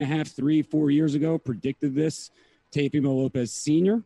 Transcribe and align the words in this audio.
and 0.00 0.10
a 0.10 0.16
half, 0.16 0.28
three, 0.28 0.62
four 0.62 0.90
years 0.90 1.14
ago, 1.14 1.38
predicted 1.38 1.94
this. 1.94 2.30
Teofimo 2.72 3.16
Lopez 3.16 3.52
Sr. 3.52 4.02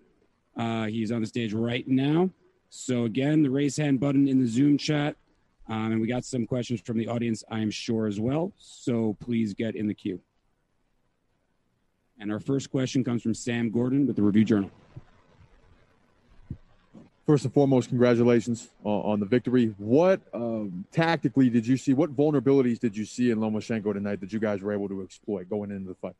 Uh, 0.57 0.87
he's 0.87 1.11
on 1.11 1.21
the 1.21 1.27
stage 1.27 1.53
right 1.55 1.87
now. 1.89 2.31
So 2.71 3.05
again, 3.05 3.43
the 3.43 3.51
raise 3.51 3.77
hand 3.77 4.01
button 4.01 4.29
in 4.29 4.39
the 4.39 4.47
Zoom 4.47 4.77
chat. 4.77 5.17
Um, 5.69 5.93
and 5.93 6.01
we 6.01 6.07
got 6.07 6.25
some 6.25 6.47
questions 6.47 6.81
from 6.81 6.99
the 6.99 7.09
audience, 7.09 7.45
I'm 7.51 7.71
sure, 7.71 8.07
as 8.07 8.19
well. 8.19 8.53
So 8.59 9.17
please 9.21 9.55
get 9.55 9.77
in 9.77 9.87
the 9.87 9.95
queue. 9.95 10.21
And 12.19 12.33
our 12.33 12.41
first 12.41 12.71
question 12.71 13.05
comes 13.05 13.23
from 13.23 13.35
Sam 13.35 13.71
Gordon 13.71 14.07
with 14.07 14.17
the 14.17 14.23
Review 14.23 14.45
Journal. 14.45 14.71
First 17.29 17.45
and 17.45 17.53
foremost, 17.53 17.91
congratulations 17.91 18.71
on, 18.83 19.21
the 19.21 19.27
victory. 19.27 19.75
What 19.77 20.23
um, 20.33 20.87
tactically 20.91 21.51
did 21.51 21.67
you 21.67 21.77
see? 21.77 21.93
What 21.93 22.17
vulnerabilities 22.17 22.79
did 22.79 22.97
you 22.97 23.05
see 23.05 23.31
in 23.31 23.39
Lomachenko 23.39 23.93
tonight 23.93 24.21
that 24.21 24.33
you 24.33 24.39
guys 24.39 24.63
were 24.63 24.73
able 24.73 24.89
to 24.89 25.03
exploit 25.03 25.47
going 25.47 25.71
into 25.71 25.89
the 25.89 25.95
fight? 25.95 26.17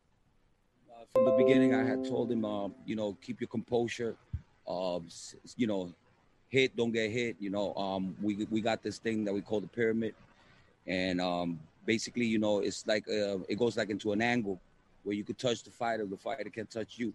Uh, 0.91 1.05
from 1.15 1.25
the 1.25 1.43
beginning, 1.43 1.75
I 1.75 1.83
had 1.83 2.05
told 2.05 2.31
him, 2.31 2.45
uh, 2.45 2.69
you 2.85 2.95
know, 2.95 3.17
keep 3.23 3.41
your 3.41 3.49
composure. 3.49 4.17
Uh, 4.69 5.01
you 5.57 5.67
know, 5.67 5.95
hit, 6.51 6.77
don't 6.77 6.93
get 6.93 7.11
hit. 7.11 7.37
You 7.41 7.49
know, 7.49 7.73
um, 7.77 8.15
we 8.21 8.47
we 8.51 8.61
got 8.61 8.83
this 8.83 8.99
thing 8.99 9.25
that 9.25 9.33
we 9.33 9.41
call 9.41 9.63
the 9.63 9.67
pyramid, 9.67 10.15
and 10.87 11.23
um, 11.23 11.59
basically, 11.87 12.27
you 12.27 12.39
know, 12.39 12.59
it's 12.59 12.87
like 12.87 13.09
uh, 13.09 13.39
it 13.49 13.59
goes 13.59 13.79
like 13.79 13.89
into 13.89 14.13
an 14.13 14.21
angle 14.21 14.61
where 15.05 15.17
you 15.17 15.25
could 15.25 15.39
touch 15.39 15.63
the 15.63 15.71
fighter, 15.71 16.05
the 16.05 16.19
fighter 16.19 16.51
can't 16.51 16.71
touch 16.71 16.99
you. 16.99 17.15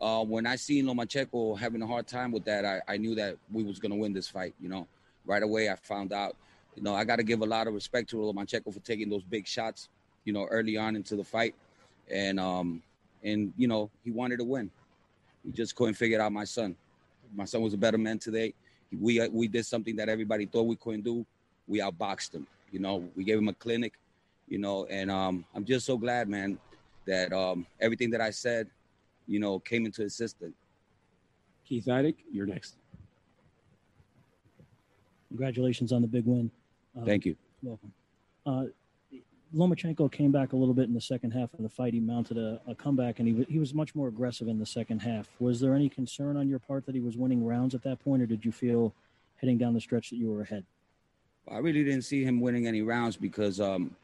Uh, 0.00 0.24
when 0.24 0.46
I 0.46 0.56
seen 0.56 0.86
Lomachenko 0.86 1.58
having 1.58 1.82
a 1.82 1.86
hard 1.86 2.06
time 2.06 2.30
with 2.30 2.44
that, 2.44 2.64
I, 2.64 2.80
I 2.86 2.96
knew 2.96 3.14
that 3.16 3.36
we 3.50 3.64
was 3.64 3.78
gonna 3.78 3.96
win 3.96 4.12
this 4.12 4.28
fight. 4.28 4.54
You 4.60 4.68
know, 4.68 4.86
right 5.24 5.42
away 5.42 5.70
I 5.70 5.76
found 5.76 6.12
out. 6.12 6.36
You 6.76 6.82
know, 6.82 6.94
I 6.94 7.04
got 7.04 7.16
to 7.16 7.24
give 7.24 7.40
a 7.40 7.46
lot 7.46 7.66
of 7.66 7.74
respect 7.74 8.08
to 8.10 8.16
Lomachenko 8.16 8.72
for 8.72 8.80
taking 8.80 9.08
those 9.08 9.24
big 9.24 9.46
shots. 9.46 9.88
You 10.24 10.32
know, 10.32 10.44
early 10.46 10.76
on 10.76 10.94
into 10.94 11.16
the 11.16 11.24
fight, 11.24 11.54
and 12.10 12.38
um, 12.38 12.82
and 13.24 13.52
you 13.56 13.66
know 13.66 13.90
he 14.04 14.10
wanted 14.10 14.38
to 14.38 14.44
win. 14.44 14.70
He 15.44 15.52
just 15.52 15.74
couldn't 15.74 15.94
figure 15.94 16.20
out 16.20 16.32
my 16.32 16.44
son. 16.44 16.76
My 17.34 17.44
son 17.44 17.62
was 17.62 17.74
a 17.74 17.78
better 17.78 17.98
man 17.98 18.18
today. 18.18 18.54
We 18.96 19.26
we 19.28 19.48
did 19.48 19.66
something 19.66 19.96
that 19.96 20.08
everybody 20.08 20.46
thought 20.46 20.66
we 20.66 20.76
couldn't 20.76 21.02
do. 21.02 21.26
We 21.66 21.80
outboxed 21.80 22.34
him. 22.34 22.46
You 22.70 22.78
know, 22.80 23.08
we 23.16 23.24
gave 23.24 23.38
him 23.38 23.48
a 23.48 23.54
clinic. 23.54 23.94
You 24.46 24.58
know, 24.58 24.86
and 24.86 25.10
um, 25.10 25.44
I'm 25.54 25.64
just 25.64 25.84
so 25.84 25.98
glad, 25.98 26.28
man, 26.28 26.58
that 27.06 27.32
um, 27.32 27.66
everything 27.80 28.10
that 28.10 28.20
I 28.20 28.30
said, 28.30 28.68
you 29.28 29.38
know, 29.38 29.58
came 29.60 29.86
into 29.86 30.02
existence. 30.02 30.56
Keith 31.64 31.84
Idec, 31.84 32.16
you're 32.32 32.46
next. 32.46 32.76
Congratulations 35.28 35.92
on 35.92 36.00
the 36.00 36.08
big 36.08 36.24
win. 36.24 36.50
Uh, 36.98 37.04
Thank 37.04 37.26
you. 37.26 37.36
Welcome. 37.62 37.92
Uh, 38.46 38.64
Lomachenko 39.54 40.10
came 40.10 40.32
back 40.32 40.52
a 40.52 40.56
little 40.56 40.74
bit 40.74 40.88
in 40.88 40.94
the 40.94 41.00
second 41.00 41.30
half 41.30 41.52
of 41.54 41.62
the 41.62 41.68
fight. 41.68 41.92
He 41.92 42.00
mounted 42.00 42.38
a, 42.38 42.60
a 42.66 42.74
comeback, 42.74 43.18
and 43.18 43.28
he, 43.28 43.44
he 43.52 43.58
was 43.58 43.74
much 43.74 43.94
more 43.94 44.08
aggressive 44.08 44.48
in 44.48 44.58
the 44.58 44.66
second 44.66 45.00
half. 45.00 45.28
Was 45.38 45.60
there 45.60 45.74
any 45.74 45.88
concern 45.88 46.36
on 46.36 46.48
your 46.48 46.58
part 46.58 46.86
that 46.86 46.94
he 46.94 47.00
was 47.00 47.16
winning 47.16 47.44
rounds 47.44 47.74
at 47.74 47.82
that 47.82 48.02
point, 48.02 48.22
or 48.22 48.26
did 48.26 48.44
you 48.44 48.52
feel 48.52 48.94
heading 49.36 49.58
down 49.58 49.74
the 49.74 49.80
stretch 49.80 50.10
that 50.10 50.16
you 50.16 50.30
were 50.30 50.42
ahead? 50.42 50.64
I 51.50 51.58
really 51.58 51.84
didn't 51.84 52.02
see 52.02 52.24
him 52.24 52.40
winning 52.40 52.66
any 52.66 52.82
rounds 52.82 53.16
because, 53.16 53.60
um, 53.60 53.94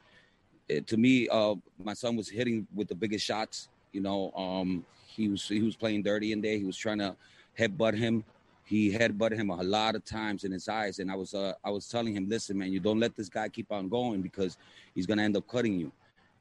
it, 0.68 0.86
to 0.86 0.96
me, 0.96 1.28
uh, 1.28 1.54
my 1.82 1.92
son 1.92 2.16
was 2.16 2.28
hitting 2.28 2.66
with 2.74 2.88
the 2.88 2.94
biggest 2.94 3.24
shots. 3.24 3.68
You 3.94 4.00
know, 4.00 4.32
um, 4.32 4.84
he 5.06 5.28
was 5.28 5.46
he 5.48 5.62
was 5.62 5.76
playing 5.76 6.02
dirty 6.02 6.32
in 6.32 6.40
there. 6.40 6.58
He 6.58 6.64
was 6.64 6.76
trying 6.76 6.98
to 6.98 7.16
headbutt 7.58 7.96
him 7.96 8.24
he 8.64 8.90
headbutted 8.92 9.36
him 9.36 9.50
a 9.50 9.62
lot 9.62 9.94
of 9.94 10.04
times 10.04 10.44
in 10.44 10.52
his 10.52 10.68
eyes, 10.68 10.98
and 10.98 11.10
I 11.10 11.14
was 11.14 11.34
uh, 11.34 11.52
I 11.62 11.70
was 11.70 11.88
telling 11.88 12.16
him, 12.16 12.28
listen, 12.28 12.58
man, 12.58 12.72
you 12.72 12.80
don't 12.80 12.98
let 12.98 13.14
this 13.14 13.28
guy 13.28 13.48
keep 13.48 13.70
on 13.70 13.88
going 13.88 14.22
because 14.22 14.56
he's 14.94 15.06
gonna 15.06 15.22
end 15.22 15.36
up 15.36 15.46
cutting 15.46 15.78
you. 15.78 15.92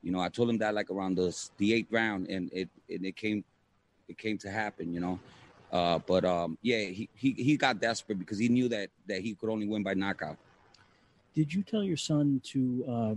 You 0.02 0.12
know, 0.12 0.20
I 0.20 0.30
told 0.30 0.50
him 0.50 0.58
that 0.60 0.74
like 0.74 0.90
around 0.90 1.16
the 1.16 1.36
the 1.58 1.74
eighth 1.74 1.92
round, 1.92 2.28
and 2.28 2.50
it 2.54 2.70
and 2.90 3.06
it 3.06 3.16
came 3.18 3.44
it 4.08 4.18
came 4.18 4.38
to 4.40 4.50
happen. 4.50 4.94
You 4.94 5.02
know, 5.02 5.20
uh, 5.72 6.00
but 6.00 6.24
um, 6.24 6.58
yeah, 6.62 6.86
he, 6.86 7.10
he 7.14 7.32
he 7.34 7.58
got 7.58 7.82
desperate 7.82 8.20
because 8.20 8.40
he 8.40 8.48
knew 8.48 8.70
that 8.70 8.90
that 9.08 9.22
he 9.22 9.34
could 9.36 9.50
only 9.50 9.68
win 9.68 9.84
by 9.84 9.94
knockout. 9.94 10.38
Did 11.34 11.54
you 11.54 11.64
tell 11.64 11.84
your 11.84 11.98
son 11.98 12.42
to, 12.44 12.86
uh, 12.88 13.16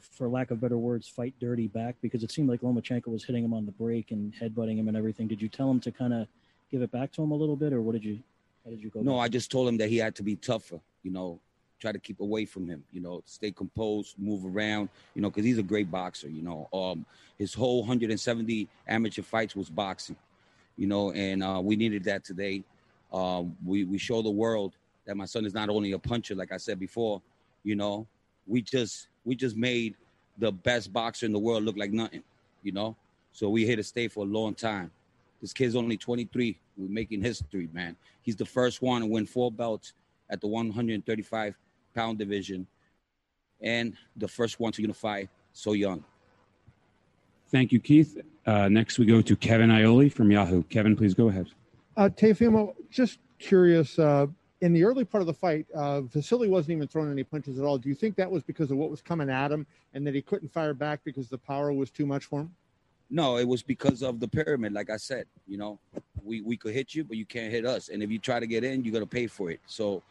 for 0.00 0.28
lack 0.28 0.50
of 0.50 0.60
better 0.60 0.78
words, 0.78 1.08
fight 1.08 1.34
dirty 1.40 1.66
back? 1.66 1.96
Because 2.00 2.22
it 2.22 2.30
seemed 2.30 2.48
like 2.48 2.60
Lomachenko 2.60 3.08
was 3.08 3.24
hitting 3.24 3.44
him 3.44 3.54
on 3.54 3.66
the 3.66 3.72
break 3.72 4.10
and 4.10 4.32
headbutting 4.34 4.76
him 4.76 4.88
and 4.88 4.96
everything. 4.96 5.28
Did 5.28 5.40
you 5.40 5.48
tell 5.48 5.70
him 5.70 5.80
to 5.80 5.92
kind 5.92 6.12
of 6.12 6.26
give 6.70 6.82
it 6.82 6.90
back 6.90 7.12
to 7.12 7.22
him 7.22 7.30
a 7.30 7.34
little 7.34 7.56
bit, 7.56 7.72
or 7.72 7.82
what 7.82 7.92
did 7.92 8.04
you? 8.04 8.18
How 8.64 8.70
did 8.70 8.82
you 8.82 8.90
go? 8.90 9.00
No, 9.00 9.16
back? 9.16 9.22
I 9.22 9.28
just 9.28 9.50
told 9.50 9.68
him 9.68 9.76
that 9.78 9.88
he 9.88 9.98
had 9.98 10.14
to 10.16 10.22
be 10.22 10.36
tougher. 10.36 10.80
You 11.02 11.10
know, 11.10 11.40
try 11.78 11.92
to 11.92 11.98
keep 11.98 12.20
away 12.20 12.44
from 12.44 12.68
him. 12.68 12.84
You 12.92 13.00
know, 13.00 13.22
stay 13.24 13.50
composed, 13.50 14.18
move 14.18 14.44
around. 14.44 14.88
You 15.14 15.22
know, 15.22 15.30
because 15.30 15.44
he's 15.44 15.58
a 15.58 15.62
great 15.62 15.90
boxer. 15.90 16.28
You 16.28 16.42
know, 16.42 16.68
um, 16.72 17.04
his 17.38 17.54
whole 17.54 17.80
170 17.80 18.68
amateur 18.86 19.22
fights 19.22 19.56
was 19.56 19.68
boxing. 19.68 20.16
You 20.76 20.86
know, 20.86 21.12
and 21.12 21.42
uh, 21.42 21.60
we 21.62 21.76
needed 21.76 22.04
that 22.04 22.24
today. 22.24 22.62
Um, 23.12 23.56
we 23.64 23.84
we 23.84 23.98
show 23.98 24.22
the 24.22 24.30
world 24.30 24.76
that 25.06 25.16
my 25.16 25.24
son 25.24 25.44
is 25.44 25.54
not 25.54 25.68
only 25.68 25.92
a 25.92 25.98
puncher, 25.98 26.34
like 26.34 26.52
I 26.52 26.56
said 26.56 26.78
before. 26.78 27.20
You 27.64 27.74
know, 27.74 28.06
we 28.46 28.62
just 28.62 29.08
we 29.24 29.34
just 29.34 29.56
made 29.56 29.94
the 30.38 30.50
best 30.50 30.92
boxer 30.92 31.26
in 31.26 31.32
the 31.32 31.38
world 31.38 31.64
look 31.64 31.76
like 31.76 31.92
nothing. 31.92 32.22
You 32.62 32.72
know, 32.72 32.96
so 33.32 33.48
we 33.48 33.64
here 33.64 33.76
to 33.76 33.82
stay 33.82 34.08
for 34.08 34.24
a 34.24 34.28
long 34.28 34.54
time. 34.54 34.90
This 35.40 35.52
kid's 35.52 35.76
only 35.76 35.96
23. 35.96 36.58
We're 36.76 36.88
making 36.88 37.22
history, 37.22 37.68
man. 37.72 37.96
He's 38.22 38.36
the 38.36 38.44
first 38.44 38.82
one 38.82 39.00
to 39.00 39.06
win 39.06 39.26
four 39.26 39.50
belts 39.50 39.94
at 40.28 40.40
the 40.40 40.46
135 40.46 41.54
pound 41.94 42.18
division 42.18 42.66
and 43.60 43.96
the 44.16 44.28
first 44.28 44.60
one 44.60 44.72
to 44.72 44.82
unify 44.82 45.24
so 45.52 45.72
young. 45.72 46.04
Thank 47.50 47.72
you, 47.72 47.80
Keith. 47.80 48.20
Uh, 48.46 48.68
next, 48.68 48.98
we 48.98 49.06
go 49.06 49.20
to 49.20 49.36
Kevin 49.36 49.70
Iole 49.70 50.08
from 50.12 50.30
Yahoo. 50.30 50.62
Kevin, 50.64 50.96
please 50.96 51.14
go 51.14 51.28
ahead. 51.28 51.48
Uh, 51.96 52.08
Teofimo, 52.08 52.74
just 52.90 53.18
curious. 53.38 53.98
Uh, 53.98 54.26
in 54.60 54.72
the 54.72 54.84
early 54.84 55.04
part 55.04 55.22
of 55.22 55.26
the 55.26 55.34
fight, 55.34 55.66
uh, 55.74 56.02
Vasily 56.02 56.48
wasn't 56.48 56.76
even 56.76 56.88
throwing 56.88 57.10
any 57.10 57.24
punches 57.24 57.58
at 57.58 57.64
all. 57.64 57.78
Do 57.78 57.88
you 57.88 57.94
think 57.94 58.16
that 58.16 58.30
was 58.30 58.42
because 58.42 58.70
of 58.70 58.76
what 58.76 58.90
was 58.90 59.00
coming 59.00 59.30
at 59.30 59.50
him 59.50 59.66
and 59.94 60.06
that 60.06 60.14
he 60.14 60.20
couldn't 60.20 60.52
fire 60.52 60.74
back 60.74 61.00
because 61.04 61.28
the 61.28 61.38
power 61.38 61.72
was 61.72 61.90
too 61.90 62.06
much 62.06 62.26
for 62.26 62.40
him? 62.40 62.54
No, 63.08 63.38
it 63.38 63.48
was 63.48 63.62
because 63.62 64.02
of 64.02 64.20
the 64.20 64.28
pyramid. 64.28 64.72
Like 64.72 64.90
I 64.90 64.96
said, 64.96 65.26
you 65.48 65.58
know, 65.58 65.78
we 66.22 66.42
we 66.42 66.56
could 66.56 66.74
hit 66.74 66.94
you, 66.94 67.02
but 67.02 67.16
you 67.16 67.24
can't 67.24 67.50
hit 67.50 67.66
us. 67.66 67.88
And 67.88 68.02
if 68.02 68.10
you 68.10 68.18
try 68.18 68.38
to 68.38 68.46
get 68.46 68.62
in, 68.62 68.84
you're 68.84 68.92
gonna 68.92 69.06
pay 69.06 69.26
for 69.26 69.50
it. 69.50 69.60
So 69.66 70.02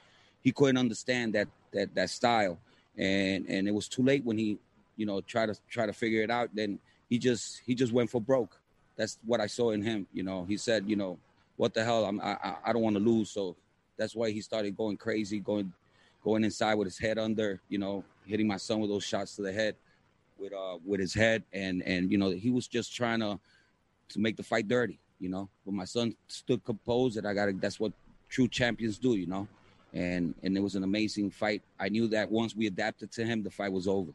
he 0.42 0.52
couldn't 0.52 0.78
understand 0.78 1.34
that 1.34 1.48
that 1.72 1.94
that 1.96 2.10
style, 2.10 2.58
and 2.98 3.46
and 3.48 3.68
it 3.68 3.74
was 3.74 3.88
too 3.88 4.04
late 4.04 4.26
when 4.26 4.38
he, 4.38 4.58
you 4.98 5.06
know, 5.06 5.22
try 5.22 5.46
to 5.46 5.56
try 5.70 5.86
to 5.86 5.94
figure 5.94 6.24
it 6.24 6.30
out. 6.30 6.50
Then 6.54 6.80
he 7.10 7.20
just 7.20 7.62
he 7.66 7.74
just 7.74 7.94
went 7.94 8.10
for 8.10 8.20
broke. 8.20 8.60
That's 8.98 9.18
what 9.26 9.40
I 9.40 9.48
saw 9.48 9.72
in 9.72 9.82
him. 9.82 10.06
You 10.12 10.24
know, 10.24 10.44
he 10.44 10.58
said, 10.58 10.84
you 10.90 10.98
know, 10.98 11.18
what 11.56 11.74
the 11.74 11.86
hell? 11.86 12.04
I'm 12.04 12.20
I 12.20 12.56
I 12.66 12.74
don't 12.74 12.82
want 12.82 12.98
to 12.98 13.02
lose. 13.02 13.30
So 13.30 13.56
that's 14.00 14.16
why 14.16 14.32
he 14.32 14.42
started 14.42 14.76
going 14.76 14.98
crazy, 14.98 15.40
going 15.40 15.72
going 16.24 16.44
inside 16.44 16.74
with 16.76 16.88
his 16.88 16.98
head 16.98 17.20
under. 17.20 17.62
You 17.70 17.78
know, 17.78 18.04
hitting 18.26 18.48
my 18.48 18.58
son 18.58 18.80
with 18.80 18.90
those 18.90 19.04
shots 19.04 19.36
to 19.36 19.44
the 19.44 19.54
head 19.54 19.76
with 20.40 20.54
uh 20.54 20.78
with 20.84 21.00
his 21.00 21.14
head. 21.14 21.44
And 21.54 21.84
and 21.84 22.12
you 22.12 22.18
know 22.18 22.32
he 22.32 22.50
was 22.50 22.68
just 22.68 22.96
trying 22.96 23.20
to 23.20 23.40
to 24.10 24.20
make 24.20 24.38
the 24.38 24.44
fight 24.44 24.68
dirty 24.68 25.00
you 25.20 25.30
know. 25.30 25.50
But 25.66 25.74
my 25.74 25.86
son 25.86 26.16
stood 26.28 26.64
composed 26.64 27.18
and 27.18 27.28
i 27.28 27.34
got 27.34 27.48
to, 27.48 27.54
that's 27.54 27.80
what 27.80 27.92
true 28.30 28.48
champions 28.48 28.98
do 28.98 29.16
you 29.16 29.28
know. 29.28 29.48
And 29.94 30.34
and 30.44 30.56
it 30.58 30.62
was 30.62 30.76
an 30.76 30.84
amazing 30.84 31.32
fight. 31.32 31.62
I 31.80 31.90
knew 31.90 32.08
that 32.10 32.32
once 32.32 32.56
we 32.56 32.68
adapted 32.68 33.12
to 33.14 33.26
him 33.26 33.44
the 33.44 33.52
fight 33.52 33.72
was 33.72 33.88
over 33.88 34.12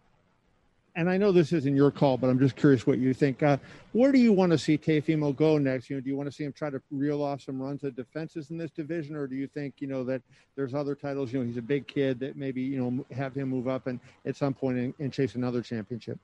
and 0.97 1.11
I 1.11 1.17
know 1.17 1.33
this 1.33 1.53
isn't 1.53 1.75
your 1.75 1.91
call, 1.91 2.17
but 2.17 2.31
I'm 2.31 2.39
just 2.39 2.55
curious 2.55 2.87
what 2.87 2.99
you 2.99 3.13
think. 3.13 3.43
Uh, 3.43 3.57
where 3.93 4.13
do 4.13 4.19
you 4.19 4.33
want 4.33 4.53
to 4.53 4.59
see 4.59 4.79
Teofimo 4.79 5.35
go 5.35 5.59
next? 5.59 5.91
You 5.91 5.97
know, 5.97 6.01
do 6.01 6.09
you 6.09 6.17
want 6.17 6.29
to 6.29 6.33
see 6.33 6.45
him 6.45 6.53
try 6.53 6.71
to 6.71 6.81
reel 6.91 7.23
off 7.23 7.43
some 7.43 7.61
runs 7.61 7.83
of 7.83 7.97
defenses 7.97 8.51
in 8.51 8.59
this 8.59 8.71
division, 8.71 9.17
or 9.17 9.27
do 9.27 9.35
you 9.35 9.49
think 9.49 9.75
you 9.81 9.89
know 9.89 10.05
that 10.05 10.23
there's 10.55 10.75
other 10.75 10.95
titles? 10.95 11.33
You 11.33 11.41
know, 11.41 11.47
he's 11.47 11.57
a 11.57 11.63
big 11.63 11.87
kid 11.87 12.21
that 12.21 12.37
maybe 12.37 12.63
you 12.63 12.81
know 12.81 13.05
have 13.15 13.35
him 13.35 13.49
move 13.49 13.67
up 13.67 13.87
and 13.89 13.99
at 14.25 14.37
some 14.37 14.55
point 14.55 14.79
and, 14.79 14.95
and 15.01 15.13
chase 15.13 15.35
another 15.35 15.63
championship. 15.63 16.19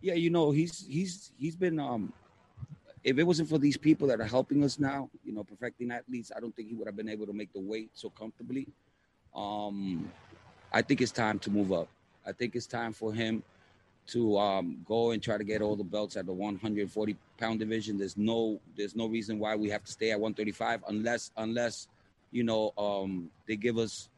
Yeah, 0.00 0.14
you 0.14 0.30
know, 0.30 0.50
he's 0.50 0.86
he's 0.88 1.30
he's 1.38 1.54
been. 1.54 1.78
um 1.78 2.12
If 3.04 3.18
it 3.18 3.22
wasn't 3.22 3.48
for 3.48 3.58
these 3.58 3.76
people 3.76 4.08
that 4.08 4.20
are 4.20 4.26
helping 4.26 4.64
us 4.64 4.80
now, 4.80 5.08
you 5.24 5.32
know, 5.32 5.44
perfecting 5.44 5.92
athletes, 5.92 6.32
I 6.36 6.40
don't 6.40 6.54
think 6.54 6.68
he 6.68 6.74
would 6.74 6.88
have 6.88 6.96
been 6.96 7.08
able 7.08 7.26
to 7.26 7.32
make 7.32 7.52
the 7.52 7.60
weight 7.60 7.90
so 7.94 8.10
comfortably. 8.10 8.66
Um, 9.34 10.10
I 10.72 10.82
think 10.82 11.00
it's 11.00 11.12
time 11.12 11.38
to 11.40 11.50
move 11.50 11.72
up. 11.72 11.88
I 12.26 12.32
think 12.32 12.56
it's 12.56 12.66
time 12.66 12.92
for 12.92 13.12
him 13.12 13.44
to 14.08 14.38
um, 14.38 14.78
go 14.84 15.10
and 15.10 15.22
try 15.22 15.36
to 15.36 15.44
get 15.44 15.62
all 15.62 15.76
the 15.76 15.84
belts 15.84 16.16
at 16.16 16.26
the 16.26 16.32
140 16.32 17.16
pound 17.38 17.58
division. 17.58 17.98
There's 17.98 18.16
no 18.16 18.60
there's 18.76 18.94
no 18.94 19.06
reason 19.06 19.38
why 19.38 19.56
we 19.56 19.68
have 19.70 19.84
to 19.84 19.92
stay 19.92 20.10
at 20.10 20.20
135 20.20 20.84
unless 20.88 21.30
unless 21.36 21.88
you 22.30 22.44
know 22.44 22.72
um, 22.78 23.30
they 23.46 23.56
give 23.56 23.78
us 23.78 24.08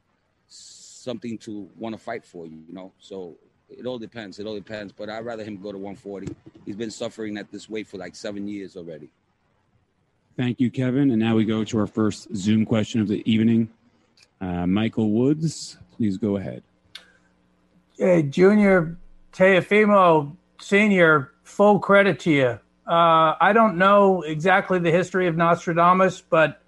something 0.48 1.38
to 1.38 1.68
want 1.78 1.94
to 1.94 2.00
fight 2.00 2.24
for. 2.24 2.46
You 2.46 2.62
know, 2.70 2.92
so 2.98 3.36
it 3.70 3.86
all 3.86 3.98
depends. 3.98 4.38
It 4.38 4.46
all 4.46 4.54
depends. 4.54 4.92
But 4.92 5.08
I'd 5.08 5.24
rather 5.24 5.44
him 5.44 5.56
go 5.56 5.72
to 5.72 5.78
140. 5.78 6.34
He's 6.66 6.76
been 6.76 6.90
suffering 6.90 7.36
at 7.38 7.50
this 7.50 7.68
weight 7.68 7.86
for 7.86 7.98
like 7.98 8.14
seven 8.14 8.48
years 8.48 8.76
already. 8.76 9.08
Thank 10.36 10.60
you, 10.60 10.70
Kevin. 10.70 11.10
And 11.10 11.18
now 11.18 11.34
we 11.34 11.44
go 11.44 11.64
to 11.64 11.78
our 11.80 11.86
first 11.86 12.34
Zoom 12.36 12.64
question 12.64 13.00
of 13.00 13.08
the 13.08 13.28
evening. 13.30 13.70
Uh, 14.40 14.66
Michael 14.66 15.10
Woods, 15.10 15.78
please 15.96 16.16
go 16.16 16.36
ahead. 16.36 16.62
Hey, 17.98 18.22
Junior 18.22 18.96
Teofimo 19.32 20.36
Senior 20.60 21.32
full 21.44 21.78
credit 21.78 22.20
to 22.20 22.30
you. 22.30 22.58
Uh, 22.86 23.34
I 23.40 23.52
don't 23.52 23.76
know 23.76 24.22
exactly 24.22 24.78
the 24.78 24.90
history 24.90 25.26
of 25.26 25.36
Nostradamus, 25.36 26.20
but 26.20 26.62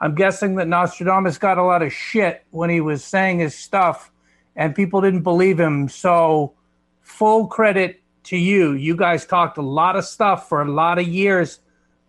I'm 0.00 0.14
guessing 0.14 0.56
that 0.56 0.68
Nostradamus 0.68 1.38
got 1.38 1.58
a 1.58 1.62
lot 1.62 1.82
of 1.82 1.92
shit 1.92 2.44
when 2.50 2.70
he 2.70 2.80
was 2.80 3.04
saying 3.04 3.40
his 3.40 3.54
stuff, 3.54 4.10
and 4.56 4.74
people 4.74 5.00
didn't 5.00 5.22
believe 5.22 5.58
him. 5.58 5.88
So, 5.88 6.54
full 7.00 7.46
credit 7.46 8.00
to 8.24 8.36
you. 8.36 8.72
You 8.72 8.96
guys 8.96 9.26
talked 9.26 9.58
a 9.58 9.62
lot 9.62 9.96
of 9.96 10.04
stuff 10.04 10.48
for 10.48 10.62
a 10.62 10.70
lot 10.70 10.98
of 10.98 11.06
years, 11.06 11.60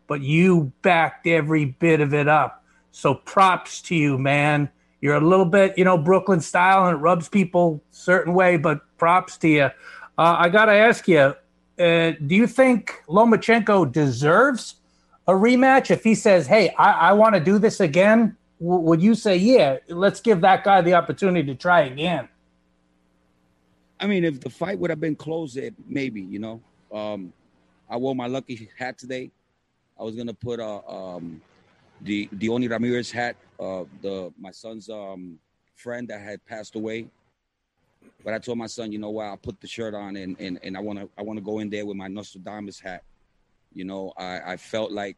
but 0.07 0.21
you 0.21 0.71
backed 0.81 1.27
every 1.27 1.65
bit 1.65 2.01
of 2.01 2.13
it 2.13 2.27
up. 2.27 2.63
So, 2.91 3.13
props 3.13 3.81
to 3.83 3.95
you, 3.95 4.17
man. 4.17 4.69
You're 5.01 5.15
a 5.15 5.21
little 5.21 5.45
bit, 5.45 5.77
you 5.77 5.85
know, 5.85 5.97
Brooklyn 5.97 6.41
style, 6.41 6.87
and 6.87 6.97
it 6.97 6.99
rubs 6.99 7.29
people 7.29 7.81
certain 7.91 8.33
way, 8.33 8.57
but 8.57 8.81
props 8.97 9.37
to 9.37 9.47
you. 9.47 9.63
Uh, 9.63 10.35
I 10.37 10.49
got 10.49 10.65
to 10.65 10.73
ask 10.73 11.07
you, 11.07 11.33
uh, 11.79 12.11
do 12.27 12.35
you 12.35 12.45
think 12.47 13.01
Lomachenko 13.07 13.91
deserves 13.91 14.75
a 15.27 15.31
rematch? 15.31 15.89
If 15.89 16.03
he 16.03 16.15
says, 16.15 16.47
"Hey, 16.47 16.73
I, 16.77 16.91
I 16.91 17.13
want 17.13 17.35
to 17.35 17.39
do 17.39 17.57
this 17.57 17.79
again," 17.79 18.35
w- 18.59 18.81
would 18.81 19.01
you 19.01 19.15
say, 19.15 19.37
"Yeah, 19.37 19.77
let's 19.87 20.19
give 20.19 20.41
that 20.41 20.65
guy 20.65 20.81
the 20.81 20.95
opportunity 20.95 21.47
to 21.47 21.55
try 21.55 21.81
again"? 21.81 22.27
I 23.99 24.07
mean, 24.07 24.25
if 24.25 24.41
the 24.41 24.49
fight 24.49 24.77
would 24.79 24.89
have 24.89 24.99
been 24.99 25.15
closed, 25.15 25.57
maybe 25.87 26.21
you 26.21 26.39
know. 26.39 26.61
Um, 26.93 27.31
I 27.89 27.97
wore 27.97 28.15
my 28.15 28.27
lucky 28.27 28.69
hat 28.77 28.97
today. 28.97 29.31
I 29.99 30.03
was 30.03 30.15
gonna 30.15 30.33
put 30.33 30.59
a 30.59 30.65
uh, 30.65 31.15
um, 31.15 31.41
the 32.01 32.27
Deoni 32.27 32.69
Ramirez 32.69 33.11
hat, 33.11 33.35
uh, 33.59 33.83
the 34.01 34.31
my 34.39 34.51
son's 34.51 34.89
um, 34.89 35.39
friend 35.75 36.07
that 36.07 36.21
had 36.21 36.45
passed 36.45 36.75
away. 36.75 37.07
But 38.23 38.33
I 38.33 38.39
told 38.39 38.57
my 38.57 38.67
son, 38.67 38.91
you 38.91 38.99
know 38.99 39.09
what, 39.09 39.25
I'll 39.25 39.37
put 39.37 39.59
the 39.61 39.67
shirt 39.67 39.93
on 39.93 40.15
and 40.15 40.39
and, 40.39 40.59
and 40.63 40.77
I 40.77 40.79
wanna 40.79 41.07
I 41.17 41.21
wanna 41.21 41.41
go 41.41 41.59
in 41.59 41.69
there 41.69 41.85
with 41.85 41.97
my 41.97 42.07
Nostradamus 42.07 42.79
hat. 42.79 43.03
You 43.73 43.85
know, 43.85 44.13
I, 44.17 44.53
I 44.53 44.57
felt 44.57 44.91
like 44.91 45.17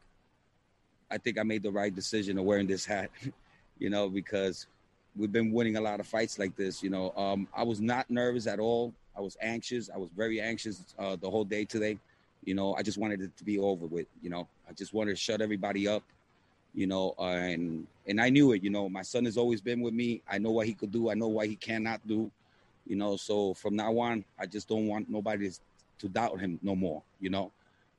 I 1.09 1.17
think 1.17 1.37
I 1.37 1.43
made 1.43 1.63
the 1.63 1.71
right 1.71 1.93
decision 1.93 2.37
of 2.37 2.45
wearing 2.45 2.67
this 2.67 2.85
hat, 2.85 3.11
you 3.79 3.89
know, 3.89 4.09
because 4.09 4.67
we've 5.15 5.31
been 5.31 5.51
winning 5.51 5.77
a 5.77 5.81
lot 5.81 5.99
of 5.99 6.07
fights 6.07 6.39
like 6.39 6.55
this. 6.55 6.81
You 6.81 6.89
know, 6.89 7.11
um, 7.15 7.47
I 7.55 7.63
was 7.63 7.81
not 7.81 8.09
nervous 8.09 8.47
at 8.47 8.59
all. 8.59 8.93
I 9.15 9.21
was 9.21 9.37
anxious. 9.41 9.89
I 9.93 9.97
was 9.97 10.09
very 10.15 10.39
anxious 10.39 10.95
uh, 10.97 11.15
the 11.15 11.29
whole 11.29 11.43
day 11.43 11.65
today. 11.65 11.99
You 12.43 12.55
know, 12.55 12.73
I 12.75 12.81
just 12.81 12.97
wanted 12.97 13.21
it 13.21 13.35
to 13.37 13.43
be 13.43 13.59
over 13.59 13.85
with. 13.85 14.07
You 14.21 14.29
know, 14.29 14.47
I 14.69 14.73
just 14.73 14.93
wanted 14.93 15.11
to 15.11 15.17
shut 15.17 15.41
everybody 15.41 15.87
up. 15.87 16.03
You 16.73 16.87
know, 16.87 17.15
uh, 17.19 17.23
and 17.23 17.87
and 18.07 18.21
I 18.21 18.29
knew 18.29 18.53
it. 18.53 18.63
You 18.63 18.69
know, 18.69 18.89
my 18.89 19.01
son 19.01 19.25
has 19.25 19.37
always 19.37 19.61
been 19.61 19.81
with 19.81 19.93
me. 19.93 20.21
I 20.29 20.37
know 20.37 20.51
what 20.51 20.67
he 20.67 20.73
could 20.73 20.91
do. 20.91 21.09
I 21.09 21.13
know 21.13 21.27
what 21.27 21.47
he 21.47 21.55
cannot 21.55 22.05
do. 22.07 22.31
You 22.87 22.95
know, 22.95 23.15
so 23.15 23.53
from 23.53 23.75
now 23.75 23.97
on, 23.99 24.25
I 24.39 24.45
just 24.45 24.67
don't 24.67 24.87
want 24.87 25.09
nobody 25.09 25.51
to 25.99 26.09
doubt 26.09 26.39
him 26.39 26.59
no 26.61 26.75
more. 26.75 27.03
You 27.19 27.29
know, 27.29 27.51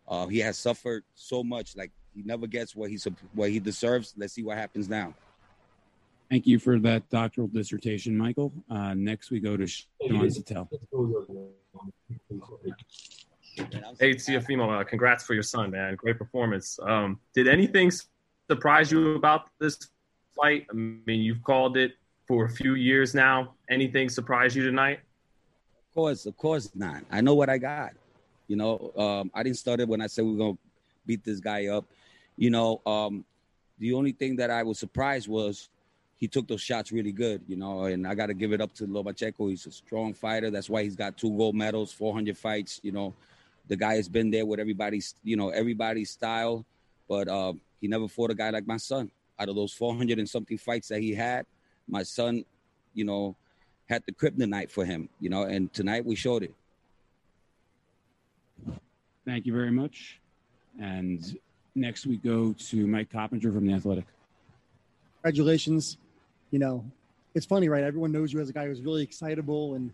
uh, 0.08 0.26
he 0.26 0.38
has 0.40 0.58
suffered 0.58 1.04
so 1.14 1.44
much. 1.44 1.76
Like 1.76 1.90
he 2.14 2.22
never 2.22 2.46
gets 2.46 2.74
what 2.74 2.90
he's 2.90 3.06
what 3.34 3.50
he 3.50 3.60
deserves. 3.60 4.14
Let's 4.16 4.32
see 4.32 4.42
what 4.42 4.56
happens 4.58 4.88
now. 4.88 5.14
Thank 6.30 6.46
you 6.46 6.58
for 6.58 6.78
that 6.78 7.08
doctoral 7.10 7.48
dissertation, 7.48 8.16
Michael. 8.16 8.52
Uh, 8.70 8.94
next, 8.94 9.30
we 9.30 9.38
go 9.38 9.54
to 9.54 9.66
Sean 9.66 9.90
Sattel. 10.30 10.66
Hey, 14.00 14.14
Teofimo, 14.14 14.80
uh, 14.80 14.84
congrats 14.84 15.24
for 15.24 15.34
your 15.34 15.42
son, 15.42 15.72
man. 15.72 15.94
Great 15.94 16.16
performance. 16.16 16.78
Um, 16.82 17.20
did 17.34 17.48
anything 17.48 17.90
surprise 18.50 18.90
you 18.90 19.14
about 19.14 19.46
this 19.58 19.78
fight? 20.36 20.66
I 20.70 20.74
mean, 20.74 21.20
you've 21.20 21.42
called 21.42 21.76
it 21.76 21.92
for 22.26 22.44
a 22.46 22.50
few 22.50 22.74
years 22.74 23.14
now. 23.14 23.54
Anything 23.70 24.08
surprise 24.08 24.54
you 24.56 24.62
tonight? 24.62 25.00
Of 25.88 25.94
course, 25.94 26.26
of 26.26 26.36
course 26.36 26.70
not. 26.74 27.02
I 27.10 27.20
know 27.20 27.34
what 27.34 27.48
I 27.48 27.58
got. 27.58 27.92
You 28.48 28.56
know, 28.56 28.92
um, 28.96 29.30
I 29.34 29.42
didn't 29.42 29.58
start 29.58 29.80
it 29.80 29.88
when 29.88 30.00
I 30.00 30.06
said 30.06 30.24
we 30.24 30.34
are 30.34 30.38
gonna 30.38 30.58
beat 31.06 31.24
this 31.24 31.40
guy 31.40 31.66
up. 31.66 31.84
You 32.36 32.50
know, 32.50 32.80
um, 32.86 33.24
the 33.78 33.94
only 33.94 34.12
thing 34.12 34.36
that 34.36 34.50
I 34.50 34.62
was 34.62 34.78
surprised 34.78 35.28
was 35.28 35.68
he 36.22 36.28
took 36.28 36.46
those 36.46 36.60
shots 36.60 36.92
really 36.92 37.10
good, 37.10 37.42
you 37.48 37.56
know, 37.56 37.84
and 37.86 38.06
I 38.06 38.14
got 38.14 38.26
to 38.26 38.34
give 38.34 38.52
it 38.52 38.60
up 38.60 38.72
to 38.74 38.86
Lomachenko. 38.86 39.50
He's 39.50 39.66
a 39.66 39.72
strong 39.72 40.14
fighter. 40.14 40.52
That's 40.52 40.70
why 40.70 40.84
he's 40.84 40.94
got 40.94 41.16
two 41.16 41.36
gold 41.36 41.56
medals, 41.56 41.92
400 41.92 42.38
fights. 42.38 42.78
You 42.84 42.92
know, 42.92 43.12
the 43.66 43.74
guy 43.74 43.96
has 43.96 44.08
been 44.08 44.30
there 44.30 44.46
with 44.46 44.60
everybody's, 44.60 45.16
you 45.24 45.36
know, 45.36 45.48
everybody's 45.48 46.10
style, 46.10 46.64
but 47.12 47.28
uh, 47.28 47.52
he 47.78 47.88
never 47.88 48.08
fought 48.08 48.30
a 48.30 48.34
guy 48.34 48.48
like 48.48 48.66
my 48.66 48.78
son. 48.78 49.10
Out 49.38 49.50
of 49.50 49.54
those 49.54 49.74
400 49.74 50.18
and 50.18 50.26
something 50.26 50.56
fights 50.56 50.88
that 50.88 51.02
he 51.02 51.12
had, 51.12 51.44
my 51.86 52.02
son, 52.04 52.42
you 52.94 53.04
know, 53.04 53.36
had 53.86 54.02
the 54.06 54.12
kryptonite 54.12 54.70
for 54.70 54.86
him, 54.86 55.10
you 55.20 55.28
know, 55.28 55.42
and 55.42 55.70
tonight 55.74 56.06
we 56.06 56.14
showed 56.14 56.42
it. 56.42 56.54
Thank 59.26 59.44
you 59.44 59.52
very 59.52 59.70
much. 59.70 60.20
And 60.80 61.38
next 61.74 62.06
we 62.06 62.16
go 62.16 62.54
to 62.54 62.86
Mike 62.86 63.12
Coppinger 63.12 63.52
from 63.52 63.66
The 63.66 63.74
Athletic. 63.74 64.06
Congratulations. 65.22 65.98
You 66.50 66.60
know, 66.60 66.82
it's 67.34 67.44
funny, 67.44 67.68
right? 67.68 67.84
Everyone 67.84 68.10
knows 68.10 68.32
you 68.32 68.40
as 68.40 68.48
a 68.48 68.54
guy 68.54 68.64
who's 68.64 68.80
really 68.80 69.02
excitable 69.02 69.74
and 69.74 69.92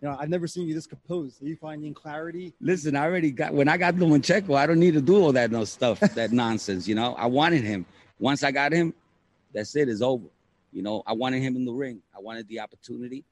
you 0.00 0.08
know, 0.08 0.16
I've 0.18 0.28
never 0.28 0.46
seen 0.46 0.68
you 0.68 0.74
this 0.74 0.86
composed. 0.86 1.42
Are 1.42 1.46
you 1.46 1.56
finding 1.56 1.92
clarity? 1.92 2.54
Listen, 2.60 2.94
I 2.94 3.04
already 3.04 3.32
got 3.32 3.52
when 3.52 3.68
I 3.68 3.76
got 3.76 3.94
Lomachenko, 3.94 4.56
I 4.56 4.66
don't 4.66 4.78
need 4.78 4.94
to 4.94 5.00
do 5.00 5.20
all 5.20 5.32
that 5.32 5.50
no 5.50 5.64
stuff, 5.64 6.00
that 6.00 6.32
nonsense. 6.32 6.86
You 6.86 6.94
know, 6.94 7.14
I 7.14 7.26
wanted 7.26 7.64
him. 7.64 7.84
Once 8.20 8.44
I 8.44 8.52
got 8.52 8.72
him, 8.72 8.94
that's 9.52 9.74
it. 9.74 9.88
It's 9.88 10.02
over. 10.02 10.26
You 10.72 10.82
know, 10.82 11.02
I 11.06 11.12
wanted 11.14 11.42
him 11.42 11.56
in 11.56 11.64
the 11.64 11.72
ring. 11.72 12.00
I 12.16 12.20
wanted 12.20 12.46
the 12.48 12.60
opportunity, 12.60 13.24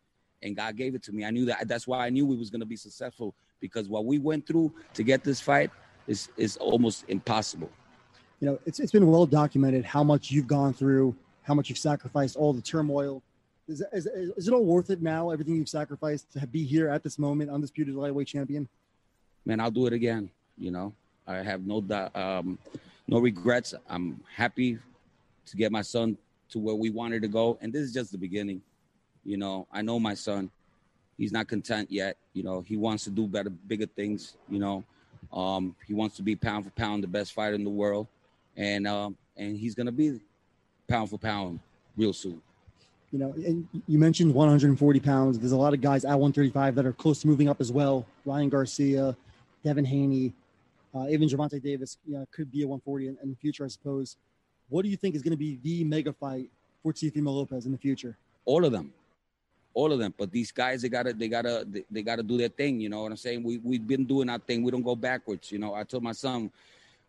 and 0.42 0.56
God 0.56 0.76
gave 0.76 0.94
it 0.94 1.02
to 1.04 1.12
me. 1.12 1.24
I 1.24 1.30
knew 1.30 1.44
that. 1.44 1.68
That's 1.68 1.86
why 1.86 2.04
I 2.04 2.10
knew 2.10 2.26
we 2.26 2.36
was 2.36 2.50
going 2.50 2.60
to 2.60 2.66
be 2.66 2.76
successful 2.76 3.34
because 3.60 3.88
what 3.88 4.04
we 4.04 4.18
went 4.18 4.46
through 4.46 4.72
to 4.94 5.02
get 5.04 5.22
this 5.22 5.40
fight 5.40 5.70
is 6.08 6.28
is 6.36 6.56
almost 6.56 7.04
impossible. 7.08 7.70
You 8.40 8.48
know, 8.48 8.58
it's 8.66 8.80
it's 8.80 8.92
been 8.92 9.06
well 9.06 9.26
documented 9.26 9.84
how 9.84 10.02
much 10.02 10.32
you've 10.32 10.48
gone 10.48 10.72
through, 10.72 11.14
how 11.42 11.54
much 11.54 11.68
you've 11.68 11.78
sacrificed, 11.78 12.36
all 12.36 12.52
the 12.52 12.62
turmoil. 12.62 13.22
Is, 13.68 13.82
is, 13.92 14.06
is 14.06 14.48
it 14.48 14.54
all 14.54 14.64
worth 14.64 14.90
it 14.90 15.02
now? 15.02 15.30
Everything 15.30 15.56
you've 15.56 15.68
sacrificed 15.68 16.32
to 16.32 16.46
be 16.46 16.64
here 16.64 16.88
at 16.88 17.02
this 17.02 17.18
moment, 17.18 17.50
undisputed 17.50 17.94
lightweight 17.94 18.28
champion. 18.28 18.68
Man, 19.44 19.60
I'll 19.60 19.70
do 19.70 19.86
it 19.86 19.92
again. 19.92 20.30
You 20.56 20.70
know, 20.70 20.92
I 21.26 21.36
have 21.36 21.66
no 21.66 21.84
um, 22.14 22.58
no 23.08 23.18
regrets. 23.18 23.74
I'm 23.88 24.20
happy 24.34 24.78
to 25.46 25.56
get 25.56 25.72
my 25.72 25.82
son 25.82 26.16
to 26.50 26.58
where 26.58 26.74
we 26.74 26.90
wanted 26.90 27.22
to 27.22 27.28
go, 27.28 27.58
and 27.60 27.72
this 27.72 27.82
is 27.82 27.92
just 27.92 28.12
the 28.12 28.18
beginning. 28.18 28.62
You 29.24 29.36
know, 29.36 29.66
I 29.72 29.82
know 29.82 29.98
my 29.98 30.14
son 30.14 30.50
he's 31.16 31.32
not 31.32 31.48
content 31.48 31.90
yet. 31.90 32.16
You 32.32 32.42
know, 32.42 32.60
he 32.60 32.76
wants 32.76 33.04
to 33.04 33.10
do 33.10 33.26
better, 33.26 33.50
bigger 33.50 33.86
things. 33.86 34.36
You 34.48 34.58
know, 34.58 34.84
um, 35.32 35.74
he 35.86 35.94
wants 35.94 36.16
to 36.16 36.22
be 36.22 36.36
pound 36.36 36.64
for 36.64 36.70
pound 36.70 37.02
the 37.02 37.08
best 37.08 37.32
fighter 37.32 37.54
in 37.54 37.64
the 37.64 37.70
world, 37.70 38.06
and 38.56 38.86
um, 38.86 39.16
and 39.36 39.56
he's 39.56 39.74
gonna 39.74 39.92
be 39.92 40.20
pound 40.88 41.10
for 41.10 41.18
pound 41.18 41.60
real 41.96 42.12
soon. 42.12 42.40
You 43.12 43.18
know, 43.20 43.32
and 43.32 43.68
you 43.86 43.98
mentioned 43.98 44.34
140 44.34 45.00
pounds. 45.00 45.38
There's 45.38 45.52
a 45.52 45.56
lot 45.56 45.72
of 45.72 45.80
guys 45.80 46.04
at 46.04 46.10
135 46.10 46.74
that 46.74 46.86
are 46.86 46.92
close 46.92 47.20
to 47.20 47.28
moving 47.28 47.48
up 47.48 47.60
as 47.60 47.70
well. 47.70 48.04
Ryan 48.24 48.48
Garcia, 48.48 49.16
Devin 49.64 49.84
Haney, 49.84 50.32
uh, 50.94 51.06
even 51.08 51.28
Gervonta 51.28 51.62
Davis 51.62 51.98
you 52.06 52.14
know, 52.14 52.26
could 52.32 52.50
be 52.50 52.62
a 52.62 52.66
140 52.66 53.08
in, 53.08 53.18
in 53.22 53.30
the 53.30 53.36
future, 53.36 53.64
I 53.64 53.68
suppose. 53.68 54.16
What 54.68 54.82
do 54.82 54.88
you 54.88 54.96
think 54.96 55.14
is 55.14 55.22
going 55.22 55.32
to 55.32 55.36
be 55.36 55.58
the 55.62 55.84
mega 55.84 56.12
fight 56.12 56.48
for 56.82 56.92
Teofimo 56.92 57.26
Lopez 57.26 57.66
in 57.66 57.72
the 57.72 57.78
future? 57.78 58.16
All 58.44 58.64
of 58.64 58.72
them 58.72 58.92
all 59.76 59.92
of 59.92 59.98
them. 59.98 60.12
But 60.16 60.32
these 60.32 60.50
guys, 60.50 60.82
they 60.82 60.88
gotta, 60.88 61.12
they 61.12 61.28
gotta, 61.28 61.64
they, 61.68 61.84
they, 61.90 62.02
gotta 62.02 62.22
do 62.22 62.38
their 62.38 62.48
thing. 62.48 62.80
You 62.80 62.88
know 62.88 63.02
what 63.02 63.12
I'm 63.12 63.16
saying? 63.18 63.44
We 63.44 63.58
we've 63.58 63.86
been 63.86 64.06
doing 64.06 64.28
our 64.30 64.38
thing. 64.38 64.64
We 64.64 64.72
don't 64.72 64.82
go 64.82 64.96
backwards. 64.96 65.52
You 65.52 65.58
know, 65.58 65.74
I 65.74 65.84
told 65.84 66.02
my 66.02 66.12
son, 66.12 66.50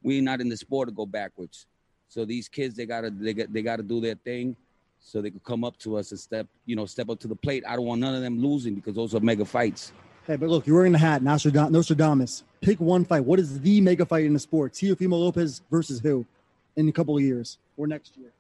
we're 0.04 0.22
not 0.22 0.42
in 0.42 0.50
the 0.50 0.58
sport 0.58 0.90
to 0.90 0.94
go 0.94 1.06
backwards. 1.06 1.66
So 2.10 2.26
these 2.26 2.50
kids, 2.50 2.76
they 2.76 2.86
gotta, 2.86 3.10
they 3.10 3.34
they 3.34 3.62
gotta 3.62 3.84
do 3.84 4.02
their 4.02 4.16
thing, 4.16 4.56
so 5.08 5.22
they 5.22 5.32
could 5.32 5.44
come 5.44 5.64
up 5.64 5.78
to 5.80 5.96
us 5.96 6.12
and 6.12 6.20
step, 6.20 6.48
you 6.66 6.76
know, 6.76 6.86
step 6.86 7.10
up 7.10 7.18
to 7.20 7.30
the 7.30 7.36
plate. 7.36 7.64
I 7.66 7.78
don't 7.78 7.86
want 7.86 8.02
none 8.02 8.14
of 8.14 8.22
them 8.22 8.42
losing 8.42 8.76
because 8.76 8.94
those 8.94 9.16
are 9.16 9.22
mega 9.22 9.46
fights. 9.46 9.94
Hey, 10.26 10.36
but 10.36 10.50
look, 10.50 10.68
you're 10.68 10.76
wearing 10.76 10.92
the 10.92 10.98
hat, 10.98 11.24
Nostradamus. 11.24 12.44
Pick 12.60 12.82
one 12.82 13.06
fight. 13.06 13.24
What 13.24 13.40
is 13.40 13.62
the 13.62 13.80
mega 13.80 14.06
fight 14.06 14.26
in 14.26 14.34
the 14.34 14.40
sport? 14.40 14.74
Teofimo 14.74 15.12
Lopez 15.12 15.62
versus 15.72 16.02
who 16.02 16.26
in 16.76 16.90
a 16.90 16.92
couple 16.92 17.16
of 17.16 17.24
years 17.24 17.58
or 17.78 17.88
next 17.88 18.18
year? 18.18 18.32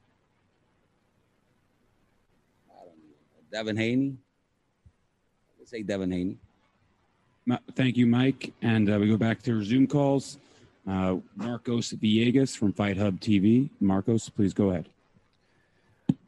Devin 3.49 3.77
Haney. 3.77 4.17
Let's 5.57 5.71
say 5.71 5.83
Devin 5.83 6.11
Haney. 6.11 6.37
Thank 7.75 7.95
you, 7.95 8.07
Mike. 8.07 8.51
And 8.61 8.93
uh, 8.93 8.99
we 8.99 9.07
go 9.07 9.15
back 9.15 9.41
to 9.43 9.55
our 9.55 9.63
Zoom 9.63 9.87
calls. 9.87 10.37
Uh, 10.85 11.15
Marcos 11.37 11.93
Villegas 11.93 12.57
from 12.57 12.73
Fight 12.73 12.97
Hub 12.97 13.21
TV. 13.21 13.69
Marcos, 13.79 14.27
please 14.27 14.53
go 14.53 14.71
ahead. 14.71 14.89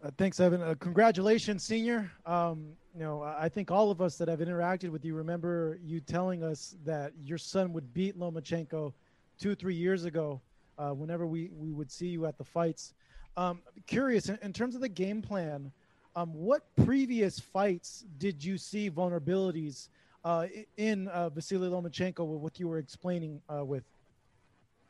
Uh, 0.01 0.09
thanks, 0.17 0.39
Evan. 0.39 0.61
Uh, 0.61 0.75
congratulations, 0.79 1.63
senior. 1.63 2.09
Um, 2.25 2.69
you 2.95 3.01
know, 3.01 3.21
I 3.21 3.49
think 3.49 3.69
all 3.69 3.91
of 3.91 4.01
us 4.01 4.17
that 4.17 4.29
have 4.29 4.39
interacted 4.39 4.91
with 4.91 5.03
you 5.03 5.13
remember 5.13 5.77
you 5.83 5.99
telling 5.99 6.41
us 6.41 6.75
that 6.85 7.11
your 7.21 7.37
son 7.37 7.73
would 7.73 7.93
beat 7.93 8.17
Lomachenko 8.17 8.93
two, 9.37 9.55
three 9.55 9.75
years 9.75 10.05
ago. 10.05 10.41
Uh, 10.77 10.91
whenever 10.91 11.27
we 11.27 11.49
we 11.57 11.73
would 11.73 11.91
see 11.91 12.07
you 12.07 12.25
at 12.25 12.37
the 12.37 12.43
fights. 12.43 12.93
Um, 13.35 13.61
curious 13.85 14.29
in, 14.29 14.39
in 14.41 14.53
terms 14.53 14.75
of 14.75 14.81
the 14.81 14.87
game 14.87 15.21
plan. 15.21 15.73
Um, 16.15 16.33
what 16.33 16.63
previous 16.85 17.37
fights 17.37 18.05
did 18.17 18.43
you 18.43 18.57
see 18.57 18.89
vulnerabilities 18.89 19.89
uh, 20.23 20.47
in 20.77 21.09
uh, 21.09 21.29
Vasily 21.29 21.67
Lomachenko 21.69 22.25
with 22.25 22.39
what 22.39 22.59
you 22.59 22.69
were 22.69 22.77
explaining 22.77 23.41
uh, 23.53 23.65
with? 23.65 23.83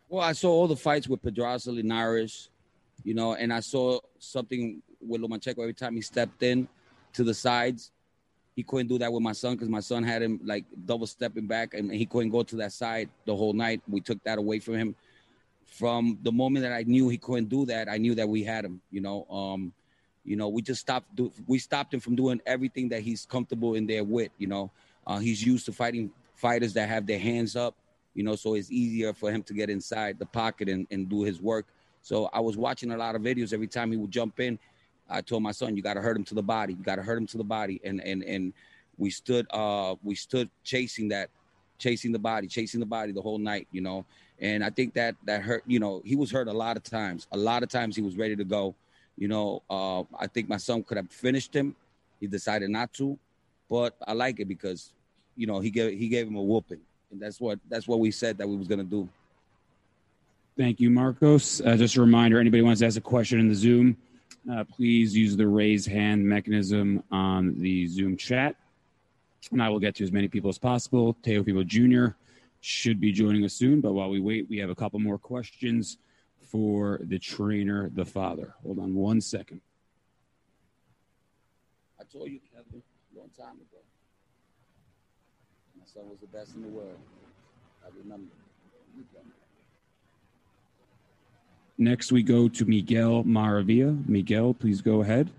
Well, 0.08 0.24
I 0.24 0.34
saw 0.34 0.52
all 0.52 0.68
the 0.68 0.76
fights 0.76 1.08
with 1.08 1.24
Pedraza 1.24 1.72
Linares, 1.72 2.50
you 3.04 3.16
know, 3.16 3.34
and 3.34 3.52
I 3.52 3.60
saw 3.60 4.00
something 4.20 4.84
with 5.02 5.22
Lomachenko 5.22 5.60
every 5.60 5.74
time 5.74 5.96
he 5.96 6.02
stepped 6.02 6.44
in 6.44 6.68
to 7.14 7.24
the 7.24 7.34
sides. 7.34 7.92
He 8.56 8.64
couldn't 8.64 8.88
do 8.88 8.98
that 8.98 9.12
with 9.12 9.24
my 9.24 9.32
son 9.32 9.54
because 9.54 9.70
my 9.70 9.80
son 9.80 10.04
had 10.04 10.22
him 10.22 10.40
like 10.44 10.66
double 10.86 11.08
stepping 11.08 11.48
back 11.48 11.74
and 11.74 11.92
he 11.92 12.06
couldn't 12.06 12.32
go 12.32 12.44
to 12.44 12.56
that 12.58 12.74
side 12.74 13.10
the 13.26 13.36
whole 13.36 13.54
night. 13.54 13.82
We 13.88 14.02
took 14.02 14.22
that 14.24 14.38
away 14.38 14.60
from 14.60 14.76
him. 14.76 14.96
From 15.66 16.18
the 16.24 16.32
moment 16.32 16.64
that 16.64 16.74
I 16.74 16.84
knew 16.84 17.08
he 17.10 17.18
couldn't 17.18 17.48
do 17.48 17.66
that, 17.68 17.88
I 17.88 17.98
knew 17.98 18.16
that 18.16 18.28
we 18.28 18.44
had 18.44 18.66
him. 18.66 18.82
You 18.92 19.02
know, 19.02 19.26
um, 19.30 19.72
you 20.26 20.36
know, 20.36 20.50
we 20.50 20.62
just 20.62 20.82
stopped. 20.82 21.16
Do, 21.16 21.32
we 21.48 21.58
stopped 21.60 21.94
him 21.94 22.00
from 22.00 22.16
doing 22.16 22.42
everything 22.46 22.90
that 22.90 23.02
he's 23.02 23.26
comfortable 23.26 23.76
in 23.76 23.88
there 23.88 24.04
with. 24.04 24.32
You 24.40 24.48
know, 24.48 24.72
uh, 25.08 25.20
he's 25.20 25.46
used 25.46 25.66
to 25.68 25.72
fighting 25.72 26.12
fighters 26.36 26.74
that 26.74 26.90
have 26.90 27.06
their 27.06 27.20
hands 27.20 27.56
up. 27.56 27.76
You 28.14 28.24
know, 28.24 28.36
so 28.36 28.56
it's 28.56 28.72
easier 28.72 29.14
for 29.14 29.32
him 29.32 29.44
to 29.44 29.54
get 29.54 29.70
inside 29.70 30.20
the 30.20 30.26
pocket 30.26 30.68
and, 30.68 30.86
and 30.92 31.08
do 31.08 31.24
his 31.24 31.40
work. 31.40 31.68
So 32.02 32.30
I 32.34 32.40
was 32.40 32.58
watching 32.58 32.92
a 32.92 32.98
lot 32.98 33.16
of 33.16 33.22
videos. 33.22 33.54
Every 33.54 33.68
time 33.68 33.92
he 33.92 33.98
would 33.98 34.12
jump 34.12 34.40
in, 34.40 34.60
I 35.10 35.22
told 35.22 35.44
my 35.44 35.52
son, 35.52 35.76
"You 35.76 35.82
got 35.82 35.96
to 35.96 36.02
hurt 36.02 36.16
him 36.16 36.24
to 36.26 36.36
the 36.36 36.44
body. 36.44 36.74
You 36.74 36.84
got 36.84 36.96
to 36.96 37.04
hurt 37.04 37.18
him 37.18 37.28
to 37.28 37.38
the 37.38 37.44
body." 37.44 37.82
And 37.84 38.02
and 38.02 38.24
and 38.24 38.54
we 38.98 39.10
stood 39.10 39.48
uh 39.52 39.96
we 40.04 40.16
stood 40.16 40.50
chasing 40.64 41.10
that, 41.10 41.30
chasing 41.78 42.12
the 42.12 42.20
body, 42.20 42.48
chasing 42.48 42.80
the 42.80 42.86
body 42.86 43.12
the 43.12 43.22
whole 43.22 43.38
night. 43.40 43.68
You 43.72 43.82
know, 43.82 44.06
and 44.40 44.64
I 44.64 44.70
think 44.70 44.94
that 44.94 45.16
that 45.26 45.42
hurt. 45.42 45.64
You 45.66 45.80
know, 45.80 46.02
he 46.06 46.16
was 46.16 46.32
hurt 46.32 46.48
a 46.48 46.54
lot 46.54 46.78
of 46.78 46.84
times. 46.84 47.28
A 47.32 47.38
lot 47.38 47.64
of 47.64 47.70
times 47.70 47.96
he 47.96 48.02
was 48.02 48.18
ready 48.18 48.36
to 48.36 48.44
go. 48.44 48.76
You 49.18 49.28
know, 49.28 49.64
uh, 49.70 50.04
I 50.18 50.28
think 50.28 50.48
my 50.48 50.58
son 50.58 50.84
could 50.84 50.98
have 50.98 51.12
finished 51.12 51.54
him. 51.54 51.76
He 52.20 52.28
decided 52.28 52.70
not 52.70 52.94
to, 52.94 53.18
but 53.70 53.96
I 54.08 54.14
like 54.14 54.40
it 54.40 54.48
because, 54.48 54.94
you 55.36 55.48
know, 55.48 55.60
he 55.60 55.70
gave 55.70 55.98
he 55.98 56.08
gave 56.08 56.28
him 56.28 56.36
a 56.36 56.42
whooping, 56.42 56.80
and 57.12 57.22
that's 57.22 57.40
what 57.40 57.60
that's 57.70 57.88
what 57.88 58.00
we 58.00 58.12
said 58.12 58.38
that 58.38 58.48
we 58.48 58.56
was 58.56 58.68
gonna 58.68 58.84
do. 58.84 59.10
Thank 60.58 60.82
you, 60.82 60.90
Marcos. 60.90 61.62
Uh, 61.62 61.78
just 61.78 61.96
a 61.96 62.02
reminder: 62.02 62.40
anybody 62.40 62.62
wants 62.62 62.80
to 62.80 62.86
ask 62.86 62.98
a 62.98 63.02
question 63.02 63.40
in 63.40 63.48
the 63.48 63.56
Zoom, 63.56 63.96
uh, 64.52 64.64
please 64.64 65.16
use 65.16 65.36
the 65.36 65.48
raise 65.48 65.86
hand 65.86 66.26
mechanism 66.26 67.04
on 67.12 67.60
the 67.60 67.88
Zoom 67.88 68.18
chat, 68.18 68.56
and 69.52 69.62
I 69.62 69.70
will 69.70 69.80
get 69.80 69.96
to 69.96 70.04
as 70.04 70.12
many 70.12 70.28
people 70.28 70.50
as 70.50 70.58
possible. 70.58 71.16
Teofimo 71.24 71.66
Jr. 71.66 72.16
should 72.62 73.00
be 73.00 73.12
joining 73.12 73.44
us 73.46 73.54
soon, 73.54 73.82
but 73.82 73.94
while 73.94 74.10
we 74.10 74.20
wait, 74.20 74.50
we 74.50 74.58
have 74.58 74.70
a 74.70 74.76
couple 74.76 75.00
more 75.00 75.18
questions 75.18 75.98
for 76.42 77.00
the 77.04 77.20
trainer, 77.20 77.90
the 77.94 78.06
father. 78.06 78.56
Hold 78.64 78.80
on 78.80 78.96
one 78.96 79.22
second. 79.22 79.62
I 82.00 82.04
told 82.04 82.30
you, 82.30 82.40
Kevin, 82.52 82.82
a 83.16 83.20
long 83.20 83.30
time 83.38 83.56
ago. 83.56 83.82
My 85.78 85.86
son 85.86 86.10
was 86.10 86.20
the 86.20 86.28
best 86.28 86.56
in 86.56 86.64
the 86.64 86.70
world. 86.70 86.98
I 87.86 87.90
remember. 87.98 88.34
Next, 91.82 92.12
we 92.12 92.24
go 92.24 92.50
to 92.50 92.66
Miguel 92.66 93.24
Maravilla. 93.24 94.06
Miguel, 94.08 94.54
please 94.54 94.82
go 94.82 95.02
ahead. 95.02 95.30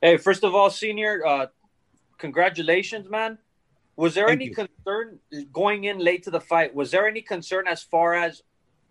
Hey, 0.00 0.16
first 0.16 0.44
of 0.44 0.54
all, 0.54 0.70
senior, 0.70 1.24
uh, 1.26 1.46
congratulations, 2.16 3.10
man. 3.10 3.36
Was 3.96 4.14
there 4.14 4.28
Thank 4.28 4.40
any 4.40 4.46
you. 4.46 4.54
concern 4.54 5.18
going 5.52 5.84
in 5.84 5.98
late 5.98 6.22
to 6.22 6.30
the 6.30 6.40
fight? 6.40 6.74
Was 6.74 6.90
there 6.90 7.06
any 7.06 7.20
concern 7.20 7.68
as 7.68 7.82
far 7.82 8.14
as 8.14 8.42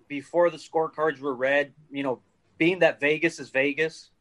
before 0.08 0.52
the 0.52 0.58
scorecards 0.58 1.20
were 1.20 1.34
read? 1.34 1.74
You 1.90 2.04
know, 2.04 2.22
being 2.60 2.78
that 2.80 3.00
Vegas 3.00 3.40
is 3.40 3.50
Vegas. 3.50 4.12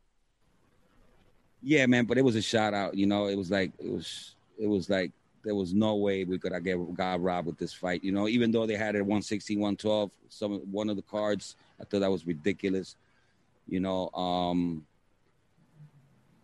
Yeah, 1.62 1.85
man, 1.85 2.07
but 2.07 2.17
it 2.17 2.25
was 2.25 2.37
a 2.37 2.43
shout 2.43 2.73
out. 2.73 2.95
You 2.95 3.05
know, 3.05 3.26
it 3.26 3.37
was 3.37 3.50
like 3.50 3.73
it 3.78 3.90
was 3.93 4.35
it 4.59 4.67
was 4.67 4.88
like 4.88 5.12
there 5.49 5.55
was 5.55 5.73
no 5.73 5.95
way 5.95 6.25
we 6.25 6.38
could 6.38 6.52
have 6.52 6.62
get 6.62 6.76
got 6.95 7.23
robbed 7.23 7.47
with 7.47 7.57
this 7.57 7.73
fight. 7.73 8.05
You 8.05 8.12
know, 8.12 8.28
even 8.28 8.50
though 8.50 8.67
they 8.67 8.76
had 8.76 8.95
it 8.95 9.00
116, 9.00 9.59
112, 9.59 10.11
some 10.28 10.59
one 10.71 10.90
of 10.90 10.97
the 10.97 11.02
cards, 11.02 11.57
I 11.81 11.85
thought 11.85 12.00
that 12.00 12.11
was 12.11 12.26
ridiculous. 12.26 12.97
You 13.67 13.81
know, 13.81 14.11
um 14.11 14.85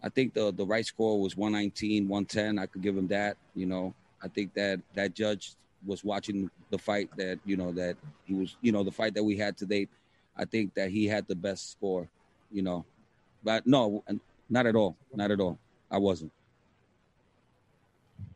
I 0.03 0.09
think 0.09 0.33
the 0.33 0.55
the 0.55 0.65
right 0.65 0.87
score 0.87 1.21
was 1.21 1.37
119, 1.37 2.09
110. 2.09 2.59
I 2.59 2.65
could 2.65 2.81
give 2.81 2.97
him 2.97 3.07
that. 3.09 3.37
You 3.55 3.67
know, 3.67 3.93
I 4.23 4.29
think 4.29 4.55
that 4.55 4.81
that 4.95 5.13
judge 5.13 5.53
was 5.85 6.03
watching 6.03 6.51
the 6.71 6.79
fight 6.79 7.11
that 7.19 7.39
you 7.45 7.59
know 7.59 7.73
that 7.73 7.99
he 8.25 8.33
was 8.33 8.57
you 8.63 8.73
know 8.73 8.83
the 8.83 8.91
fight 8.91 9.13
that 9.17 9.23
we 9.23 9.37
had 9.37 9.55
today. 9.59 9.87
I 10.35 10.47
think 10.47 10.73
that 10.77 10.89
he 10.89 11.07
had 11.07 11.29
the 11.29 11.37
best 11.37 11.73
score. 11.73 12.09
You 12.51 12.63
know, 12.63 12.87
but 13.43 13.67
no, 13.67 14.03
not 14.49 14.65
at 14.65 14.75
all, 14.75 14.97
not 15.13 15.31
at 15.31 15.41
all. 15.41 15.59
I 15.91 15.99
wasn't. 15.99 16.33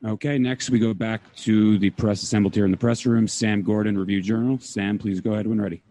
Okay, 0.05 0.39
next 0.39 0.71
we 0.71 0.79
go 0.79 0.95
back 0.95 1.21
to 1.37 1.77
the 1.79 1.91
press 1.91 2.23
assembled 2.23 2.55
here 2.55 2.65
in 2.65 2.71
the 2.71 2.77
press 2.77 3.05
room. 3.05 3.27
Sam 3.27 3.63
Gordon, 3.63 3.99
Review 3.99 4.23
Journal. 4.23 4.59
Sam, 4.61 4.97
please 4.97 5.21
go 5.21 5.33
ahead 5.33 5.47
when 5.47 5.61
ready. 5.61 5.83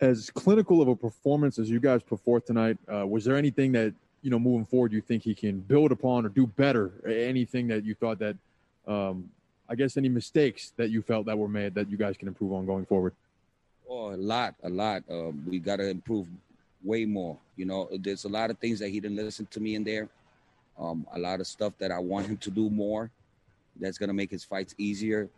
As 0.00 0.30
clinical 0.30 0.82
of 0.82 0.88
a 0.88 0.96
performance 0.96 1.58
as 1.60 1.70
you 1.70 1.78
guys 1.78 2.02
put 2.02 2.20
forth 2.20 2.44
tonight, 2.44 2.76
uh, 2.92 3.06
was 3.06 3.24
there 3.24 3.36
anything 3.36 3.70
that 3.72 3.94
you 4.22 4.30
know 4.30 4.38
moving 4.40 4.66
forward 4.66 4.92
you 4.92 5.00
think 5.00 5.22
he 5.22 5.34
can 5.34 5.60
build 5.60 5.92
upon 5.92 6.26
or 6.26 6.28
do 6.28 6.46
better? 6.46 6.90
Anything 7.06 7.68
that 7.68 7.84
you 7.84 7.94
thought 7.94 8.18
that, 8.18 8.36
um, 8.88 9.30
I 9.68 9.76
guess, 9.76 9.96
any 9.96 10.08
mistakes 10.08 10.72
that 10.76 10.90
you 10.90 11.00
felt 11.00 11.26
that 11.26 11.38
were 11.38 11.48
made 11.48 11.74
that 11.74 11.88
you 11.88 11.96
guys 11.96 12.16
can 12.16 12.26
improve 12.26 12.52
on 12.52 12.66
going 12.66 12.84
forward? 12.84 13.14
Oh, 13.88 14.12
a 14.12 14.16
lot, 14.16 14.56
a 14.64 14.68
lot. 14.68 15.04
Um, 15.08 15.44
we 15.46 15.60
got 15.60 15.76
to 15.76 15.88
improve 15.88 16.26
way 16.82 17.04
more. 17.04 17.38
You 17.56 17.66
know, 17.66 17.88
there's 17.92 18.24
a 18.24 18.28
lot 18.28 18.50
of 18.50 18.58
things 18.58 18.80
that 18.80 18.88
he 18.88 18.98
didn't 18.98 19.16
listen 19.16 19.46
to 19.52 19.60
me 19.60 19.76
in 19.76 19.84
there. 19.84 20.08
Um, 20.78 21.06
a 21.12 21.18
lot 21.18 21.40
of 21.40 21.46
stuff 21.46 21.72
that 21.78 21.90
I 21.90 21.98
want 21.98 22.26
him 22.26 22.36
to 22.38 22.50
do 22.50 22.68
more. 22.70 23.10
That's 23.78 23.98
gonna 23.98 24.12
make 24.12 24.30
his 24.30 24.44
fights 24.44 24.74
easier, 24.78 25.28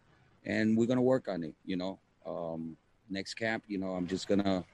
and 0.44 0.76
we're 0.76 0.86
gonna 0.86 1.02
work 1.02 1.28
on 1.28 1.42
it. 1.42 1.54
You 1.64 1.76
know, 1.76 1.98
um, 2.26 2.76
next 3.08 3.34
camp, 3.34 3.64
you 3.66 3.78
know, 3.78 3.92
I'm 3.92 4.06
just 4.06 4.28
gonna, 4.28 4.64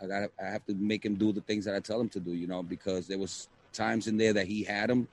I 0.00 0.06
got, 0.06 0.30
I 0.42 0.50
have 0.50 0.64
to 0.66 0.74
make 0.74 1.04
him 1.04 1.16
do 1.16 1.32
the 1.32 1.40
things 1.42 1.64
that 1.64 1.74
I 1.74 1.80
tell 1.80 2.00
him 2.00 2.08
to 2.10 2.20
do. 2.20 2.32
You 2.32 2.46
know, 2.46 2.62
because 2.62 3.06
there 3.06 3.18
was 3.18 3.48
times 3.72 4.06
in 4.06 4.16
there 4.16 4.32
that 4.32 4.46
he 4.46 4.62
had 4.62 4.90
him, 4.90 5.08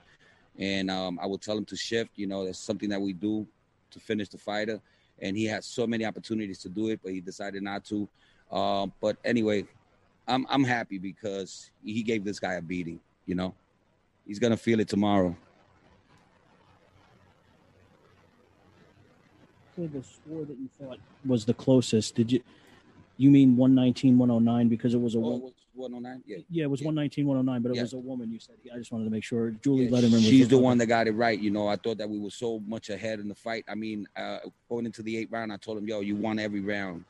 and 0.57 0.89
um, 0.89 1.19
I 1.21 1.25
would 1.25 1.41
tell 1.41 1.57
him 1.57 1.65
to 1.65 1.75
shift. 1.75 2.11
You 2.15 2.27
know, 2.27 2.45
that's 2.45 2.59
something 2.59 2.89
that 2.89 3.01
we 3.01 3.13
do 3.13 3.45
to 3.91 3.99
finish 3.99 4.29
the 4.29 4.37
fighter, 4.37 4.79
and 5.21 5.37
he 5.37 5.45
had 5.45 5.63
so 5.63 5.87
many 5.87 6.05
opportunities 6.05 6.59
to 6.59 6.69
do 6.69 6.89
it, 6.89 6.99
but 7.03 7.11
he 7.11 7.21
decided 7.21 7.63
not 7.63 7.85
to. 7.85 8.07
Um, 8.51 8.93
but 9.01 9.17
anyway, 9.25 9.65
I'm 10.27 10.45
I'm 10.49 10.63
happy 10.63 10.97
because 10.97 11.71
he 11.83 12.03
gave 12.03 12.23
this 12.23 12.39
guy 12.39 12.53
a 12.53 12.61
beating. 12.61 12.99
You 13.25 13.35
know, 13.35 13.55
he's 14.27 14.39
gonna 14.39 14.57
feel 14.57 14.79
it 14.79 14.87
tomorrow. 14.87 15.35
The 19.77 20.03
score 20.03 20.45
that 20.45 20.57
you 20.57 20.69
thought 20.79 20.99
was 21.25 21.43
the 21.45 21.53
closest. 21.53 22.15
Did 22.15 22.31
you? 22.31 22.41
You 23.17 23.29
mean 23.29 23.57
119, 23.57 24.17
109 24.17 24.69
because 24.69 24.93
it 24.93 24.97
was 25.01 25.15
a 25.15 25.17
Oh, 25.17 25.21
wo- 25.21 25.37
was 25.37 25.53
109. 25.73 26.23
Yeah, 26.25 26.37
yeah, 26.49 26.63
it 26.63 26.69
was 26.69 26.81
119, 26.81 27.25
109, 27.27 27.61
but 27.61 27.71
it 27.71 27.75
Yeah. 27.75 27.81
was 27.81 27.93
a 27.93 27.97
woman. 27.97 28.31
You 28.31 28.39
said. 28.39 28.55
I 28.73 28.77
just 28.77 28.91
wanted 28.93 29.05
to 29.05 29.09
make 29.09 29.23
sure. 29.25 29.51
Julie 29.51 29.85
Yeah, 29.85 29.89
Lederman. 29.91 30.21
She's 30.21 30.47
the 30.47 30.55
other- 30.55 30.63
one 30.63 30.77
that 30.77 30.85
got 30.85 31.07
it 31.07 31.11
right. 31.11 31.37
You 31.39 31.51
know, 31.51 31.67
I 31.67 31.75
thought 31.75 31.97
that 31.97 32.09
we 32.09 32.19
were 32.19 32.29
so 32.29 32.59
much 32.59 32.89
ahead 32.89 33.19
in 33.19 33.27
the 33.27 33.35
fight. 33.35 33.65
I 33.67 33.75
mean, 33.75 34.07
uh, 34.15 34.39
going 34.69 34.85
into 34.85 35.01
the 35.03 35.17
eighth 35.17 35.31
round, 35.31 35.51
I 35.51 35.57
told 35.57 35.77
him, 35.77 35.87
"Yo, 35.87 35.99
you 35.99 36.15
won 36.15 36.39
every 36.39 36.61
round. 36.61 37.03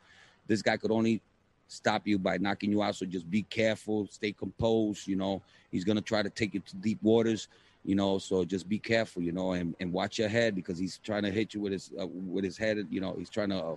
This 0.48 0.62
guy 0.64 0.78
could 0.78 0.92
only 0.92 1.22
stop 1.68 2.08
you 2.08 2.18
by 2.18 2.38
knocking 2.38 2.72
you 2.72 2.82
out. 2.84 2.96
So 2.96 3.06
just 3.06 3.30
be 3.30 3.44
careful, 3.44 4.08
stay 4.08 4.32
composed. 4.32 5.08
You 5.08 5.16
know, 5.16 5.42
he's 5.72 5.84
gonna 5.84 6.02
try 6.02 6.22
to 6.24 6.30
take 6.30 6.54
you 6.54 6.62
to 6.62 6.76
deep 6.78 7.02
waters. 7.02 7.48
You 7.84 7.96
know, 7.96 8.18
so 8.18 8.44
just 8.44 8.68
be 8.68 8.80
careful. 8.80 9.22
You 9.22 9.32
know, 9.32 9.52
and, 9.52 9.76
and 9.80 9.94
watch 9.94 10.18
your 10.18 10.30
head 10.30 10.56
because 10.56 10.78
he's 10.78 11.00
trying 11.04 11.24
to 11.24 11.32
hit 11.32 11.54
you 11.54 11.62
with 11.62 11.72
his 11.72 11.92
uh, 12.00 12.08
with 12.08 12.44
his 12.44 12.58
head. 12.58 12.86
You 12.90 13.02
know, 13.02 13.16
he's 13.18 13.30
trying 13.30 13.50
to." 13.50 13.58
Uh, 13.58 13.76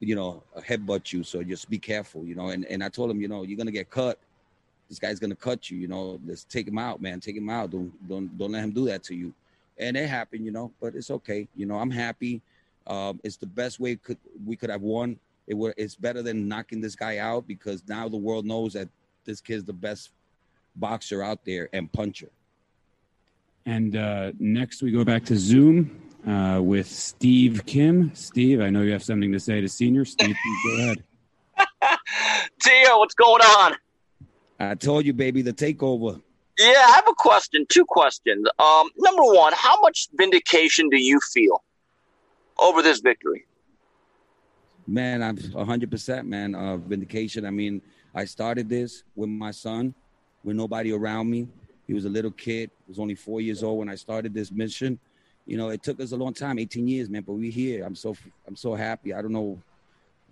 you 0.00 0.14
know, 0.14 0.42
headbutt 0.58 1.12
you. 1.12 1.22
So 1.22 1.42
just 1.42 1.68
be 1.68 1.78
careful, 1.78 2.24
you 2.24 2.34
know. 2.34 2.48
And 2.48 2.64
and 2.66 2.82
I 2.82 2.88
told 2.88 3.10
him, 3.10 3.20
you 3.20 3.28
know, 3.28 3.42
you're 3.42 3.58
gonna 3.58 3.70
get 3.70 3.90
cut. 3.90 4.18
This 4.88 4.98
guy's 4.98 5.18
gonna 5.18 5.36
cut 5.36 5.70
you, 5.70 5.78
you 5.78 5.88
know. 5.88 6.20
Let's 6.26 6.44
take 6.44 6.68
him 6.68 6.78
out, 6.78 7.02
man. 7.02 7.20
Take 7.20 7.36
him 7.36 7.50
out. 7.50 7.70
Don't 7.70 8.08
don't 8.08 8.38
don't 8.38 8.52
let 8.52 8.64
him 8.64 8.70
do 8.70 8.86
that 8.86 9.02
to 9.04 9.14
you. 9.14 9.34
And 9.78 9.96
it 9.96 10.08
happened, 10.08 10.44
you 10.46 10.50
know. 10.52 10.72
But 10.80 10.94
it's 10.94 11.10
okay. 11.10 11.48
You 11.54 11.66
know, 11.66 11.76
I'm 11.76 11.90
happy. 11.90 12.40
Um, 12.86 13.20
it's 13.24 13.36
the 13.36 13.46
best 13.46 13.80
way 13.80 13.96
could 13.96 14.18
we 14.46 14.56
could 14.56 14.70
have 14.70 14.82
won. 14.82 15.18
It 15.46 15.54
would. 15.54 15.74
It's 15.76 15.94
better 15.94 16.22
than 16.22 16.48
knocking 16.48 16.80
this 16.80 16.96
guy 16.96 17.18
out 17.18 17.46
because 17.46 17.82
now 17.88 18.08
the 18.08 18.16
world 18.16 18.44
knows 18.44 18.72
that 18.72 18.88
this 19.24 19.40
kid's 19.40 19.64
the 19.64 19.72
best 19.72 20.10
boxer 20.74 21.22
out 21.22 21.44
there 21.44 21.68
and 21.72 21.92
puncher. 21.92 22.30
And 23.64 23.96
uh, 23.96 24.32
next 24.38 24.82
we 24.82 24.92
go 24.92 25.04
back 25.04 25.24
to 25.26 25.36
Zoom 25.36 26.00
uh, 26.26 26.60
with 26.62 26.86
Steve 26.86 27.64
Kim. 27.66 28.14
Steve, 28.14 28.60
I 28.60 28.70
know 28.70 28.82
you 28.82 28.92
have 28.92 29.02
something 29.02 29.32
to 29.32 29.40
say 29.40 29.60
to 29.60 29.68
senior. 29.68 30.04
Steve, 30.04 30.36
go 30.64 30.76
ahead. 30.78 31.04
Tia, 32.62 32.96
what's 32.96 33.14
going 33.14 33.42
on? 33.42 33.76
I 34.58 34.74
told 34.74 35.04
you, 35.04 35.12
baby, 35.12 35.42
the 35.42 35.52
takeover. 35.52 36.22
Yeah, 36.58 36.68
I 36.68 36.92
have 36.94 37.08
a 37.08 37.14
question. 37.14 37.66
Two 37.68 37.84
questions. 37.84 38.46
Um, 38.58 38.88
number 38.96 39.22
one, 39.22 39.52
how 39.54 39.80
much 39.80 40.08
vindication 40.14 40.88
do 40.88 40.96
you 40.96 41.20
feel 41.20 41.62
over 42.58 42.82
this 42.82 43.00
victory? 43.00 43.46
Man, 44.86 45.22
I'm 45.22 45.36
100%, 45.36 46.26
man. 46.26 46.54
Uh, 46.54 46.76
vindication. 46.76 47.44
I 47.44 47.50
mean, 47.50 47.82
I 48.14 48.24
started 48.24 48.68
this 48.68 49.02
with 49.16 49.28
my 49.28 49.50
son, 49.50 49.94
with 50.44 50.56
nobody 50.56 50.92
around 50.92 51.28
me. 51.30 51.48
He 51.86 51.94
was 51.94 52.04
a 52.04 52.08
little 52.08 52.30
kid. 52.30 52.70
Was 52.88 52.98
only 52.98 53.14
four 53.14 53.40
years 53.40 53.62
old 53.62 53.78
when 53.78 53.88
I 53.88 53.96
started 53.96 54.32
this 54.32 54.50
mission. 54.50 54.98
You 55.44 55.56
know, 55.56 55.68
it 55.68 55.82
took 55.82 56.00
us 56.00 56.12
a 56.12 56.16
long 56.16 56.34
time, 56.34 56.58
18 56.58 56.88
years, 56.88 57.08
man, 57.08 57.22
but 57.22 57.34
we 57.34 57.50
here. 57.50 57.84
I'm 57.84 57.94
so 57.94 58.16
I'm 58.46 58.56
so 58.56 58.74
happy. 58.74 59.14
I 59.14 59.22
don't 59.22 59.32
know. 59.32 59.60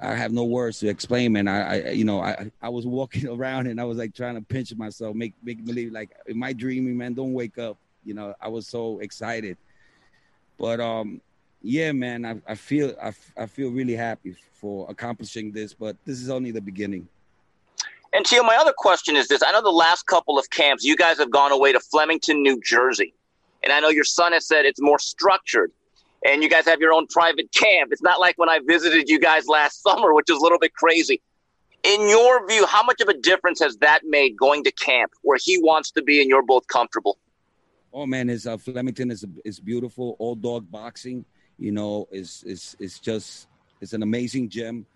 I 0.00 0.14
have 0.14 0.32
no 0.32 0.44
words 0.44 0.80
to 0.80 0.88
explain, 0.88 1.32
man. 1.32 1.46
I, 1.46 1.88
I 1.88 1.90
you 1.90 2.04
know, 2.04 2.20
I, 2.20 2.50
I 2.61 2.68
was 2.68 2.84
walking 2.87 3.28
around 3.37 3.68
and 3.68 3.80
I 3.80 3.84
was 3.84 3.99
like 3.99 4.14
trying 4.14 4.34
to 4.34 4.40
pinch 4.40 4.75
myself, 4.75 5.14
make 5.14 5.34
make 5.42 5.64
believe 5.64 5.92
like, 5.92 6.11
am 6.28 6.42
I 6.42 6.52
dreaming, 6.52 6.96
man? 6.96 7.14
Don't 7.14 7.32
wake 7.32 7.58
up. 7.58 7.76
You 8.04 8.14
know, 8.14 8.34
I 8.40 8.49
was 8.49 8.66
so 8.66 8.99
excited. 8.99 9.56
But 10.58 10.80
um, 10.80 11.20
yeah, 11.64 11.92
man, 11.92 12.26
I, 12.26 12.37
I 12.47 12.54
feel 12.54 12.94
I, 13.02 13.12
I 13.38 13.47
feel 13.47 13.71
really 13.71 13.97
happy 13.97 14.37
for 14.52 14.87
accomplishing 14.90 15.50
this, 15.50 15.73
but 15.73 15.97
this 16.04 16.21
is 16.21 16.28
only 16.28 16.50
the 16.50 16.61
beginning. 16.61 17.09
And 18.12 18.25
Tio, 18.25 18.42
my 18.42 18.56
other 18.56 18.75
question 18.76 19.16
is 19.16 19.28
this: 19.28 19.42
I 19.42 19.50
know 19.50 19.62
the 19.62 19.71
last 19.71 20.06
couple 20.06 20.38
of 20.38 20.50
camps, 20.50 20.85
you 20.85 20.94
guys 20.94 21.16
have 21.16 21.30
gone 21.30 21.52
away 21.52 21.73
to 21.73 21.80
Flemington, 21.80 22.42
New 22.42 22.61
Jersey, 22.61 23.14
and 23.62 23.73
I 23.73 23.80
know 23.80 23.88
your 23.88 24.04
son 24.04 24.33
has 24.33 24.47
said 24.47 24.66
it's 24.66 24.80
more 24.80 24.99
structured, 24.99 25.73
and 26.28 26.42
you 26.42 26.50
guys 26.50 26.66
have 26.66 26.80
your 26.80 26.92
own 26.92 27.06
private 27.06 27.50
camp. 27.52 27.92
It's 27.92 28.02
not 28.02 28.21
like 28.21 28.37
when 28.37 28.50
I 28.50 28.61
visited 28.66 29.09
you 29.09 29.18
guys 29.18 29.49
last 29.49 29.83
summer, 29.88 30.12
which 30.12 30.26
was 30.28 30.38
a 30.38 30.42
little 30.42 30.59
bit 30.59 30.75
crazy. 30.75 31.23
In 31.83 32.09
your 32.11 32.47
view, 32.47 32.66
how 32.66 32.83
much 32.83 33.00
of 33.00 33.09
a 33.09 33.14
difference 33.14 33.61
has 33.61 33.76
that 33.78 34.02
made 34.04 34.37
going 34.37 34.64
to 34.64 34.73
camp 34.73 35.12
where 35.23 35.38
he 35.42 35.59
wants 35.62 35.90
to 35.92 36.02
be 36.02 36.21
and 36.21 36.28
you're 36.28 36.42
both 36.42 36.66
comfortable? 36.66 37.18
Oh 37.90 38.06
man, 38.06 38.28
is 38.28 38.47
uh, 38.47 38.59
Flemington 38.59 39.11
is 39.11 39.25
is 39.44 39.61
beautiful. 39.61 40.16
All 40.18 40.35
dog 40.35 40.71
boxing, 40.71 41.25
you 41.58 41.73
know, 41.73 42.08
is 42.11 42.42
is 42.46 42.76
is 42.78 42.99
just 42.99 43.49
it's 43.80 43.92
an 43.92 44.02
amazing 44.02 44.49
gym, 44.49 44.87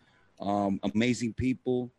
um, 0.40 0.80
amazing 0.82 1.32
people 1.32 1.90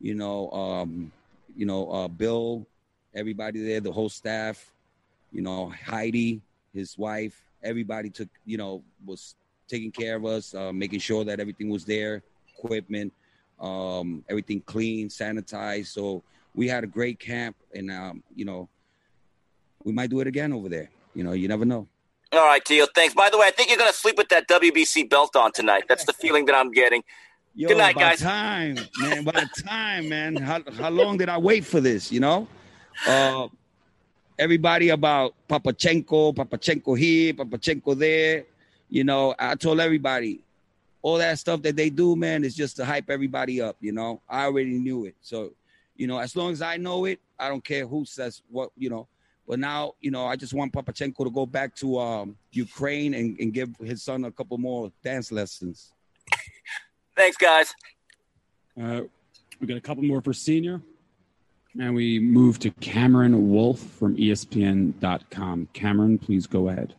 you 0.00 0.14
know, 0.14 0.50
um, 0.50 1.10
you 1.56 1.66
know, 1.66 1.90
uh, 1.90 2.08
Bill, 2.08 2.66
everybody 3.14 3.64
there, 3.64 3.80
the 3.80 3.92
whole 3.92 4.08
staff, 4.08 4.72
you 5.32 5.42
know, 5.42 5.70
Heidi, 5.70 6.40
his 6.74 6.98
wife, 6.98 7.42
everybody 7.62 8.10
took, 8.10 8.28
you 8.44 8.58
know, 8.58 8.82
was 9.04 9.34
taking 9.68 9.90
care 9.90 10.16
of 10.16 10.24
us, 10.24 10.54
uh, 10.54 10.72
making 10.72 11.00
sure 11.00 11.24
that 11.24 11.40
everything 11.40 11.70
was 11.70 11.84
there, 11.84 12.22
equipment, 12.56 13.12
um, 13.60 14.22
everything 14.28 14.60
clean, 14.60 15.08
sanitized. 15.08 15.86
So 15.86 16.22
we 16.54 16.68
had 16.68 16.84
a 16.84 16.86
great 16.86 17.18
camp, 17.18 17.56
and 17.74 17.90
um, 17.90 18.22
you 18.34 18.44
know, 18.44 18.68
we 19.84 19.92
might 19.92 20.10
do 20.10 20.20
it 20.20 20.26
again 20.26 20.52
over 20.52 20.68
there. 20.68 20.90
You 21.14 21.24
know, 21.24 21.32
you 21.32 21.48
never 21.48 21.64
know. 21.64 21.88
All 22.32 22.44
right, 22.44 22.64
Tio. 22.64 22.86
Thanks. 22.94 23.14
By 23.14 23.30
the 23.30 23.38
way, 23.38 23.46
I 23.46 23.50
think 23.50 23.68
you're 23.68 23.78
going 23.78 23.90
to 23.90 23.96
sleep 23.96 24.16
with 24.16 24.28
that 24.30 24.48
WBC 24.48 25.08
belt 25.08 25.36
on 25.36 25.52
tonight. 25.52 25.84
That's 25.88 26.04
the 26.04 26.12
feeling 26.12 26.44
that 26.46 26.56
I'm 26.56 26.72
getting. 26.72 27.02
Yo, 27.54 27.68
Good 27.68 27.78
night, 27.78 27.94
by 27.94 28.00
guys. 28.00 28.20
Time, 28.20 28.78
man. 28.98 29.24
By 29.24 29.44
time, 29.64 30.08
man. 30.08 30.36
How 30.36 30.60
how 30.78 30.90
long 30.90 31.16
did 31.16 31.30
I 31.30 31.38
wait 31.38 31.64
for 31.64 31.80
this? 31.80 32.12
You 32.12 32.20
know, 32.20 32.48
uh, 33.06 33.48
everybody 34.38 34.90
about 34.90 35.34
Papachenko, 35.48 36.34
Papachenko 36.34 36.98
here, 36.98 37.32
Papachenko 37.32 37.98
there. 37.98 38.44
You 38.90 39.04
know, 39.04 39.34
I 39.38 39.54
told 39.54 39.80
everybody 39.80 40.42
all 41.00 41.16
that 41.18 41.38
stuff 41.38 41.62
that 41.62 41.76
they 41.76 41.88
do, 41.88 42.14
man, 42.16 42.44
is 42.44 42.54
just 42.54 42.76
to 42.76 42.84
hype 42.84 43.08
everybody 43.08 43.62
up. 43.62 43.76
You 43.80 43.92
know, 43.92 44.20
I 44.28 44.44
already 44.44 44.78
knew 44.78 45.06
it. 45.06 45.14
So, 45.22 45.52
you 45.96 46.06
know, 46.06 46.18
as 46.18 46.36
long 46.36 46.52
as 46.52 46.60
I 46.60 46.76
know 46.76 47.06
it, 47.06 47.20
I 47.38 47.48
don't 47.48 47.64
care 47.64 47.86
who 47.86 48.04
says 48.04 48.42
what. 48.50 48.70
You 48.76 48.90
know, 48.90 49.08
but 49.46 49.58
now, 49.58 49.92
you 50.00 50.10
know, 50.10 50.26
I 50.26 50.36
just 50.36 50.54
want 50.54 50.72
Papachenko 50.72 51.24
to 51.24 51.30
go 51.30 51.46
back 51.46 51.74
to 51.76 51.98
um, 51.98 52.36
Ukraine 52.52 53.14
and, 53.14 53.38
and 53.38 53.52
give 53.52 53.70
his 53.82 54.02
son 54.02 54.24
a 54.24 54.30
couple 54.32 54.58
more 54.58 54.90
dance 55.04 55.30
lessons. 55.30 55.92
Thanks, 57.16 57.36
guys. 57.36 57.72
Uh, 58.80 59.02
we 59.60 59.66
got 59.66 59.76
a 59.76 59.80
couple 59.80 60.02
more 60.02 60.20
for 60.20 60.32
senior. 60.32 60.82
And 61.78 61.94
we 61.94 62.18
move 62.18 62.58
to 62.60 62.70
Cameron 62.70 63.50
Wolfe 63.50 63.80
from 63.80 64.16
ESPN.com. 64.16 65.68
Cameron, 65.74 66.18
please 66.18 66.46
go 66.46 66.68
ahead. 66.68 66.94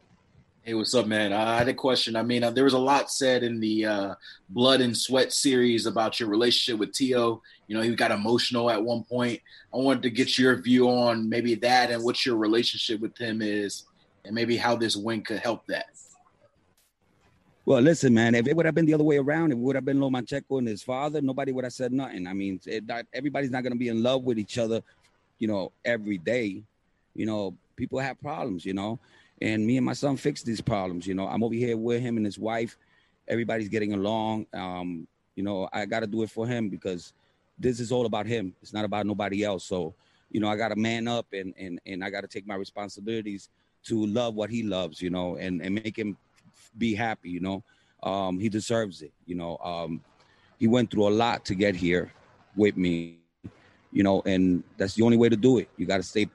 Hey, 0.67 0.73
what's 0.73 0.93
up, 0.93 1.07
man? 1.07 1.31
I 1.31 1.57
had 1.57 1.69
a 1.69 1.73
question. 1.73 2.17
I 2.17 2.23
mean, 2.23 2.43
uh, 2.43 2.51
there 2.51 2.65
was 2.65 2.73
a 2.73 2.77
lot 2.77 3.09
said 3.09 3.41
in 3.41 3.61
the 3.61 3.85
uh, 3.85 4.15
Blood 4.49 4.81
and 4.81 4.97
Sweat 4.97 5.31
series 5.31 5.85
about 5.85 6.19
your 6.19 6.27
relationship 6.27 6.77
with 6.77 6.91
Tio. 6.91 7.41
You 7.67 7.77
know, 7.77 7.81
he 7.81 7.95
got 7.95 8.11
emotional 8.11 8.69
at 8.69 8.83
one 8.83 9.05
point. 9.05 9.39
I 9.73 9.77
wanted 9.77 10.03
to 10.03 10.09
get 10.09 10.37
your 10.37 10.61
view 10.61 10.89
on 10.89 11.29
maybe 11.29 11.55
that 11.55 11.89
and 11.89 12.03
what 12.03 12.25
your 12.25 12.35
relationship 12.35 12.99
with 12.99 13.17
him 13.17 13.41
is, 13.41 13.85
and 14.25 14.35
maybe 14.35 14.57
how 14.57 14.75
this 14.75 14.97
win 14.97 15.21
could 15.21 15.39
help 15.39 15.65
that. 15.67 15.85
Well, 17.65 17.79
listen, 17.79 18.13
man. 18.13 18.35
If 18.35 18.45
it 18.45 18.53
would 18.53 18.65
have 18.65 18.75
been 18.75 18.87
the 18.87 18.93
other 18.93 19.05
way 19.05 19.19
around, 19.19 19.53
it 19.53 19.57
would 19.57 19.75
have 19.75 19.85
been 19.85 19.99
Lomachenko 19.99 20.57
and 20.57 20.67
his 20.67 20.83
father, 20.83 21.21
nobody 21.21 21.53
would 21.53 21.63
have 21.63 21.71
said 21.71 21.93
nothing. 21.93 22.27
I 22.27 22.33
mean, 22.33 22.59
not, 22.85 23.05
everybody's 23.13 23.51
not 23.51 23.63
going 23.63 23.71
to 23.71 23.79
be 23.79 23.87
in 23.87 24.03
love 24.03 24.25
with 24.25 24.37
each 24.37 24.57
other, 24.57 24.81
you 25.39 25.47
know, 25.47 25.71
every 25.85 26.17
day. 26.17 26.61
You 27.15 27.25
know, 27.25 27.55
people 27.77 27.99
have 27.99 28.19
problems, 28.19 28.65
you 28.65 28.73
know, 28.73 28.99
and 29.41 29.65
me 29.65 29.77
and 29.77 29.85
my 29.85 29.93
son 29.93 30.17
fix 30.17 30.41
these 30.43 30.61
problems. 30.61 31.05
You 31.05 31.13
know, 31.13 31.27
I'm 31.27 31.43
over 31.43 31.53
here 31.53 31.77
with 31.77 32.01
him 32.01 32.17
and 32.17 32.25
his 32.25 32.39
wife. 32.39 32.77
Everybody's 33.27 33.69
getting 33.69 33.93
along. 33.93 34.47
Um, 34.53 35.07
you 35.35 35.43
know, 35.43 35.69
I 35.71 35.85
got 35.85 35.99
to 35.99 36.07
do 36.07 36.23
it 36.23 36.29
for 36.29 36.47
him 36.47 36.69
because 36.69 37.13
this 37.59 37.79
is 37.79 37.91
all 37.91 38.05
about 38.05 38.25
him. 38.25 38.53
It's 38.61 38.73
not 38.73 38.85
about 38.85 39.05
nobody 39.05 39.43
else. 39.43 39.63
So, 39.65 39.93
you 40.31 40.39
know, 40.39 40.47
I 40.49 40.55
got 40.55 40.69
to 40.69 40.75
man 40.75 41.07
up 41.07 41.27
and 41.33 41.53
and 41.57 41.79
and 41.85 42.03
I 42.03 42.09
got 42.09 42.21
to 42.21 42.27
take 42.27 42.47
my 42.47 42.55
responsibilities 42.55 43.49
to 43.83 44.05
love 44.05 44.35
what 44.35 44.49
he 44.49 44.63
loves, 44.63 45.01
you 45.01 45.09
know, 45.09 45.37
and 45.37 45.61
and 45.61 45.75
make 45.75 45.97
him 45.97 46.17
be 46.77 46.95
happy, 46.95 47.29
you 47.29 47.39
know. 47.39 47.63
Um, 48.03 48.39
he 48.39 48.49
deserves 48.49 49.01
it, 49.01 49.13
you 49.25 49.35
know. 49.35 49.57
Um, 49.57 50.01
he 50.59 50.67
went 50.67 50.89
through 50.91 51.07
a 51.07 51.09
lot 51.09 51.45
to 51.45 51.55
get 51.55 51.75
here 51.75 52.11
with 52.55 52.77
me, 52.77 53.19
you 53.91 54.03
know, 54.03 54.21
and 54.25 54.63
that's 54.77 54.95
the 54.95 55.03
only 55.03 55.17
way 55.17 55.29
to 55.29 55.35
do 55.35 55.59
it. 55.59 55.69
You 55.77 55.85
got 55.85 55.97
to 55.97 56.03
stay 56.03 56.27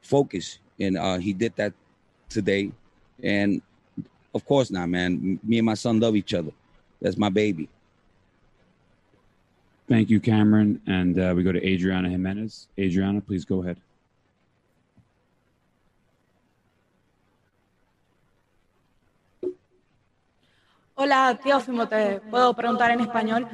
focused, 0.00 0.60
and 0.80 0.96
uh, 0.96 1.18
he 1.18 1.32
did 1.32 1.54
that 1.56 1.72
today. 2.28 2.72
And 3.22 3.62
of 4.34 4.44
course, 4.44 4.70
not 4.70 4.88
man. 4.88 5.40
Me 5.42 5.58
and 5.58 5.66
my 5.66 5.74
son 5.74 6.00
love 6.00 6.16
each 6.16 6.34
other. 6.34 6.52
That's 7.00 7.16
my 7.16 7.28
baby. 7.28 7.68
Thank 9.88 10.10
you, 10.10 10.20
Cameron. 10.20 10.80
And 10.86 11.18
uh, 11.18 11.32
we 11.34 11.42
go 11.42 11.52
to 11.52 11.66
Adriana 11.66 12.10
Jimenez. 12.10 12.68
Adriana, 12.78 13.20
please 13.20 13.44
go 13.44 13.62
ahead. 13.62 13.78
Hola, 20.94 21.38
Teófimo, 21.40 21.86
te 21.88 22.20
puedo 22.28 22.52
preguntar 22.54 22.90
en 22.90 23.00
español. 23.00 23.46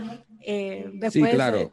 Eh, 0.46 0.88
Sí, 0.92 0.98
después 0.98 1.24
de- 1.24 1.30
claro. 1.36 1.72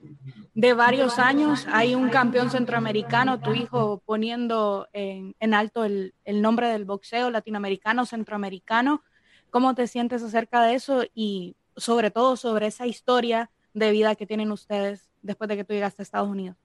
de, 0.54 0.74
varios 0.74 1.20
años 1.20 1.66
hay 1.72 1.94
un 1.94 2.10
campeón 2.10 2.50
centroamericano, 2.50 3.40
tu 3.42 3.54
hijo 3.54 4.02
poniendo 4.06 4.88
en, 4.94 5.36
en 5.40 5.54
alto 5.54 5.84
el, 5.84 6.14
el 6.24 6.42
nombre 6.42 6.68
del 6.70 6.86
boxeo 6.86 7.30
latinoamericano, 7.30 8.06
centroamericano. 8.06 9.04
¿Cómo 9.50 9.76
te 9.76 9.88
sientes 9.88 10.24
acerca 10.24 10.64
de 10.64 10.76
eso 10.76 11.04
y 11.14 11.56
sobre 11.76 12.12
todo 12.12 12.38
sobre 12.38 12.68
esa 12.68 12.88
historia 12.88 13.52
de 13.74 13.92
vida 13.92 14.16
que 14.16 14.26
tienen 14.26 14.52
ustedes 14.52 15.10
después 15.22 15.48
de 15.50 15.58
que 15.58 15.64
tú 15.66 15.74
llegaste 15.74 16.02
a 16.02 16.04
Estados 16.04 16.30
Unidos? 16.30 16.56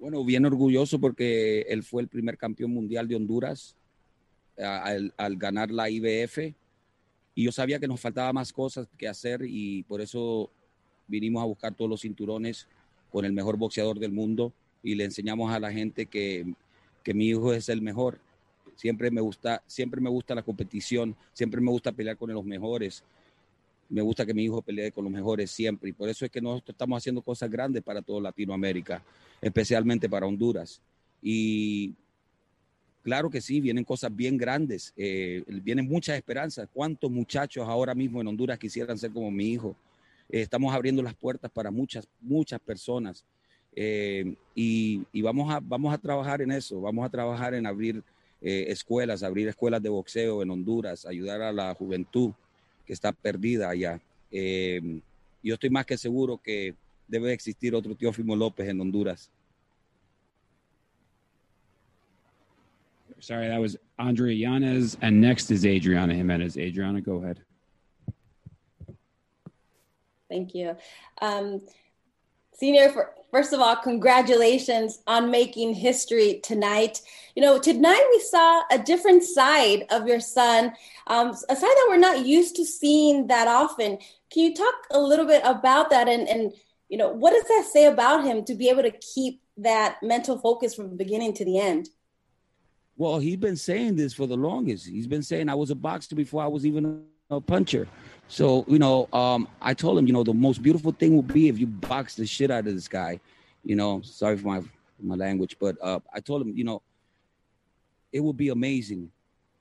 Bueno, 0.00 0.24
bien 0.24 0.44
orgulloso 0.46 0.98
porque 1.00 1.62
él 1.68 1.82
fue 1.82 2.02
el 2.02 2.08
primer 2.08 2.36
campeón 2.36 2.72
mundial 2.72 3.06
de 3.08 3.16
Honduras 3.16 3.76
al, 4.56 5.12
al 5.16 5.36
ganar 5.36 5.70
la 5.70 5.88
IBF. 5.90 6.54
Y 7.34 7.44
yo 7.44 7.52
sabía 7.52 7.78
que 7.78 7.86
nos 7.86 8.00
faltaba 8.00 8.32
más 8.32 8.52
cosas 8.52 8.88
que 8.96 9.06
hacer 9.06 9.42
y 9.44 9.84
por 9.84 10.00
eso 10.00 10.50
vinimos 11.08 11.42
a 11.42 11.46
buscar 11.46 11.74
todos 11.74 11.90
los 11.90 12.02
cinturones 12.02 12.68
con 13.10 13.24
el 13.24 13.32
mejor 13.32 13.56
boxeador 13.56 13.98
del 13.98 14.12
mundo 14.12 14.52
y 14.82 14.94
le 14.94 15.04
enseñamos 15.04 15.52
a 15.52 15.58
la 15.58 15.72
gente 15.72 16.06
que, 16.06 16.46
que 17.02 17.14
mi 17.14 17.28
hijo 17.28 17.52
es 17.52 17.68
el 17.68 17.82
mejor. 17.82 18.18
Siempre 18.76 19.10
me 19.10 19.20
gusta, 19.20 19.62
siempre 19.66 20.00
me 20.00 20.10
gusta 20.10 20.34
la 20.34 20.42
competición, 20.42 21.16
siempre 21.32 21.60
me 21.60 21.70
gusta 21.70 21.90
pelear 21.90 22.16
con 22.16 22.32
los 22.32 22.44
mejores. 22.44 23.02
Me 23.88 24.02
gusta 24.02 24.26
que 24.26 24.34
mi 24.34 24.44
hijo 24.44 24.60
pelee 24.60 24.92
con 24.92 25.04
los 25.04 25.12
mejores 25.12 25.50
siempre 25.50 25.88
y 25.88 25.92
por 25.92 26.08
eso 26.10 26.24
es 26.24 26.30
que 26.30 26.42
nosotros 26.42 26.74
estamos 26.74 26.98
haciendo 26.98 27.22
cosas 27.22 27.50
grandes 27.50 27.82
para 27.82 28.02
toda 28.02 28.20
Latinoamérica, 28.20 29.02
especialmente 29.40 30.08
para 30.08 30.26
Honduras. 30.26 30.80
Y 31.22 31.94
claro 33.02 33.30
que 33.30 33.40
sí, 33.40 33.60
vienen 33.60 33.84
cosas 33.84 34.14
bien 34.14 34.36
grandes, 34.36 34.92
eh, 34.96 35.42
vienen 35.62 35.88
muchas 35.88 36.16
esperanzas. 36.16 36.68
¿Cuántos 36.72 37.10
muchachos 37.10 37.66
ahora 37.66 37.94
mismo 37.94 38.20
en 38.20 38.26
Honduras 38.26 38.58
quisieran 38.58 38.98
ser 38.98 39.10
como 39.10 39.30
mi 39.30 39.52
hijo? 39.52 39.74
Eh, 40.28 40.42
estamos 40.42 40.74
abriendo 40.74 41.02
las 41.02 41.14
puertas 41.14 41.50
para 41.50 41.70
muchas, 41.70 42.06
muchas 42.20 42.60
personas. 42.60 43.24
Eh, 43.74 44.34
y 44.54 45.22
vamos, 45.22 45.52
a, 45.52 45.60
vamos 45.60 45.94
a 45.94 45.98
trabajar 45.98 46.42
en 46.42 46.50
eso, 46.50 46.80
vamos 46.80 47.06
a 47.06 47.10
trabajar 47.10 47.54
en 47.54 47.66
abrir 47.66 48.02
eh, 48.40 48.66
escuelas, 48.68 49.24
abrir 49.24 49.48
escuelas 49.48 49.82
de 49.82 49.88
boxeo 49.88 50.42
en 50.42 50.50
Honduras, 50.50 51.04
ayudar 51.06 51.42
a 51.42 51.52
la 51.52 51.74
juventud 51.74 52.32
que 52.86 52.92
está 52.92 53.12
perdida 53.12 53.68
allá. 53.68 54.00
Eh, 54.30 55.00
yo 55.42 55.54
estoy 55.54 55.70
más 55.70 55.86
que 55.86 55.98
seguro 55.98 56.38
que 56.38 56.74
debe 57.08 57.32
existir 57.32 57.74
otro 57.74 57.96
Teófimo 57.96 58.36
López 58.36 58.68
en 58.68 58.80
Honduras. 58.80 59.30
Sorry, 63.18 63.48
that 63.48 63.60
was 63.60 63.76
Andrea 63.98 64.32
Yanez. 64.32 64.96
And 65.00 65.20
next 65.20 65.50
is 65.50 65.64
Adriana 65.64 66.14
Jimenez. 66.14 66.56
Adriana, 66.56 67.00
go 67.00 67.16
ahead. 67.16 67.47
Thank 70.28 70.54
you. 70.54 70.76
Um, 71.20 71.62
Senior, 72.58 72.90
for, 72.90 73.14
first 73.30 73.52
of 73.52 73.60
all, 73.60 73.76
congratulations 73.76 75.00
on 75.06 75.30
making 75.30 75.74
history 75.74 76.40
tonight. 76.42 77.00
You 77.36 77.42
know, 77.42 77.60
tonight 77.60 78.04
we 78.10 78.20
saw 78.20 78.62
a 78.72 78.78
different 78.78 79.22
side 79.22 79.86
of 79.90 80.08
your 80.08 80.18
son, 80.18 80.72
um, 81.06 81.28
a 81.30 81.54
side 81.54 81.60
that 81.60 81.86
we're 81.88 81.98
not 81.98 82.26
used 82.26 82.56
to 82.56 82.64
seeing 82.64 83.28
that 83.28 83.46
often. 83.46 83.98
Can 84.32 84.42
you 84.42 84.54
talk 84.56 84.74
a 84.90 85.00
little 85.00 85.24
bit 85.24 85.42
about 85.44 85.90
that 85.90 86.08
and, 86.08 86.28
and 86.28 86.52
you 86.88 86.98
know, 86.98 87.10
what 87.10 87.32
does 87.32 87.44
that 87.44 87.70
say 87.72 87.86
about 87.86 88.24
him 88.24 88.44
to 88.46 88.54
be 88.54 88.68
able 88.68 88.82
to 88.82 88.90
keep 88.90 89.40
that 89.58 89.98
mental 90.02 90.38
focus 90.38 90.74
from 90.74 90.90
the 90.90 90.96
beginning 90.96 91.34
to 91.34 91.44
the 91.44 91.60
end? 91.60 91.88
Well, 92.96 93.20
he's 93.20 93.36
been 93.36 93.56
saying 93.56 93.94
this 93.94 94.14
for 94.14 94.26
the 94.26 94.36
longest. 94.36 94.88
He's 94.88 95.06
been 95.06 95.22
saying 95.22 95.48
I 95.48 95.54
was 95.54 95.70
a 95.70 95.76
boxer 95.76 96.16
before 96.16 96.42
I 96.42 96.48
was 96.48 96.66
even 96.66 97.04
a 97.30 97.40
puncher. 97.40 97.86
So, 98.28 98.64
you 98.68 98.78
know, 98.78 99.08
um, 99.12 99.48
I 99.60 99.72
told 99.72 99.98
him, 99.98 100.06
you 100.06 100.12
know, 100.12 100.22
the 100.22 100.34
most 100.34 100.62
beautiful 100.62 100.92
thing 100.92 101.16
would 101.16 101.28
be 101.28 101.48
if 101.48 101.58
you 101.58 101.66
box 101.66 102.14
the 102.14 102.26
shit 102.26 102.50
out 102.50 102.66
of 102.66 102.74
this 102.74 102.86
guy. 102.88 103.20
You 103.64 103.74
know, 103.74 104.02
sorry 104.02 104.36
for 104.36 104.46
my 104.46 104.62
my 105.00 105.14
language, 105.14 105.56
but 105.60 105.76
uh, 105.80 106.00
I 106.12 106.20
told 106.20 106.42
him, 106.42 106.56
you 106.56 106.64
know, 106.64 106.82
it 108.12 108.20
would 108.20 108.36
be 108.36 108.48
amazing 108.48 109.10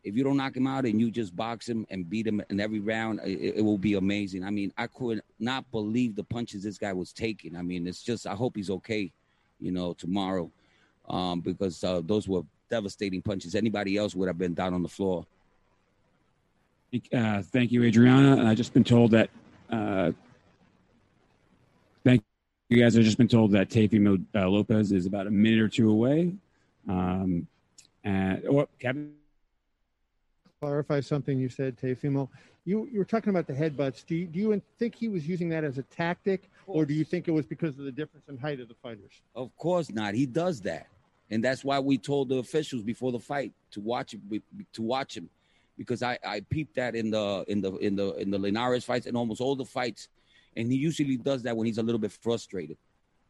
if 0.03 0.15
you 0.15 0.23
don't 0.23 0.37
knock 0.37 0.55
him 0.55 0.65
out 0.65 0.85
and 0.85 0.99
you 0.99 1.11
just 1.11 1.35
box 1.35 1.67
him 1.67 1.85
and 1.89 2.09
beat 2.09 2.25
him 2.25 2.41
in 2.49 2.59
every 2.59 2.79
round. 2.79 3.19
It, 3.23 3.57
it 3.57 3.61
will 3.61 3.77
be 3.77 3.95
amazing. 3.95 4.43
I 4.43 4.49
mean, 4.49 4.73
I 4.77 4.87
could 4.87 5.21
not 5.39 5.69
believe 5.71 6.15
the 6.15 6.23
punches 6.23 6.63
this 6.63 6.77
guy 6.77 6.93
was 6.93 7.11
taking. 7.13 7.55
I 7.55 7.61
mean, 7.61 7.85
it's 7.87 8.01
just 8.01 8.25
I 8.25 8.33
hope 8.33 8.55
he's 8.55 8.69
okay, 8.69 9.11
you 9.59 9.71
know, 9.71 9.93
tomorrow, 9.93 10.49
um, 11.09 11.41
because 11.41 11.83
uh, 11.83 12.01
those 12.03 12.27
were 12.27 12.43
devastating 12.69 13.21
punches. 13.21 13.53
Anybody 13.53 13.97
else 13.97 14.15
would 14.15 14.27
have 14.27 14.37
been 14.37 14.53
down 14.53 14.73
on 14.73 14.81
the 14.81 14.89
floor. 14.89 15.25
Uh, 16.93 17.41
thank 17.41 17.71
you, 17.71 17.83
Adriana. 17.83 18.49
I've 18.49 18.57
just 18.57 18.73
been 18.73 18.83
told 18.83 19.11
that. 19.11 19.29
Uh, 19.69 20.11
thank 22.05 22.23
you 22.69 22.81
guys. 22.81 22.97
I've 22.97 23.03
just 23.03 23.17
been 23.17 23.27
told 23.27 23.51
that 23.51 23.69
Teofimo 23.69 24.23
uh, 24.33 24.47
Lopez 24.47 24.91
is 24.91 25.05
about 25.05 25.27
a 25.27 25.31
minute 25.31 25.59
or 25.59 25.67
two 25.67 25.89
away. 25.89 26.33
Um, 26.87 27.47
and 28.03 28.43
oh, 28.49 28.67
Kevin. 28.79 29.13
Clarify 30.61 31.01
something 31.01 31.37
you 31.37 31.49
said, 31.49 31.77
Teofimo. 31.77 32.29
You 32.63 32.87
you 32.91 32.99
were 32.99 33.05
talking 33.05 33.29
about 33.29 33.47
the 33.47 33.53
headbutts. 33.53 34.05
Do 34.05 34.15
you, 34.15 34.25
do 34.25 34.39
you 34.39 34.61
think 34.79 34.95
he 34.95 35.09
was 35.09 35.27
using 35.27 35.49
that 35.49 35.63
as 35.63 35.77
a 35.77 35.83
tactic, 35.83 36.49
or 36.67 36.85
do 36.85 36.93
you 36.93 37.03
think 37.03 37.27
it 37.27 37.31
was 37.31 37.45
because 37.45 37.77
of 37.77 37.85
the 37.85 37.91
difference 37.91 38.27
in 38.27 38.37
height 38.37 38.59
of 38.59 38.67
the 38.67 38.73
fighters? 38.75 39.21
Of 39.35 39.55
course 39.57 39.91
not. 39.91 40.15
He 40.15 40.25
does 40.25 40.61
that, 40.61 40.87
and 41.29 41.43
that's 41.43 41.63
why 41.63 41.79
we 41.79 41.97
told 41.97 42.29
the 42.29 42.37
officials 42.37 42.81
before 42.81 43.11
the 43.11 43.19
fight 43.19 43.53
to 43.71 43.81
watch 43.81 44.13
him, 44.13 44.41
to 44.73 44.81
watch 44.81 45.15
him 45.15 45.29
because 45.77 46.01
I 46.03 46.17
I 46.25 46.41
peeped 46.41 46.75
that 46.75 46.95
in 46.95 47.11
the 47.11 47.45
in 47.47 47.61
the 47.61 47.75
in 47.77 47.95
the 47.95 48.13
in 48.15 48.31
the 48.31 48.37
Linares 48.37 48.83
fights 48.83 49.05
and 49.05 49.15
almost 49.15 49.41
all 49.41 49.55
the 49.55 49.65
fights, 49.65 50.09
and 50.55 50.71
he 50.71 50.77
usually 50.77 51.17
does 51.17 51.43
that 51.43 51.55
when 51.55 51.67
he's 51.67 51.77
a 51.77 51.83
little 51.83 51.99
bit 51.99 52.11
frustrated, 52.11 52.77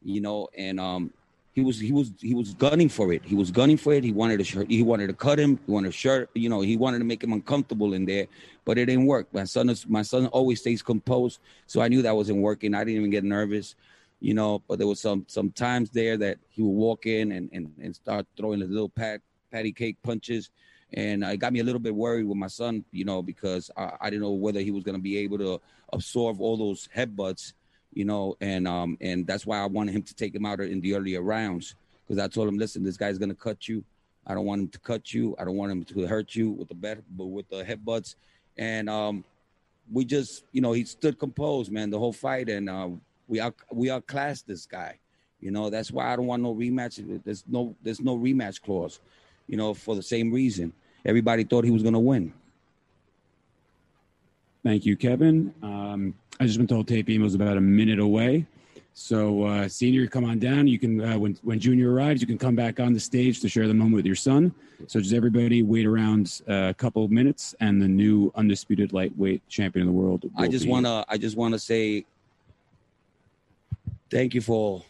you 0.01 0.21
know. 0.21 0.47
And 0.57 0.79
um, 0.79 1.12
he 1.57 1.62
was 1.62 1.79
he 1.79 1.91
was 1.91 2.12
he 2.19 2.33
was 2.33 2.53
gunning 2.53 2.88
for 2.89 3.12
it. 3.12 3.23
He 3.25 3.36
was 3.36 3.51
gunning 3.51 3.77
for 3.77 3.93
it. 3.93 4.03
He 4.03 4.12
wanted 4.12 4.43
to 4.45 4.65
he 4.65 4.83
wanted 4.83 5.07
to 5.07 5.13
cut 5.13 5.39
him. 5.39 5.60
He 5.65 5.71
wanted 5.71 5.88
to 5.88 5.97
shirt. 5.97 6.29
You 6.33 6.49
know, 6.49 6.62
he 6.62 6.77
wanted 6.77 6.99
to 6.99 7.05
make 7.05 7.23
him 7.23 7.33
uncomfortable 7.33 7.93
in 7.93 8.05
there, 8.05 8.27
but 8.63 8.77
it 8.77 8.86
didn't 8.86 9.05
work. 9.05 9.27
My 9.33 9.43
son 9.43 9.69
is 9.69 9.88
my 9.88 10.01
son 10.01 10.27
always 10.27 10.62
stays 10.62 10.81
composed, 10.81 11.39
so 11.65 11.81
I 11.81 11.88
knew 11.88 12.01
that 12.03 12.15
wasn't 12.15 12.41
working. 12.41 12.73
I 12.73 12.83
didn't 12.83 12.99
even 12.99 13.10
get 13.12 13.23
nervous. 13.23 13.75
You 14.19 14.33
know, 14.33 14.63
but 14.67 14.79
there 14.79 14.88
was 14.88 14.99
some 14.99 15.25
some 15.27 15.51
times 15.51 15.91
there 15.91 16.17
that 16.17 16.39
he 16.49 16.62
would 16.62 16.69
walk 16.69 17.05
in 17.05 17.31
and 17.31 17.49
and, 17.51 17.71
and 17.81 17.95
start 17.95 18.25
throwing 18.36 18.62
his 18.62 18.69
little 18.69 18.89
pat 18.89 19.21
patty 19.51 19.71
cake 19.71 19.97
punches 20.03 20.49
and 20.93 21.23
it 21.23 21.38
got 21.38 21.54
me 21.54 21.60
a 21.60 21.63
little 21.63 21.80
bit 21.80 21.93
worried 21.93 22.26
with 22.26 22.38
my 22.38 22.47
son, 22.47 22.84
you 22.91 23.06
know, 23.06 23.21
because 23.21 23.69
I, 23.76 23.91
I 24.02 24.10
didn't 24.10 24.21
know 24.21 24.32
whether 24.32 24.62
he 24.62 24.71
was 24.71 24.84
going 24.84 24.95
to 24.95 25.02
be 25.02 25.17
able 25.17 25.38
to 25.39 25.62
absorb 25.91 26.39
all 26.39 26.58
those 26.58 26.88
headbutts, 26.95 27.54
you 27.93 28.06
know, 28.06 28.38
and 28.41 28.67
um 28.67 28.97
and 29.02 29.28
that's 29.28 29.45
why 29.45 29.60
I 29.60 29.65
wanted 29.65 29.95
him 29.95 30.04
to 30.04 30.15
take 30.15 30.34
him 30.34 30.45
out 30.45 30.60
in 30.62 30.82
the 30.82 30.95
earlier 30.95 31.21
rounds 31.21 31.76
because 32.08 32.23
I 32.23 32.28
told 32.28 32.47
him, 32.47 32.58
listen, 32.58 32.84
this 32.84 32.97
guy's 32.97 33.17
going 33.17 33.30
to 33.30 33.36
cut 33.36 33.67
you. 33.67 33.84
I 34.26 34.34
don't 34.34 34.45
want 34.45 34.62
him 34.62 34.67
to 34.69 34.80
cut 34.80 35.13
you. 35.13 35.36
I 35.39 35.45
don't 35.45 35.56
want 35.56 35.71
him 35.71 35.84
to 35.86 36.08
hurt 36.08 36.36
you 36.36 36.52
with 36.52 36.69
the 36.69 36.76
bet, 36.76 37.00
but 37.17 37.26
with 37.26 37.50
the 37.50 37.63
headbutts, 37.63 38.15
and 38.58 38.89
um, 38.89 39.23
we 39.91 40.04
just, 40.04 40.43
you 40.52 40.62
know, 40.62 40.73
he 40.73 40.84
stood 40.84 41.17
composed, 41.17 41.71
man, 41.71 41.89
the 41.89 42.00
whole 42.00 42.13
fight, 42.13 42.50
and 42.50 42.69
uh, 42.69 42.89
we 43.28 43.39
out 43.39 43.56
we 43.71 43.89
outclassed 43.89 44.47
this 44.47 44.65
guy. 44.65 45.00
You 45.39 45.52
know, 45.52 45.69
that's 45.69 45.91
why 45.91 46.12
I 46.12 46.15
don't 46.15 46.26
want 46.26 46.43
no 46.43 46.56
rematch. 46.56 47.23
There's 47.23 47.43
no 47.47 47.76
there's 47.84 48.02
no 48.02 48.17
rematch 48.17 48.62
clause 48.62 49.00
you 49.47 49.57
know, 49.57 49.73
for 49.73 49.95
the 49.95 50.03
same 50.03 50.31
reason. 50.31 50.73
Everybody 51.05 51.43
thought 51.43 51.63
he 51.63 51.71
was 51.71 51.83
going 51.83 51.93
to 51.93 51.99
win. 51.99 52.33
Thank 54.63 54.86
you, 54.86 54.97
Kevin. 54.97 55.53
Um, 55.63 56.13
I 56.39 56.45
just 56.45 56.57
been 56.57 56.67
told 56.67 56.88
Teofimo 56.88 57.23
was 57.23 57.36
about 57.36 57.57
a 57.57 57.62
minute 57.62 57.99
away. 57.99 58.45
So, 58.93 59.43
uh, 59.43 59.67
senior, 59.67 60.07
come 60.07 60.25
on 60.25 60.39
down. 60.39 60.67
You 60.67 60.79
can, 60.79 60.99
uh, 60.99 61.19
when 61.19 61.38
when 61.43 61.60
junior 61.60 61.93
arrives, 61.93 62.19
you 62.19 62.25
can 62.25 62.39
come 62.39 62.55
back 62.55 62.79
on 62.79 62.93
the 62.93 62.99
stage 62.99 63.39
to 63.41 63.47
share 63.47 63.67
the 63.67 63.73
moment 63.73 63.95
with 63.95 64.07
your 64.07 64.15
son. 64.15 64.51
So, 64.88 64.99
just 64.99 65.13
everybody 65.13 65.62
wait 65.62 65.86
around 65.86 66.41
uh, 66.49 66.69
a 66.69 66.73
couple 66.73 67.05
of 67.05 67.12
minutes, 67.12 67.53
and 67.60 67.79
the 67.79 67.88
new 67.88 68.31
undisputed 68.33 68.93
lightweight 68.93 69.47
champion 69.49 69.88
of 69.88 69.93
the 69.93 69.99
world. 69.99 70.25
I 70.36 70.47
just 70.47 70.65
be- 70.65 70.71
wanna, 70.71 71.05
I 71.07 71.19
just 71.19 71.38
wanna 71.38 71.60
say, 71.60 72.05
thank 74.10 74.33
you 74.33 74.41
for, 74.41 74.83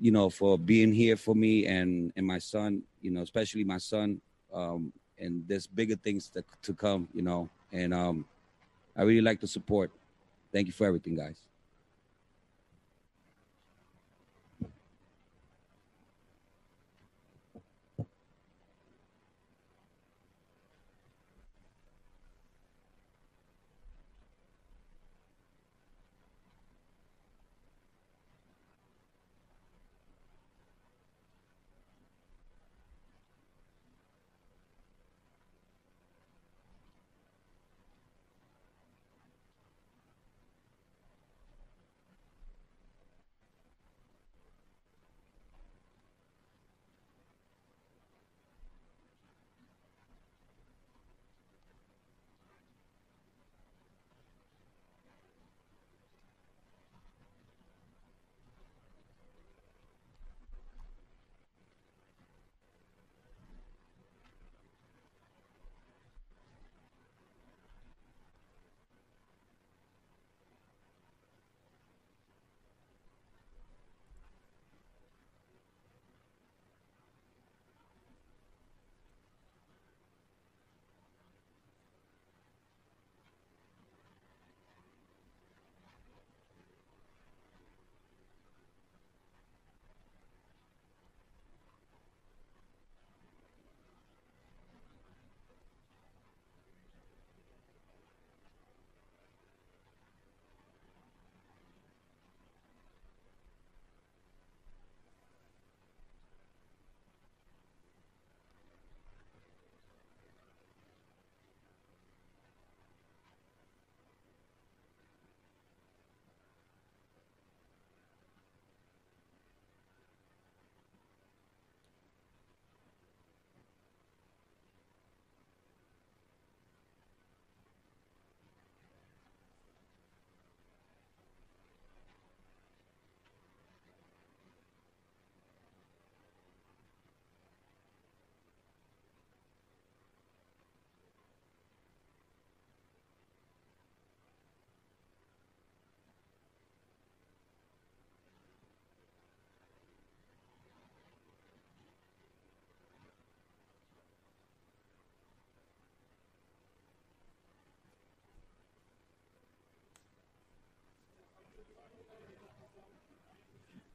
you 0.00 0.10
know, 0.10 0.30
for 0.30 0.58
being 0.58 0.92
here 0.92 1.16
for 1.16 1.34
me 1.34 1.66
and 1.66 2.12
and 2.16 2.26
my 2.26 2.38
son. 2.38 2.82
You 3.02 3.10
know, 3.10 3.22
especially 3.22 3.64
my 3.64 3.78
son. 3.78 4.20
Um, 4.52 4.92
and 5.18 5.44
there's 5.46 5.66
bigger 5.66 5.96
things 5.96 6.28
to 6.30 6.44
to 6.62 6.74
come. 6.74 7.08
You 7.12 7.22
know, 7.22 7.50
and 7.72 7.92
um, 7.92 8.24
I 8.96 9.02
really 9.02 9.20
like 9.20 9.40
the 9.40 9.46
support. 9.46 9.90
Thank 10.52 10.66
you 10.66 10.72
for 10.72 10.86
everything, 10.86 11.16
guys. 11.16 11.49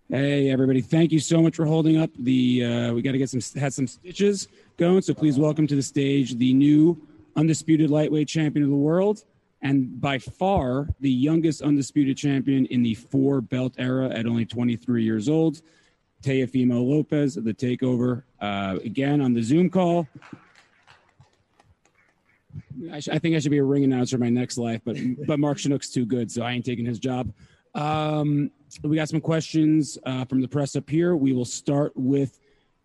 Hey 0.07 0.51
everybody! 0.51 0.81
Thank 0.81 1.11
you 1.11 1.19
so 1.19 1.41
much 1.41 1.55
for 1.55 1.65
holding 1.65 1.97
up. 1.97 2.11
The 2.19 2.63
uh, 2.63 2.93
we 2.93 3.01
got 3.01 3.13
to 3.13 3.17
get 3.17 3.27
some 3.27 3.41
had 3.59 3.73
some 3.73 3.87
stitches 3.87 4.47
going. 4.77 5.01
So 5.01 5.15
please 5.15 5.39
welcome 5.39 5.65
to 5.65 5.75
the 5.75 5.81
stage 5.81 6.37
the 6.37 6.53
new 6.53 7.01
undisputed 7.35 7.89
lightweight 7.89 8.27
champion 8.27 8.63
of 8.63 8.69
the 8.69 8.75
world, 8.75 9.23
and 9.63 9.99
by 9.99 10.19
far 10.19 10.87
the 10.99 11.09
youngest 11.09 11.63
undisputed 11.63 12.17
champion 12.17 12.67
in 12.67 12.83
the 12.83 12.93
four 12.93 13.41
belt 13.41 13.73
era 13.79 14.07
at 14.09 14.27
only 14.27 14.45
23 14.45 15.03
years 15.03 15.27
old, 15.27 15.63
Teofimo 16.21 16.87
Lopez, 16.87 17.33
the 17.33 17.53
Takeover. 17.53 18.21
Uh, 18.39 18.77
again 18.85 19.21
on 19.21 19.33
the 19.33 19.41
Zoom 19.41 19.71
call. 19.71 20.07
I, 22.91 22.99
sh- 22.99 23.09
I 23.09 23.17
think 23.17 23.35
I 23.35 23.39
should 23.39 23.49
be 23.49 23.57
a 23.57 23.63
ring 23.63 23.83
announcer 23.83 24.19
my 24.19 24.29
next 24.29 24.59
life, 24.59 24.81
but 24.85 24.97
but 25.25 25.39
Mark 25.39 25.57
Chinook's 25.57 25.89
too 25.89 26.05
good, 26.05 26.31
so 26.31 26.43
I 26.43 26.51
ain't 26.51 26.63
taking 26.63 26.85
his 26.85 26.99
job. 26.99 27.33
Um, 27.75 28.49
we 28.83 28.95
got 28.95 29.09
some 29.09 29.21
questions 29.21 29.97
uh, 30.05 30.25
from 30.25 30.41
the 30.41 30.47
press 30.47 30.75
up 30.75 30.89
here. 30.89 31.15
We 31.15 31.33
will 31.33 31.45
start 31.45 31.91
with 31.95 32.39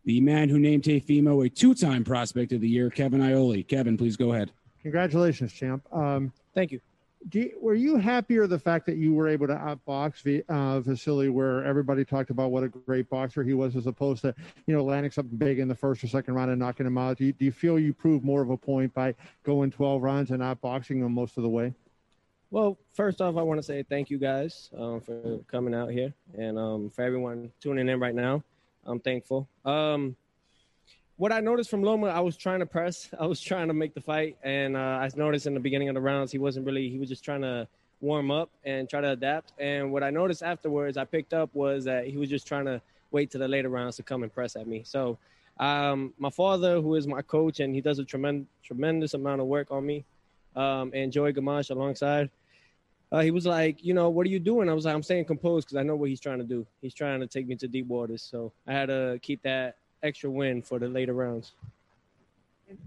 the 0.05 0.21
man 0.21 0.49
who 0.49 0.59
named 0.59 0.83
Teofimo 0.83 1.47
a 1.47 1.49
two-time 1.49 2.05
prospect 2.05 2.53
of 2.53 2.61
the 2.61 2.69
year, 2.69 2.91
Kevin 2.91 3.21
Iole. 3.21 3.63
Kevin, 3.67 3.97
please 3.97 4.17
go 4.17 4.33
ahead. 4.33 4.51
Congratulations, 4.83 5.53
champ. 5.53 5.83
Um, 5.93 6.33
Thank 6.55 6.73
you. 6.73 6.81
do 7.29 7.41
you- 7.41 7.59
were 7.61 7.75
you 7.75 7.97
happier 7.99 8.47
the 8.47 8.59
fact 8.59 8.87
that 8.87 8.97
you 8.97 9.13
were 9.13 9.29
able 9.29 9.47
to 9.47 9.55
outbox 9.55 10.23
V- 10.23 10.43
uh, 10.49 10.81
Vasily, 10.81 11.29
where 11.29 11.63
everybody 11.65 12.05
talked 12.05 12.31
about 12.31 12.51
what 12.51 12.65
a 12.65 12.69
great 12.69 13.09
boxer 13.11 13.45
he 13.45 13.53
was, 13.53 13.77
as 13.77 13.87
opposed 13.87 14.23
to 14.23 14.35
you 14.67 14.75
know 14.75 14.83
landing 14.83 15.13
something 15.13 15.37
big 15.37 15.59
in 15.59 15.69
the 15.69 15.75
first 15.75 16.03
or 16.03 16.09
second 16.09 16.35
round 16.35 16.51
and 16.51 16.59
knocking 16.59 16.87
him 16.87 16.97
out? 16.99 17.19
Do 17.19 17.27
you, 17.27 17.33
do 17.35 17.45
you 17.45 17.53
feel 17.53 17.79
you 17.79 17.93
proved 17.93 18.25
more 18.25 18.41
of 18.41 18.49
a 18.51 18.57
point 18.57 18.93
by 18.95 19.15
going 19.45 19.71
12 19.71 20.03
rounds 20.03 20.31
and 20.31 20.43
outboxing 20.43 21.05
him 21.05 21.13
most 21.13 21.37
of 21.37 21.43
the 21.43 21.49
way? 21.51 21.75
Well, 22.53 22.79
first 22.95 23.21
off, 23.21 23.37
I 23.37 23.43
want 23.43 23.59
to 23.59 23.63
say 23.63 23.85
thank 23.85 24.11
you 24.11 24.19
guys 24.19 24.71
um, 24.77 25.01
for 25.01 25.39
coming 25.47 25.73
out 25.73 25.91
here 25.91 26.13
and 26.37 26.59
um, 26.59 26.91
for 26.91 27.03
everyone 27.03 27.53
tuning 27.61 27.89
in 27.89 28.01
right 28.01 28.15
now. 28.15 28.43
I'm 28.85 28.99
thankful. 28.99 29.49
Um, 29.65 30.17
what 31.17 31.31
I 31.31 31.39
noticed 31.39 31.71
from 31.71 31.85
Loma, 31.85 32.09
I 32.09 32.19
was 32.19 32.37
trying 32.37 32.59
to 32.59 32.67
press. 32.67 33.09
I 33.21 33.27
was 33.27 33.41
trying 33.41 33.69
to 33.69 33.75
make 33.75 33.95
the 33.95 34.01
fight, 34.01 34.37
and 34.43 34.77
uh, 34.77 34.81
I 34.81 35.09
noticed 35.15 35.47
in 35.47 35.55
the 35.55 35.61
beginning 35.61 35.91
of 35.91 35.95
the 35.95 36.01
rounds 36.01 36.33
he 36.33 36.39
wasn't 36.39 36.67
really. 36.67 36.89
He 36.89 36.99
was 36.99 37.09
just 37.09 37.23
trying 37.23 37.43
to 37.43 37.69
warm 38.01 38.33
up 38.33 38.51
and 38.65 38.91
try 38.91 39.01
to 39.01 39.13
adapt. 39.13 39.53
And 39.61 39.93
what 39.93 40.03
I 40.03 40.11
noticed 40.11 40.43
afterwards, 40.43 40.97
I 40.97 41.05
picked 41.05 41.33
up 41.33 41.55
was 41.55 41.85
that 41.85 42.09
he 42.09 42.17
was 42.17 42.29
just 42.29 42.49
trying 42.49 42.65
to 42.65 42.83
wait 43.13 43.31
to 43.31 43.39
the 43.39 43.47
later 43.47 43.69
rounds 43.69 43.95
to 43.97 44.03
come 44.03 44.25
and 44.25 44.33
press 44.33 44.57
at 44.57 44.67
me. 44.67 44.83
So, 44.85 45.19
um, 45.61 46.15
my 46.19 46.31
father, 46.31 46.81
who 46.81 46.97
is 46.97 47.07
my 47.07 47.23
coach, 47.23 47.61
and 47.61 47.77
he 47.77 47.81
does 47.81 48.01
a 48.01 48.05
tremendous 48.05 48.49
tremendous 48.65 49.15
amount 49.15 49.41
of 49.41 49.47
work 49.47 49.71
on 49.71 49.87
me, 49.87 50.05
um, 50.57 50.91
and 50.93 51.13
Joey 51.13 51.33
Gamache 51.33 51.71
alongside 51.71 52.29
uh, 53.13 53.21
he 53.21 53.31
was 53.31 53.47
like, 53.47 53.85
you 53.85 53.93
know, 53.93 54.09
what 54.09 54.27
are 54.27 54.31
you 54.31 54.39
doing? 54.39 54.69
I 54.69 54.75
was 54.75 54.85
like, 54.85 54.95
I'm 54.95 55.03
staying 55.03 55.25
composed 55.25 55.67
because 55.67 55.77
I 55.77 55.83
know 55.83 55.97
what 55.97 56.09
he's 56.09 56.21
trying 56.21 56.39
to 56.39 56.45
do. 56.45 56.67
He's 56.81 56.95
trying 56.95 57.21
to 57.21 57.27
take 57.27 57.49
me 57.49 57.57
to 57.57 57.67
deep 57.67 57.87
waters. 57.87 58.23
So 58.23 58.53
I 58.67 58.73
had 58.73 58.87
to 58.87 59.19
keep 59.23 59.43
that 59.43 59.77
extra 60.03 60.31
win 60.31 60.63
for 60.63 60.79
the 60.79 60.89
later 60.89 61.13
rounds. 61.13 61.53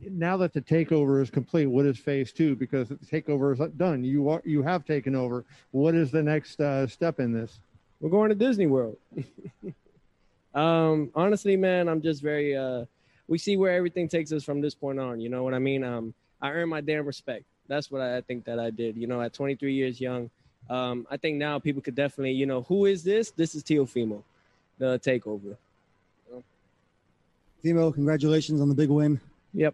Now 0.02 0.38
that 0.38 0.54
the 0.54 0.62
takeover 0.62 1.22
is 1.22 1.30
complete, 1.30 1.66
what 1.66 1.86
is 1.86 1.98
phase 1.98 2.32
two? 2.32 2.56
Because 2.56 2.88
the 2.88 2.96
takeover 2.96 3.52
is 3.52 3.72
done. 3.76 4.04
You 4.06 4.30
are 4.30 4.42
you 4.46 4.64
have 4.64 4.86
taken 4.86 5.14
over. 5.14 5.44
What 5.72 5.94
is 5.94 6.10
the 6.10 6.24
next 6.24 6.62
uh, 6.62 6.88
step 6.88 7.20
in 7.20 7.34
this? 7.34 7.60
We're 8.00 8.10
going 8.10 8.30
to 8.30 8.36
Disney 8.36 8.68
World. 8.68 8.96
um, 10.56 11.12
honestly, 11.14 11.58
man, 11.58 11.90
I'm 11.90 12.02
just 12.02 12.22
very. 12.22 12.56
Uh, 12.56 12.86
we 13.28 13.38
see 13.38 13.58
where 13.58 13.74
everything 13.74 14.08
takes 14.08 14.32
us 14.32 14.44
from 14.44 14.62
this 14.62 14.74
point 14.74 15.00
on. 15.00 15.20
You 15.20 15.28
know 15.28 15.44
what 15.44 15.54
I 15.54 15.60
mean? 15.60 15.84
Um, 15.84 16.14
I 16.42 16.52
earn 16.52 16.70
my 16.70 16.80
damn 16.80 17.06
respect. 17.06 17.44
That's 17.68 17.92
what 17.92 18.02
I 18.02 18.22
think 18.22 18.46
that 18.46 18.60
I 18.60 18.70
did. 18.70 18.98
You 18.98 19.08
know, 19.08 19.22
at 19.22 19.34
23 19.34 19.74
years 19.74 20.00
young, 20.00 20.30
um, 20.70 21.08
I 21.10 21.18
think 21.18 21.38
now 21.38 21.60
people 21.60 21.82
could 21.82 21.96
definitely, 21.96 22.32
you 22.32 22.46
know, 22.46 22.62
who 22.64 22.86
is 22.86 23.04
this? 23.04 23.32
This 23.32 23.56
is 23.56 23.64
Teofimo, 23.64 24.24
the 24.78 25.00
takeover. 25.00 25.58
Fimo, 27.64 27.94
congratulations 27.94 28.60
on 28.60 28.68
the 28.68 28.76
big 28.76 28.90
win. 28.90 29.20
Yep. 29.54 29.74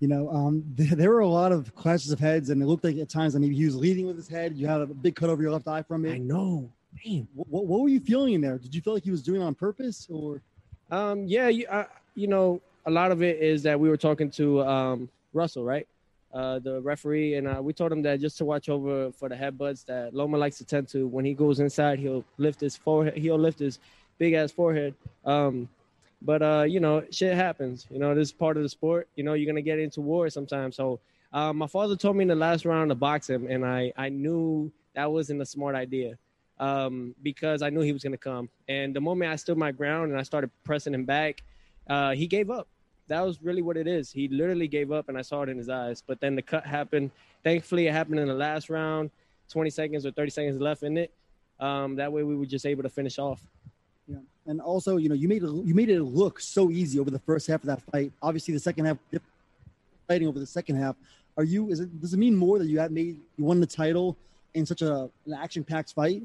You 0.00 0.08
know, 0.08 0.30
um, 0.30 0.64
there, 0.74 0.96
there 0.96 1.10
were 1.10 1.20
a 1.20 1.28
lot 1.28 1.52
of 1.52 1.74
clashes 1.74 2.10
of 2.10 2.18
heads, 2.18 2.50
and 2.50 2.62
it 2.62 2.66
looked 2.66 2.84
like 2.84 2.96
at 2.96 3.08
times 3.08 3.34
that 3.34 3.40
maybe 3.40 3.54
he 3.54 3.64
was 3.64 3.76
leading 3.76 4.06
with 4.06 4.16
his 4.16 4.28
head. 4.28 4.56
You 4.56 4.66
had 4.66 4.80
a 4.80 4.86
big 4.86 5.14
cut 5.14 5.30
over 5.30 5.42
your 5.42 5.52
left 5.52 5.68
eye 5.68 5.82
from 5.82 6.04
it. 6.04 6.14
I 6.14 6.18
know. 6.18 6.70
Man. 7.04 7.26
What, 7.34 7.48
what, 7.48 7.66
what 7.66 7.80
were 7.80 7.88
you 7.88 8.00
feeling 8.00 8.34
in 8.34 8.40
there? 8.40 8.56
Did 8.56 8.74
you 8.74 8.80
feel 8.80 8.94
like 8.94 9.04
he 9.04 9.10
was 9.10 9.22
doing 9.22 9.40
it 9.40 9.44
on 9.44 9.54
purpose, 9.54 10.06
or? 10.10 10.40
Um, 10.90 11.26
yeah, 11.26 11.48
you, 11.48 11.66
uh, 11.66 11.84
you 12.14 12.28
know, 12.28 12.60
a 12.86 12.90
lot 12.90 13.10
of 13.10 13.22
it 13.22 13.40
is 13.40 13.62
that 13.64 13.78
we 13.78 13.88
were 13.88 13.96
talking 13.96 14.30
to 14.32 14.62
um, 14.62 15.08
Russell, 15.32 15.64
right? 15.64 15.86
Uh, 16.34 16.58
the 16.58 16.80
referee, 16.80 17.36
and 17.36 17.46
uh, 17.46 17.62
we 17.62 17.72
told 17.72 17.92
him 17.92 18.02
that 18.02 18.20
just 18.20 18.36
to 18.36 18.44
watch 18.44 18.68
over 18.68 19.12
for 19.12 19.28
the 19.28 19.36
headbutts 19.36 19.84
that 19.86 20.12
Loma 20.12 20.36
likes 20.36 20.58
to 20.58 20.64
tend 20.64 20.88
to. 20.88 21.06
When 21.06 21.24
he 21.24 21.32
goes 21.32 21.60
inside, 21.60 22.00
he'll 22.00 22.24
lift 22.38 22.60
his 22.60 22.76
forehead, 22.76 23.16
he'll 23.16 23.38
lift 23.38 23.60
his 23.60 23.78
big 24.18 24.32
ass 24.34 24.50
forehead. 24.50 24.96
Um, 25.24 25.68
but 26.20 26.42
uh, 26.42 26.64
you 26.66 26.80
know, 26.80 27.04
shit 27.12 27.36
happens. 27.36 27.86
You 27.88 28.00
know, 28.00 28.16
this 28.16 28.28
is 28.28 28.32
part 28.32 28.56
of 28.56 28.64
the 28.64 28.68
sport. 28.68 29.06
You 29.14 29.22
know, 29.22 29.34
you're 29.34 29.46
gonna 29.46 29.62
get 29.62 29.78
into 29.78 30.00
war 30.00 30.28
sometimes. 30.28 30.74
So, 30.74 30.98
uh, 31.32 31.52
my 31.52 31.68
father 31.68 31.94
told 31.94 32.16
me 32.16 32.22
in 32.22 32.28
the 32.28 32.34
last 32.34 32.64
round 32.64 32.90
to 32.90 32.96
box 32.96 33.30
him, 33.30 33.46
and 33.48 33.64
I 33.64 33.92
I 33.96 34.08
knew 34.08 34.72
that 34.94 35.12
wasn't 35.12 35.40
a 35.40 35.46
smart 35.46 35.76
idea 35.76 36.18
um, 36.58 37.14
because 37.22 37.62
I 37.62 37.70
knew 37.70 37.82
he 37.82 37.92
was 37.92 38.02
gonna 38.02 38.16
come. 38.16 38.48
And 38.68 38.92
the 38.92 39.00
moment 39.00 39.30
I 39.30 39.36
stood 39.36 39.56
my 39.56 39.70
ground 39.70 40.10
and 40.10 40.18
I 40.18 40.24
started 40.24 40.50
pressing 40.64 40.94
him 40.94 41.04
back, 41.04 41.42
uh, 41.88 42.10
he 42.12 42.26
gave 42.26 42.50
up. 42.50 42.66
That 43.08 43.20
was 43.20 43.42
really 43.42 43.62
what 43.62 43.76
it 43.76 43.86
is. 43.86 44.10
He 44.10 44.28
literally 44.28 44.68
gave 44.68 44.90
up, 44.90 45.08
and 45.08 45.18
I 45.18 45.22
saw 45.22 45.42
it 45.42 45.48
in 45.48 45.58
his 45.58 45.68
eyes. 45.68 46.02
But 46.06 46.20
then 46.20 46.34
the 46.34 46.42
cut 46.42 46.64
happened. 46.64 47.10
Thankfully, 47.42 47.86
it 47.86 47.92
happened 47.92 48.18
in 48.18 48.28
the 48.28 48.34
last 48.34 48.70
round. 48.70 49.10
20 49.50 49.70
seconds 49.70 50.06
or 50.06 50.10
30 50.10 50.30
seconds 50.30 50.60
left 50.60 50.82
in 50.82 50.96
it. 50.96 51.12
Um, 51.60 51.96
that 51.96 52.10
way, 52.10 52.22
we 52.22 52.34
were 52.34 52.46
just 52.46 52.64
able 52.64 52.82
to 52.82 52.88
finish 52.88 53.18
off. 53.18 53.40
Yeah, 54.08 54.16
and 54.46 54.60
also, 54.60 54.96
you 54.96 55.08
know, 55.08 55.14
you 55.14 55.28
made 55.28 55.42
it 55.42 55.50
you 55.50 55.74
made 55.74 55.90
it 55.90 56.02
look 56.02 56.40
so 56.40 56.70
easy 56.70 56.98
over 56.98 57.10
the 57.10 57.18
first 57.18 57.46
half 57.46 57.60
of 57.60 57.66
that 57.66 57.82
fight. 57.82 58.12
Obviously, 58.22 58.54
the 58.54 58.60
second 58.60 58.86
half, 58.86 58.98
fighting 60.08 60.28
over 60.28 60.38
the 60.38 60.46
second 60.46 60.76
half. 60.76 60.96
Are 61.36 61.44
you? 61.44 61.70
Is 61.70 61.80
it? 61.80 62.00
Does 62.00 62.14
it 62.14 62.18
mean 62.18 62.34
more 62.34 62.58
that 62.58 62.66
you 62.66 62.78
had 62.78 62.90
made 62.90 63.20
you 63.36 63.44
won 63.44 63.60
the 63.60 63.66
title 63.66 64.16
in 64.54 64.64
such 64.64 64.82
a 64.82 65.10
an 65.26 65.34
action 65.34 65.64
packed 65.64 65.92
fight? 65.92 66.22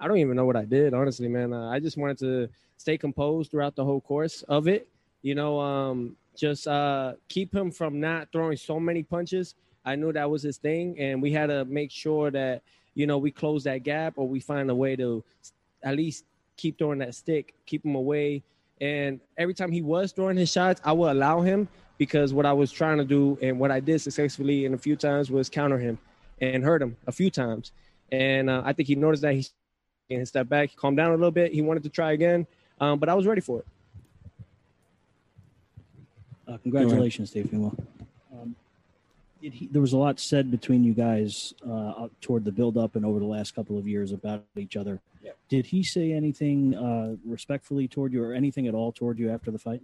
I 0.00 0.06
don't 0.06 0.18
even 0.18 0.36
know 0.36 0.44
what 0.44 0.56
I 0.56 0.64
did, 0.64 0.94
honestly, 0.94 1.28
man. 1.28 1.52
Uh, 1.52 1.70
I 1.70 1.80
just 1.80 1.96
wanted 1.96 2.18
to 2.18 2.48
stay 2.76 2.96
composed 2.96 3.50
throughout 3.50 3.74
the 3.74 3.84
whole 3.84 4.00
course 4.00 4.42
of 4.42 4.68
it. 4.68 4.88
You 5.22 5.34
know, 5.34 5.58
um, 5.60 6.16
just 6.36 6.66
uh, 6.66 7.14
keep 7.28 7.54
him 7.54 7.70
from 7.70 8.00
not 8.00 8.28
throwing 8.32 8.56
so 8.56 8.78
many 8.78 9.02
punches. 9.02 9.54
I 9.84 9.96
knew 9.96 10.12
that 10.12 10.30
was 10.30 10.42
his 10.42 10.58
thing, 10.58 10.98
and 10.98 11.20
we 11.22 11.32
had 11.32 11.46
to 11.46 11.64
make 11.64 11.90
sure 11.90 12.30
that 12.30 12.62
you 12.94 13.06
know 13.06 13.18
we 13.18 13.30
close 13.30 13.64
that 13.64 13.78
gap 13.78 14.14
or 14.16 14.28
we 14.28 14.40
find 14.40 14.70
a 14.70 14.74
way 14.74 14.96
to 14.96 15.24
at 15.82 15.96
least 15.96 16.24
keep 16.56 16.78
throwing 16.78 16.98
that 16.98 17.14
stick, 17.14 17.54
keep 17.66 17.84
him 17.84 17.94
away. 17.94 18.42
And 18.80 19.20
every 19.36 19.54
time 19.54 19.72
he 19.72 19.82
was 19.82 20.12
throwing 20.12 20.36
his 20.36 20.50
shots, 20.50 20.80
I 20.84 20.92
would 20.92 21.10
allow 21.10 21.40
him 21.40 21.68
because 21.98 22.32
what 22.32 22.46
I 22.46 22.52
was 22.52 22.70
trying 22.70 22.98
to 22.98 23.04
do 23.04 23.38
and 23.42 23.58
what 23.58 23.70
I 23.70 23.80
did 23.80 24.00
successfully 24.00 24.64
in 24.64 24.74
a 24.74 24.78
few 24.78 24.94
times 24.94 25.30
was 25.30 25.48
counter 25.48 25.78
him 25.78 25.98
and 26.40 26.62
hurt 26.62 26.82
him 26.82 26.96
a 27.06 27.12
few 27.12 27.30
times. 27.30 27.72
And 28.12 28.48
uh, 28.48 28.62
I 28.64 28.72
think 28.72 28.88
he 28.88 28.94
noticed 28.94 29.22
that 29.22 29.34
he 29.34 29.46
and 30.10 30.26
stepped 30.26 30.48
back, 30.48 30.74
calmed 30.76 30.96
down 30.96 31.10
a 31.10 31.14
little 31.14 31.30
bit. 31.30 31.52
He 31.52 31.60
wanted 31.60 31.82
to 31.82 31.90
try 31.90 32.12
again, 32.12 32.46
um, 32.80 32.98
but 32.98 33.08
I 33.08 33.14
was 33.14 33.26
ready 33.26 33.40
for 33.40 33.60
it. 33.60 33.66
Uh, 36.48 36.56
congratulations, 36.62 37.32
Teofimo. 37.32 37.78
Um, 38.32 38.56
did 39.42 39.52
he, 39.52 39.66
there 39.66 39.82
was 39.82 39.92
a 39.92 39.98
lot 39.98 40.18
said 40.18 40.50
between 40.50 40.82
you 40.82 40.94
guys 40.94 41.52
uh, 41.68 42.08
toward 42.20 42.44
the 42.44 42.52
build-up 42.52 42.96
and 42.96 43.04
over 43.04 43.18
the 43.18 43.26
last 43.26 43.54
couple 43.54 43.78
of 43.78 43.86
years 43.86 44.12
about 44.12 44.42
each 44.56 44.76
other. 44.76 45.00
Yeah. 45.22 45.32
Did 45.48 45.66
he 45.66 45.82
say 45.82 46.12
anything 46.12 46.74
uh, 46.74 47.16
respectfully 47.26 47.86
toward 47.86 48.12
you, 48.12 48.24
or 48.24 48.32
anything 48.32 48.66
at 48.66 48.74
all 48.74 48.92
toward 48.92 49.18
you 49.18 49.30
after 49.30 49.50
the 49.50 49.58
fight? 49.58 49.82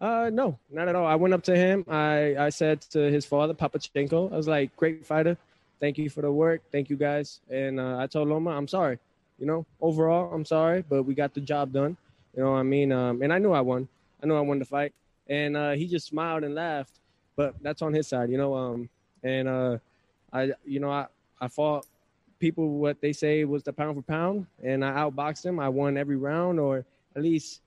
Uh, 0.00 0.30
no, 0.32 0.58
not 0.70 0.88
at 0.88 0.96
all. 0.96 1.06
I 1.06 1.16
went 1.16 1.34
up 1.34 1.42
to 1.42 1.54
him. 1.54 1.84
I, 1.86 2.34
I 2.38 2.48
said 2.48 2.80
to 2.92 2.98
his 3.10 3.26
father, 3.26 3.52
Papachenko, 3.52 4.32
I 4.32 4.36
was 4.36 4.48
like, 4.48 4.74
great 4.76 5.04
fighter. 5.04 5.36
Thank 5.78 5.98
you 5.98 6.08
for 6.08 6.22
the 6.22 6.32
work. 6.32 6.62
Thank 6.72 6.88
you 6.88 6.96
guys. 6.96 7.40
And 7.50 7.78
uh, 7.78 7.98
I 7.98 8.06
told 8.06 8.28
Loma, 8.28 8.50
I'm 8.50 8.68
sorry. 8.68 8.98
You 9.38 9.46
know, 9.46 9.66
overall, 9.80 10.32
I'm 10.32 10.44
sorry, 10.44 10.84
but 10.88 11.02
we 11.02 11.14
got 11.14 11.34
the 11.34 11.40
job 11.40 11.72
done. 11.72 11.96
You 12.34 12.44
know 12.44 12.52
what 12.52 12.58
I 12.58 12.62
mean? 12.62 12.92
Um, 12.92 13.22
and 13.22 13.32
I 13.32 13.38
knew 13.38 13.52
I 13.52 13.60
won. 13.60 13.88
I 14.22 14.26
knew 14.26 14.36
I 14.36 14.40
won 14.40 14.58
the 14.58 14.64
fight. 14.64 14.92
And 15.30 15.56
uh, 15.56 15.70
he 15.70 15.86
just 15.86 16.08
smiled 16.08 16.44
and 16.44 16.54
laughed. 16.54 17.00
But 17.36 17.54
that's 17.62 17.80
on 17.80 17.94
his 17.94 18.06
side, 18.06 18.28
you 18.28 18.36
know. 18.36 18.54
Um, 18.54 18.90
and 19.22 19.48
uh, 19.48 19.78
I, 20.32 20.52
you 20.66 20.80
know, 20.80 20.90
I, 20.90 21.06
I 21.40 21.48
fought 21.48 21.86
people 22.38 22.78
what 22.78 23.00
they 23.00 23.12
say 23.12 23.44
was 23.44 23.62
the 23.62 23.72
pound 23.72 23.96
for 23.96 24.02
pound, 24.02 24.46
and 24.62 24.84
I 24.84 24.90
outboxed 24.92 25.42
them. 25.42 25.58
I 25.60 25.68
won 25.68 25.96
every 25.96 26.16
round, 26.16 26.60
or 26.60 26.84
at 27.16 27.22
least, 27.22 27.60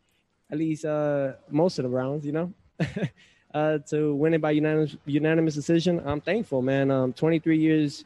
at 0.51 0.57
least 0.57 0.85
uh, 0.85 1.33
most 1.49 1.79
of 1.79 1.83
the 1.83 1.89
rounds. 1.89 2.25
You 2.25 2.33
know, 2.33 2.53
uh, 3.53 3.77
to 3.89 4.13
win 4.15 4.33
it 4.33 4.41
by 4.41 4.51
unanimous 4.51 4.97
unanimous 5.05 5.55
decision. 5.55 6.01
I'm 6.05 6.21
thankful, 6.21 6.61
man. 6.61 6.91
Um, 6.91 7.13
23 7.13 7.57
years, 7.57 8.05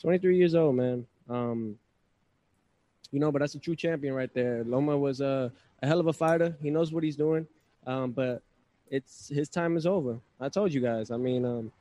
23 0.00 0.36
years 0.36 0.54
old, 0.54 0.74
man. 0.74 1.06
Um, 1.28 1.78
you 3.10 3.20
know, 3.20 3.30
but 3.30 3.38
that's 3.38 3.54
a 3.54 3.60
true 3.60 3.76
champion 3.76 4.12
right 4.12 4.32
there. 4.34 4.64
Loma 4.64 4.98
was 4.98 5.20
a, 5.20 5.52
a 5.82 5.86
hell 5.86 6.00
of 6.00 6.08
a 6.08 6.12
fighter. 6.12 6.56
He 6.60 6.70
knows 6.70 6.92
what 6.92 7.04
he's 7.04 7.14
doing, 7.14 7.46
um, 7.86 8.10
but 8.10 8.42
it's 8.94 9.28
his 9.28 9.48
time 9.48 9.76
is 9.76 9.86
over. 9.86 10.18
I 10.40 10.48
told 10.48 10.72
you 10.72 10.80
guys. 10.80 11.10
I 11.10 11.16
mean, 11.16 11.44
um, 11.44 11.72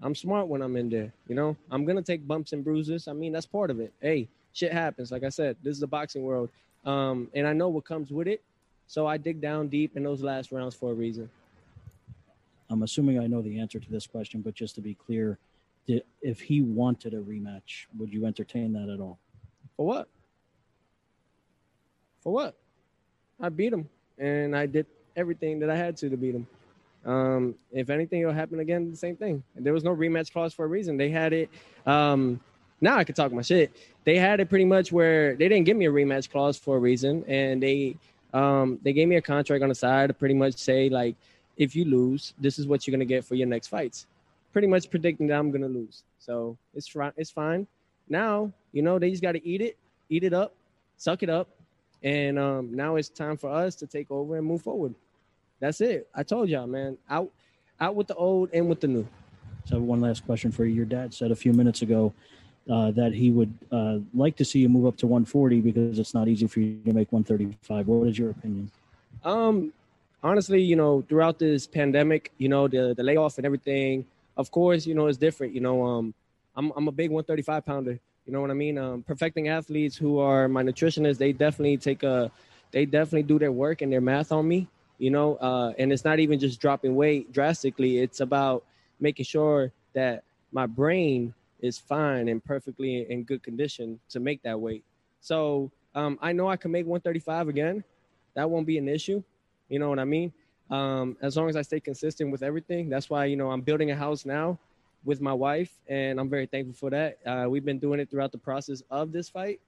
I'm 0.00 0.14
smart 0.14 0.46
when 0.46 0.62
I'm 0.62 0.76
in 0.76 0.88
there. 0.88 1.12
You 1.26 1.34
know, 1.34 1.56
I'm 1.70 1.84
gonna 1.84 2.02
take 2.02 2.26
bumps 2.26 2.52
and 2.52 2.62
bruises. 2.62 3.08
I 3.08 3.12
mean, 3.12 3.32
that's 3.32 3.46
part 3.46 3.70
of 3.70 3.80
it. 3.80 3.92
Hey, 4.00 4.28
shit 4.52 4.72
happens. 4.72 5.10
Like 5.10 5.24
I 5.24 5.30
said, 5.30 5.56
this 5.62 5.74
is 5.74 5.80
the 5.80 5.86
boxing 5.88 6.22
world. 6.22 6.48
um, 6.86 7.28
and 7.34 7.46
I 7.46 7.52
know 7.52 7.68
what 7.68 7.84
comes 7.84 8.10
with 8.10 8.28
it. 8.28 8.40
So 8.86 9.06
I 9.06 9.16
dig 9.18 9.40
down 9.40 9.68
deep 9.68 9.96
in 9.96 10.02
those 10.02 10.22
last 10.22 10.50
rounds 10.52 10.74
for 10.74 10.90
a 10.90 10.94
reason. 10.94 11.28
I'm 12.70 12.82
assuming 12.82 13.18
I 13.18 13.26
know 13.26 13.42
the 13.42 13.58
answer 13.60 13.78
to 13.80 13.90
this 13.90 14.06
question, 14.06 14.40
but 14.40 14.54
just 14.54 14.74
to 14.76 14.80
be 14.80 14.94
clear, 14.94 15.38
did, 15.86 16.04
if 16.22 16.40
he 16.40 16.62
wanted 16.62 17.14
a 17.14 17.20
rematch, 17.20 17.86
would 17.98 18.12
you 18.12 18.26
entertain 18.26 18.72
that 18.72 18.88
at 18.88 19.00
all? 19.00 19.18
For 19.76 19.86
what? 19.86 20.08
For 22.22 22.32
what? 22.32 22.56
I 23.40 23.48
beat 23.48 23.72
him, 23.72 23.88
and 24.18 24.56
I 24.56 24.66
did 24.66 24.86
everything 25.16 25.58
that 25.60 25.70
I 25.70 25.76
had 25.76 25.96
to 25.98 26.08
to 26.08 26.16
beat 26.16 26.34
him. 26.34 26.46
Um, 27.04 27.54
if 27.72 27.90
anything, 27.90 28.20
it'll 28.20 28.32
happen 28.32 28.60
again. 28.60 28.90
The 28.90 28.96
same 28.96 29.16
thing. 29.16 29.42
There 29.56 29.72
was 29.72 29.84
no 29.84 29.94
rematch 29.94 30.32
clause 30.32 30.52
for 30.52 30.64
a 30.64 30.68
reason. 30.68 30.96
They 30.96 31.10
had 31.10 31.32
it. 31.32 31.50
Um, 31.86 32.40
now 32.80 32.96
I 32.96 33.04
can 33.04 33.14
talk 33.14 33.32
my 33.32 33.42
shit. 33.42 33.72
They 34.04 34.16
had 34.16 34.40
it 34.40 34.48
pretty 34.48 34.64
much 34.64 34.92
where 34.92 35.34
they 35.36 35.48
didn't 35.48 35.64
give 35.64 35.76
me 35.76 35.86
a 35.86 35.90
rematch 35.90 36.30
clause 36.30 36.58
for 36.58 36.76
a 36.76 36.80
reason, 36.80 37.24
and 37.26 37.62
they 37.62 37.96
um, 38.32 38.78
they 38.82 38.92
gave 38.92 39.08
me 39.08 39.16
a 39.16 39.22
contract 39.22 39.62
on 39.62 39.68
the 39.68 39.74
side 39.74 40.08
to 40.08 40.14
pretty 40.14 40.34
much 40.34 40.54
say 40.54 40.88
like, 40.88 41.16
if 41.56 41.74
you 41.74 41.84
lose, 41.84 42.32
this 42.38 42.58
is 42.58 42.66
what 42.66 42.86
you're 42.86 42.92
gonna 42.92 43.04
get 43.04 43.24
for 43.24 43.34
your 43.34 43.46
next 43.46 43.68
fights. 43.68 44.06
Pretty 44.52 44.68
much 44.68 44.90
predicting 44.90 45.26
that 45.28 45.38
I'm 45.38 45.50
gonna 45.50 45.68
lose. 45.68 46.02
So 46.18 46.56
it's. 46.74 46.94
It's 47.16 47.30
fine. 47.30 47.66
Now 48.08 48.52
you 48.72 48.82
know 48.82 48.98
they 48.98 49.10
just 49.10 49.22
got 49.22 49.32
to 49.32 49.46
eat 49.46 49.60
it, 49.60 49.76
eat 50.08 50.24
it 50.24 50.32
up, 50.32 50.54
suck 50.96 51.22
it 51.22 51.30
up, 51.30 51.48
and 52.02 52.38
um, 52.38 52.74
now 52.74 52.96
it's 52.96 53.08
time 53.08 53.36
for 53.36 53.50
us 53.50 53.74
to 53.76 53.86
take 53.86 54.10
over 54.10 54.36
and 54.36 54.46
move 54.46 54.62
forward. 54.62 54.94
That's 55.60 55.80
it. 55.80 56.08
I 56.14 56.22
told 56.22 56.48
y'all, 56.48 56.66
man. 56.66 56.98
Out, 57.08 57.30
out 57.80 57.94
with 57.94 58.08
the 58.08 58.14
old 58.14 58.50
and 58.52 58.68
with 58.68 58.80
the 58.80 58.88
new. 58.88 59.06
So 59.66 59.76
I 59.76 59.78
have 59.78 59.82
one 59.82 60.00
last 60.00 60.24
question 60.24 60.50
for 60.50 60.64
you. 60.64 60.74
Your 60.74 60.86
dad 60.86 61.14
said 61.14 61.30
a 61.30 61.36
few 61.36 61.52
minutes 61.52 61.82
ago 61.82 62.12
uh, 62.68 62.90
that 62.92 63.12
he 63.12 63.30
would 63.30 63.52
uh, 63.70 63.98
like 64.14 64.36
to 64.36 64.44
see 64.44 64.60
you 64.60 64.68
move 64.68 64.86
up 64.86 64.96
to 64.98 65.06
140 65.06 65.60
because 65.60 65.98
it's 65.98 66.14
not 66.14 66.28
easy 66.28 66.46
for 66.46 66.60
you 66.60 66.80
to 66.84 66.92
make 66.92 67.12
135. 67.12 67.86
What 67.86 68.08
is 68.08 68.18
your 68.18 68.30
opinion? 68.30 68.70
Um, 69.24 69.72
honestly, 70.22 70.62
you 70.62 70.76
know, 70.76 71.02
throughout 71.08 71.38
this 71.38 71.66
pandemic, 71.66 72.32
you 72.38 72.48
know, 72.48 72.68
the 72.68 72.94
the 72.96 73.02
layoff 73.02 73.36
and 73.36 73.44
everything, 73.44 74.06
of 74.36 74.50
course, 74.50 74.86
you 74.86 74.94
know, 74.94 75.06
it's 75.06 75.18
different. 75.18 75.54
You 75.54 75.60
know, 75.60 75.84
um, 75.84 76.14
I'm 76.56 76.72
I'm 76.76 76.88
a 76.88 76.92
big 76.92 77.10
135 77.10 77.66
pounder. 77.66 77.98
You 78.26 78.32
know 78.32 78.40
what 78.40 78.50
I 78.50 78.54
mean? 78.54 78.78
Um, 78.78 79.02
perfecting 79.02 79.48
athletes 79.48 79.96
who 79.96 80.18
are 80.18 80.46
my 80.48 80.62
nutritionists, 80.62 81.18
they 81.18 81.32
definitely 81.32 81.76
take 81.78 82.02
a, 82.02 82.30
they 82.70 82.84
definitely 82.84 83.24
do 83.24 83.38
their 83.38 83.50
work 83.50 83.82
and 83.82 83.92
their 83.92 84.00
math 84.00 84.30
on 84.30 84.46
me. 84.46 84.68
You 85.00 85.10
know, 85.10 85.36
uh, 85.36 85.72
and 85.78 85.92
it's 85.92 86.04
not 86.04 86.18
even 86.18 86.38
just 86.38 86.60
dropping 86.60 86.94
weight 86.94 87.32
drastically. 87.32 87.98
It's 87.98 88.20
about 88.20 88.64
making 89.00 89.24
sure 89.24 89.72
that 89.94 90.24
my 90.52 90.66
brain 90.66 91.32
is 91.60 91.78
fine 91.78 92.28
and 92.28 92.44
perfectly 92.44 93.10
in 93.10 93.24
good 93.24 93.42
condition 93.42 93.98
to 94.10 94.20
make 94.20 94.42
that 94.42 94.60
weight. 94.60 94.84
So 95.22 95.70
um, 95.94 96.18
I 96.20 96.32
know 96.32 96.48
I 96.48 96.56
can 96.56 96.70
make 96.70 96.84
135 96.84 97.48
again. 97.48 97.82
That 98.34 98.50
won't 98.50 98.66
be 98.66 98.76
an 98.76 98.88
issue. 98.88 99.22
You 99.70 99.78
know 99.78 99.88
what 99.88 99.98
I 99.98 100.04
mean? 100.04 100.34
Um, 100.70 101.16
as 101.22 101.34
long 101.34 101.48
as 101.48 101.56
I 101.56 101.62
stay 101.62 101.80
consistent 101.80 102.30
with 102.30 102.42
everything. 102.42 102.90
That's 102.90 103.08
why 103.08 103.24
you 103.24 103.36
know 103.36 103.50
I'm 103.50 103.62
building 103.62 103.90
a 103.90 103.96
house 103.96 104.26
now 104.26 104.58
with 105.04 105.22
my 105.22 105.32
wife, 105.32 105.72
and 105.88 106.20
I'm 106.20 106.28
very 106.28 106.44
thankful 106.44 106.74
for 106.74 106.90
that. 106.90 107.18
Uh, 107.24 107.48
we've 107.48 107.64
been 107.64 107.78
doing 107.78 108.00
it 108.00 108.10
throughout 108.10 108.32
the 108.32 108.38
process 108.38 108.82
of 108.90 109.12
this 109.12 109.30
fight, 109.30 109.60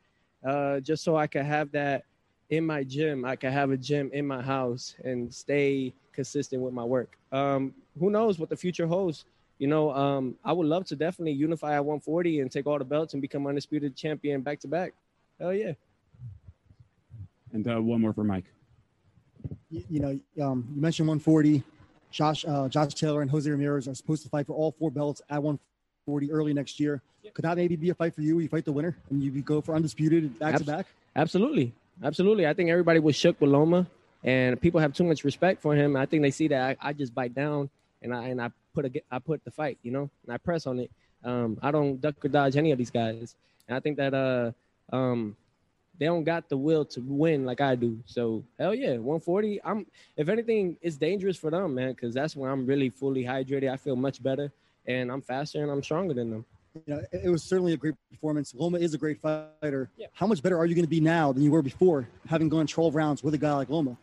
uh, 0.47 0.81
just 0.81 1.03
so 1.03 1.16
I 1.16 1.27
could 1.27 1.47
have 1.47 1.73
that 1.73 2.05
in 2.52 2.66
my 2.66 2.84
gym. 2.84 3.24
I 3.24 3.34
could 3.34 3.50
have 3.50 3.70
a 3.70 3.78
gym 3.78 4.10
in 4.12 4.26
my 4.26 4.42
house 4.42 4.94
and 5.02 5.32
stay 5.32 5.94
consistent 6.12 6.60
with 6.60 6.74
my 6.74 6.84
work. 6.84 7.16
Um, 7.32 7.72
who 7.98 8.10
knows 8.10 8.38
what 8.38 8.50
the 8.50 8.56
future 8.56 8.86
holds? 8.86 9.24
You 9.58 9.68
know, 9.68 9.90
um, 9.92 10.34
I 10.44 10.52
would 10.52 10.66
love 10.66 10.84
to 10.86 10.96
definitely 10.96 11.32
unify 11.32 11.76
at 11.76 11.84
140 11.84 12.40
and 12.40 12.52
take 12.52 12.66
all 12.66 12.78
the 12.78 12.84
belts 12.84 13.14
and 13.14 13.22
become 13.22 13.46
undisputed 13.46 13.96
champion 13.96 14.42
back 14.42 14.60
to 14.60 14.68
back. 14.68 14.92
Hell 15.40 15.54
yeah. 15.54 15.72
And 17.52 17.66
uh, 17.66 17.80
one 17.80 18.02
more 18.02 18.12
for 18.12 18.22
Mike. 18.22 18.44
You, 19.70 19.84
you 19.88 20.00
know, 20.00 20.44
um, 20.44 20.68
you 20.74 20.82
mentioned 20.82 21.08
140. 21.08 21.62
Josh, 22.10 22.44
uh, 22.46 22.68
Josh 22.68 22.92
Taylor 22.92 23.22
and 23.22 23.30
Jose 23.30 23.50
Ramirez 23.50 23.88
are 23.88 23.94
supposed 23.94 24.24
to 24.24 24.28
fight 24.28 24.46
for 24.46 24.52
all 24.52 24.72
four 24.72 24.90
belts 24.90 25.22
at 25.30 25.42
140 25.42 26.30
early 26.30 26.52
next 26.52 26.78
year. 26.78 27.00
Could 27.32 27.46
that 27.46 27.56
maybe 27.56 27.76
be 27.76 27.88
a 27.88 27.94
fight 27.94 28.14
for 28.14 28.20
you? 28.20 28.40
You 28.40 28.48
fight 28.48 28.66
the 28.66 28.72
winner 28.72 28.94
and 29.08 29.22
you 29.22 29.30
go 29.40 29.62
for 29.62 29.74
undisputed 29.74 30.38
back 30.38 30.56
to 30.56 30.64
back. 30.64 30.86
Absolutely, 31.16 31.72
absolutely. 32.02 32.46
I 32.46 32.55
think 32.55 32.70
everybody 32.70 33.00
was 33.00 33.16
shook 33.16 33.40
with 33.40 33.50
Loma, 33.50 33.87
and 34.22 34.61
people 34.61 34.81
have 34.81 34.92
too 34.92 35.05
much 35.05 35.24
respect 35.24 35.61
for 35.61 35.74
him. 35.74 35.96
I 35.96 36.07
think 36.07 36.22
they 36.22 36.31
see 36.31 36.48
that 36.48 36.78
I, 36.81 36.88
I 36.88 36.92
just 36.92 37.14
bite 37.14 37.35
down 37.35 37.70
and 38.02 38.14
I 38.14 38.28
and 38.28 38.40
I 38.40 38.50
put 38.74 38.85
a 38.87 39.02
I 39.11 39.18
put 39.18 39.44
the 39.44 39.50
fight, 39.50 39.78
you 39.83 39.92
know, 39.92 40.11
and 40.24 40.35
I 40.35 40.38
press 40.38 40.66
on 40.66 40.78
it. 40.78 40.90
Um, 41.24 41.59
I 41.62 41.70
don't 41.70 42.00
duck 42.00 42.24
or 42.24 42.28
dodge 42.28 42.57
any 42.57 42.72
of 42.72 42.78
these 42.78 42.90
guys, 42.90 43.35
and 43.68 43.76
I 43.76 43.81
think 43.81 43.96
that 43.96 44.14
uh 44.14 44.52
um 44.94 45.37
they 45.98 46.07
don't 46.07 46.24
got 46.24 46.48
the 46.48 46.57
will 46.57 46.85
to 46.87 47.00
win 47.00 47.44
like 47.44 47.61
I 47.61 47.74
do. 47.74 47.98
So 48.07 48.42
hell 48.59 48.74
yeah, 48.74 48.92
140. 48.92 49.61
I'm 49.64 49.87
if 50.16 50.28
anything, 50.28 50.76
it's 50.83 50.96
dangerous 50.96 51.37
for 51.37 51.50
them, 51.50 51.74
man, 51.74 51.92
because 51.92 52.14
that's 52.14 52.35
when 52.35 52.50
I'm 52.50 52.66
really 52.66 52.90
fully 52.90 53.24
hydrated. 53.24 53.70
I 53.70 53.76
feel 53.76 53.96
much 53.96 54.22
better, 54.22 54.50
and 54.87 55.11
I'm 55.11 55.22
faster 55.22 55.62
and 55.62 55.70
I'm 55.70 55.83
stronger 55.83 56.14
than 56.14 56.31
them. 56.31 56.44
You 56.74 56.82
know, 56.87 57.02
it, 57.12 57.22
it 57.24 57.28
was 57.28 57.42
certainly 57.42 57.74
a 57.74 57.76
great 57.76 57.94
performance. 58.11 58.54
Loma 58.54 58.78
is 58.78 58.94
a 58.94 58.98
great 58.98 59.20
fighter. 59.20 59.90
How 60.14 60.26
much 60.26 60.42
better 60.42 60.56
are 60.56 60.64
you 60.64 60.74
going 60.74 60.85
to 60.85 60.90
be 60.90 61.00
now 61.00 61.32
than 61.32 61.42
you 61.42 61.50
were 61.50 61.62
before, 61.62 62.08
having 62.26 62.48
gone 62.48 62.66
12 62.66 62.94
rounds 62.94 63.22
with 63.22 63.35
a 63.35 63.38
guy 63.38 63.52
like 63.52 63.68
Loma? 63.68 63.96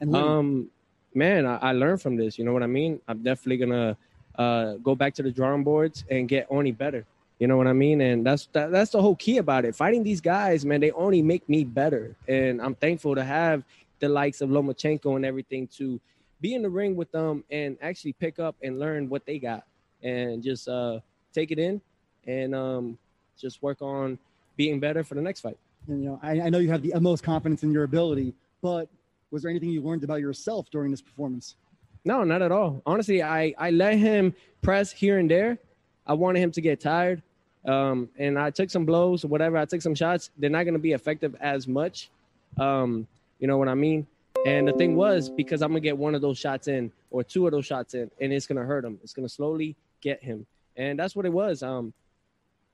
And 0.00 0.10
winning? 0.10 0.28
Um, 0.28 0.70
man, 1.14 1.44
I, 1.46 1.56
I 1.56 1.72
learned 1.72 2.00
from 2.00 2.16
this. 2.16 2.38
You 2.38 2.44
know 2.44 2.52
what 2.52 2.62
I 2.62 2.66
mean? 2.66 3.00
I'm 3.08 3.22
definitely 3.22 3.58
gonna 3.58 3.96
uh, 4.38 4.74
go 4.74 4.94
back 4.94 5.14
to 5.14 5.22
the 5.22 5.30
drawing 5.30 5.64
boards 5.64 6.04
and 6.10 6.28
get 6.28 6.46
only 6.48 6.72
better. 6.72 7.04
You 7.38 7.46
know 7.46 7.56
what 7.56 7.66
I 7.66 7.72
mean? 7.72 8.00
And 8.00 8.24
that's 8.24 8.48
that, 8.52 8.70
that's 8.70 8.90
the 8.92 9.02
whole 9.02 9.16
key 9.16 9.36
about 9.36 9.64
it. 9.64 9.76
Fighting 9.76 10.02
these 10.02 10.20
guys, 10.20 10.64
man, 10.64 10.80
they 10.80 10.90
only 10.92 11.20
make 11.20 11.46
me 11.48 11.62
better. 11.62 12.16
And 12.26 12.60
I'm 12.60 12.74
thankful 12.74 13.14
to 13.16 13.24
have 13.24 13.64
the 14.00 14.08
likes 14.08 14.40
of 14.40 14.48
Lomachenko 14.48 15.14
and 15.16 15.26
everything 15.26 15.66
to 15.76 16.00
be 16.40 16.54
in 16.54 16.62
the 16.62 16.70
ring 16.70 16.96
with 16.96 17.12
them 17.12 17.44
and 17.50 17.76
actually 17.82 18.14
pick 18.14 18.38
up 18.38 18.56
and 18.62 18.78
learn 18.78 19.08
what 19.08 19.26
they 19.26 19.38
got 19.38 19.64
and 20.02 20.42
just 20.42 20.68
uh, 20.68 21.00
take 21.32 21.50
it 21.50 21.58
in 21.58 21.80
and 22.28 22.54
um, 22.54 22.98
just 23.40 23.60
work 23.62 23.82
on 23.82 24.18
being 24.56 24.78
better 24.78 25.02
for 25.02 25.16
the 25.16 25.20
next 25.20 25.40
fight. 25.40 25.56
And, 25.88 26.02
you 26.02 26.10
know, 26.10 26.20
I, 26.22 26.42
I 26.42 26.48
know 26.50 26.58
you 26.58 26.70
have 26.70 26.82
the 26.82 26.92
utmost 26.92 27.24
confidence 27.24 27.64
in 27.64 27.72
your 27.72 27.82
ability, 27.82 28.34
but 28.62 28.88
was 29.30 29.42
there 29.42 29.50
anything 29.50 29.70
you 29.70 29.82
learned 29.82 30.04
about 30.04 30.20
yourself 30.20 30.70
during 30.70 30.90
this 30.90 31.02
performance? 31.02 31.56
No, 32.04 32.22
not 32.22 32.42
at 32.42 32.52
all. 32.52 32.80
Honestly, 32.86 33.22
I 33.22 33.54
I 33.58 33.70
let 33.70 33.96
him 33.98 34.34
press 34.62 34.92
here 34.92 35.18
and 35.18 35.30
there. 35.30 35.58
I 36.06 36.14
wanted 36.14 36.40
him 36.40 36.52
to 36.52 36.60
get 36.60 36.80
tired, 36.80 37.22
um, 37.66 38.08
and 38.18 38.38
I 38.38 38.50
took 38.50 38.70
some 38.70 38.86
blows 38.86 39.24
or 39.24 39.28
whatever. 39.28 39.56
I 39.56 39.64
took 39.64 39.82
some 39.82 39.94
shots. 39.94 40.30
They're 40.38 40.48
not 40.48 40.62
going 40.62 40.74
to 40.74 40.80
be 40.80 40.92
effective 40.92 41.34
as 41.40 41.66
much. 41.66 42.08
Um, 42.56 43.06
you 43.40 43.46
know 43.46 43.58
what 43.58 43.68
I 43.68 43.74
mean? 43.74 44.06
And 44.46 44.68
the 44.68 44.72
thing 44.72 44.96
was 44.96 45.28
because 45.28 45.62
I'm 45.62 45.70
gonna 45.70 45.80
get 45.80 45.98
one 45.98 46.14
of 46.14 46.20
those 46.20 46.38
shots 46.38 46.68
in 46.68 46.92
or 47.10 47.24
two 47.24 47.46
of 47.46 47.52
those 47.52 47.66
shots 47.66 47.94
in, 47.94 48.10
and 48.20 48.32
it's 48.32 48.46
gonna 48.46 48.64
hurt 48.64 48.84
him. 48.84 48.98
It's 49.02 49.12
gonna 49.12 49.28
slowly 49.28 49.74
get 50.00 50.22
him, 50.22 50.46
and 50.76 50.98
that's 50.98 51.16
what 51.16 51.26
it 51.26 51.32
was. 51.32 51.62
Um, 51.62 51.92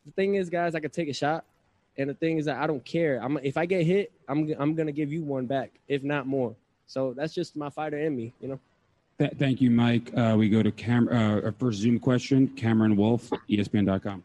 the 0.05 0.13
thing 0.13 0.35
is, 0.35 0.51
guys, 0.51 0.75
I 0.75 0.81
could 0.81 0.93
take 0.93 1.09
a 1.09 1.15
shot, 1.15 1.45
and 1.97 2.09
the 2.09 2.15
thing 2.15 2.39
is 2.39 2.47
that 2.47 2.57
I 2.57 2.67
don't 2.67 2.85
care. 2.85 3.21
I'm 3.23 3.39
if 3.39 3.57
I 3.57 3.67
get 3.67 3.85
hit, 3.85 4.13
I'm 4.29 4.53
I'm 4.59 4.75
gonna 4.75 4.93
give 4.93 5.13
you 5.13 5.23
one 5.23 5.47
back, 5.47 5.73
if 5.89 6.03
not 6.03 6.27
more. 6.27 6.55
So 6.87 7.15
that's 7.17 7.33
just 7.33 7.57
my 7.57 7.71
fighter 7.71 7.99
in 7.99 8.15
me, 8.17 8.33
you 8.41 8.49
know. 8.49 8.61
Th- 9.19 9.33
thank 9.39 9.61
you, 9.61 9.71
Mike. 9.71 10.11
Uh, 10.17 10.35
we 10.37 10.49
go 10.49 10.63
to 10.63 10.73
Cam- 10.73 11.09
uh, 11.09 11.41
our 11.41 11.53
first 11.53 11.79
Zoom 11.79 11.99
question. 11.99 12.49
Cameron 12.49 12.97
Wolfe, 12.97 13.31
ESPN.com. 13.49 14.23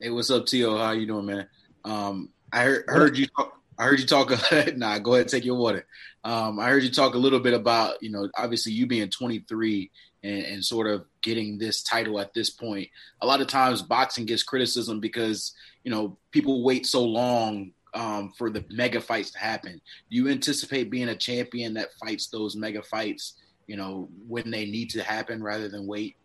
Hey, 0.00 0.10
what's 0.10 0.30
up, 0.30 0.46
Tio? 0.46 0.78
How 0.78 0.92
you 0.92 1.06
doing, 1.06 1.26
man? 1.26 1.48
Um, 1.84 2.30
I 2.52 2.64
heard, 2.64 2.84
heard 2.86 3.18
you 3.18 3.26
talk. 3.26 3.60
I 3.76 3.84
heard 3.84 3.98
you 3.98 4.06
talk. 4.06 4.30
nah, 4.76 4.98
go 4.98 5.14
ahead, 5.14 5.22
and 5.22 5.30
take 5.30 5.44
your 5.44 5.56
water. 5.56 5.84
Um, 6.22 6.60
I 6.60 6.68
heard 6.68 6.84
you 6.84 6.90
talk 6.90 7.14
a 7.14 7.18
little 7.18 7.40
bit 7.40 7.54
about, 7.54 8.02
you 8.02 8.10
know, 8.10 8.28
obviously 8.36 8.72
you 8.72 8.86
being 8.86 9.10
23 9.10 9.90
and, 10.24 10.44
and 10.44 10.64
sort 10.64 10.88
of 10.88 11.04
getting 11.22 11.58
this 11.58 11.82
title 11.82 12.18
at 12.18 12.34
this 12.34 12.50
point. 12.50 12.88
A 13.20 13.26
lot 13.26 13.40
of 13.40 13.46
times, 13.46 13.82
boxing 13.82 14.24
gets 14.24 14.42
criticism 14.42 14.98
because 14.98 15.52
you 15.84 15.90
know 15.90 16.18
people 16.32 16.64
wait 16.64 16.86
so 16.86 17.04
long 17.04 17.72
um, 17.92 18.32
for 18.36 18.50
the 18.50 18.64
mega 18.70 19.00
fights 19.00 19.30
to 19.32 19.38
happen. 19.38 19.80
Do 20.10 20.16
you 20.16 20.28
anticipate 20.28 20.90
being 20.90 21.10
a 21.10 21.16
champion 21.16 21.74
that 21.74 21.92
fights 22.02 22.26
those 22.26 22.56
mega 22.56 22.82
fights, 22.82 23.34
you 23.66 23.76
know, 23.76 24.08
when 24.26 24.50
they 24.50 24.64
need 24.64 24.90
to 24.90 25.02
happen 25.02 25.42
rather 25.42 25.68
than 25.68 25.86
wait? 25.86 26.16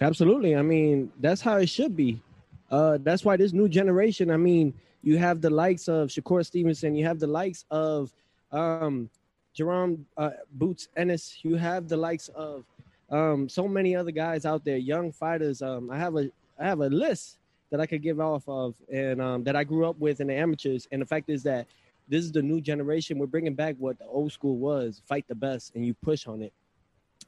Absolutely. 0.00 0.56
I 0.56 0.62
mean, 0.62 1.12
that's 1.20 1.42
how 1.42 1.58
it 1.58 1.68
should 1.68 1.94
be. 1.94 2.20
Uh, 2.70 2.98
that's 3.02 3.24
why 3.24 3.36
this 3.36 3.52
new 3.52 3.68
generation, 3.68 4.30
I 4.30 4.36
mean, 4.36 4.72
you 5.02 5.18
have 5.18 5.40
the 5.40 5.50
likes 5.50 5.88
of 5.88 6.08
Shakur 6.08 6.44
Stevenson, 6.44 6.94
you 6.94 7.04
have 7.04 7.18
the 7.18 7.26
likes 7.26 7.64
of 7.70 8.12
um, 8.50 9.10
Jaron 9.56 10.04
uh, 10.16 10.30
Boots 10.52 10.88
Ennis, 10.96 11.38
you 11.42 11.56
have 11.56 11.88
the 11.88 11.96
likes 11.96 12.28
of 12.28 12.64
um, 13.10 13.48
so 13.48 13.66
many 13.66 13.96
other 13.96 14.10
guys 14.10 14.44
out 14.46 14.64
there, 14.64 14.76
young 14.76 15.10
fighters. 15.12 15.62
Um, 15.62 15.90
I 15.90 15.98
have 15.98 16.16
a 16.16 16.30
I 16.58 16.64
have 16.64 16.80
a 16.80 16.88
list 16.88 17.38
that 17.70 17.80
I 17.80 17.86
could 17.86 18.02
give 18.02 18.20
off 18.20 18.48
of 18.48 18.74
and 18.92 19.20
um, 19.20 19.44
that 19.44 19.56
I 19.56 19.64
grew 19.64 19.86
up 19.86 19.98
with 19.98 20.20
in 20.20 20.28
the 20.28 20.34
amateurs. 20.34 20.86
And 20.92 21.02
the 21.02 21.06
fact 21.06 21.30
is 21.30 21.42
that 21.44 21.66
this 22.08 22.24
is 22.24 22.32
the 22.32 22.42
new 22.42 22.60
generation. 22.60 23.18
We're 23.18 23.26
bringing 23.26 23.54
back 23.54 23.76
what 23.78 23.98
the 23.98 24.06
old 24.06 24.32
school 24.32 24.56
was: 24.56 25.02
fight 25.06 25.26
the 25.28 25.34
best, 25.34 25.74
and 25.74 25.84
you 25.84 25.94
push 25.94 26.26
on 26.26 26.42
it. 26.42 26.52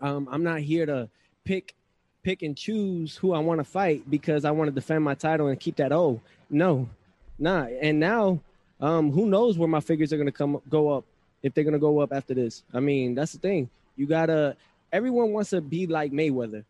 Um, 0.01 0.29
I'm 0.31 0.45
not 0.45 0.61
here 0.61 0.87
to 0.87 1.09
pick 1.45 1.75
pick 2.23 2.43
and 2.43 2.57
choose 2.57 3.17
who 3.17 3.33
I 3.33 3.41
want 3.41 3.59
to 3.59 3.65
fight 3.65 4.09
because 4.09 4.45
I 4.45 4.53
want 4.53 4.69
to 4.69 4.73
defend 4.73 5.03
my 5.03 5.15
title 5.15 5.49
and 5.49 5.59
keep 5.59 5.77
that 5.77 5.93
O. 5.93 6.21
No, 6.49 6.89
nah. 7.39 7.65
And 7.65 7.99
now 7.99 8.41
um, 8.81 9.11
who 9.11 9.27
knows 9.27 9.59
where 9.59 9.69
my 9.69 9.81
figures 9.81 10.13
are 10.13 10.19
gonna 10.19 10.31
come 10.31 10.61
go 10.69 10.91
up 10.91 11.05
if 11.43 11.55
they're 11.55 11.65
gonna 11.65 11.79
go 11.79 12.01
up 12.01 12.13
after 12.13 12.35
this. 12.35 12.63
I 12.73 12.81
mean, 12.81 13.15
that's 13.15 13.33
the 13.33 13.39
thing. 13.39 13.71
You 13.97 14.07
gotta. 14.07 14.57
Everyone 14.93 15.33
wants 15.33 15.51
to 15.51 15.61
be 15.61 15.87
like 15.87 16.13
Mayweather. 16.13 16.65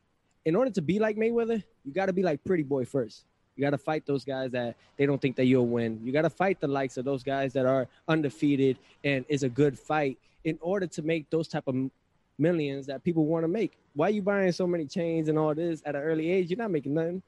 In 0.45 0.57
order 0.57 0.70
to 0.70 0.83
be 0.83 0.99
like 0.99 1.16
Mayweather, 1.16 1.62
you 1.85 1.93
gotta 1.93 2.12
be 2.12 2.23
like 2.23 2.43
Pretty 2.45 2.62
Boy 2.62 2.85
first. 2.85 3.25
You 3.57 3.62
gotta 3.62 3.79
fight 3.79 4.07
those 4.07 4.25
guys 4.25 4.51
that 4.53 4.77
they 4.97 5.07
don't 5.07 5.20
think 5.20 5.37
that 5.37 5.45
you'll 5.45 5.66
win. 5.66 6.01
You 6.03 6.12
gotta 6.12 6.31
fight 6.31 6.61
the 6.61 6.68
likes 6.68 6.97
of 6.97 7.05
those 7.05 7.23
guys 7.23 7.53
that 7.53 7.66
are 7.66 7.89
undefeated 8.09 8.79
and 9.05 9.25
is 9.29 9.43
a 9.43 9.49
good 9.49 9.79
fight 9.79 10.18
in 10.45 10.59
order 10.61 10.87
to 10.87 11.03
make 11.03 11.29
those 11.31 11.49
type 11.49 11.64
of 11.66 11.91
millions 12.39 12.87
that 12.87 13.05
people 13.05 13.27
want 13.27 13.45
to 13.45 13.49
make. 13.49 13.73
Why 13.95 14.09
you 14.09 14.23
buying 14.23 14.53
so 14.53 14.66
many 14.66 14.87
chains 14.87 15.29
and 15.29 15.39
all 15.39 15.55
this 15.55 15.83
at 15.85 15.95
an 15.95 16.03
early 16.03 16.31
age? 16.31 16.51
You're 16.51 16.59
not 16.59 16.70
making 16.70 16.95
nothing. 16.95 17.23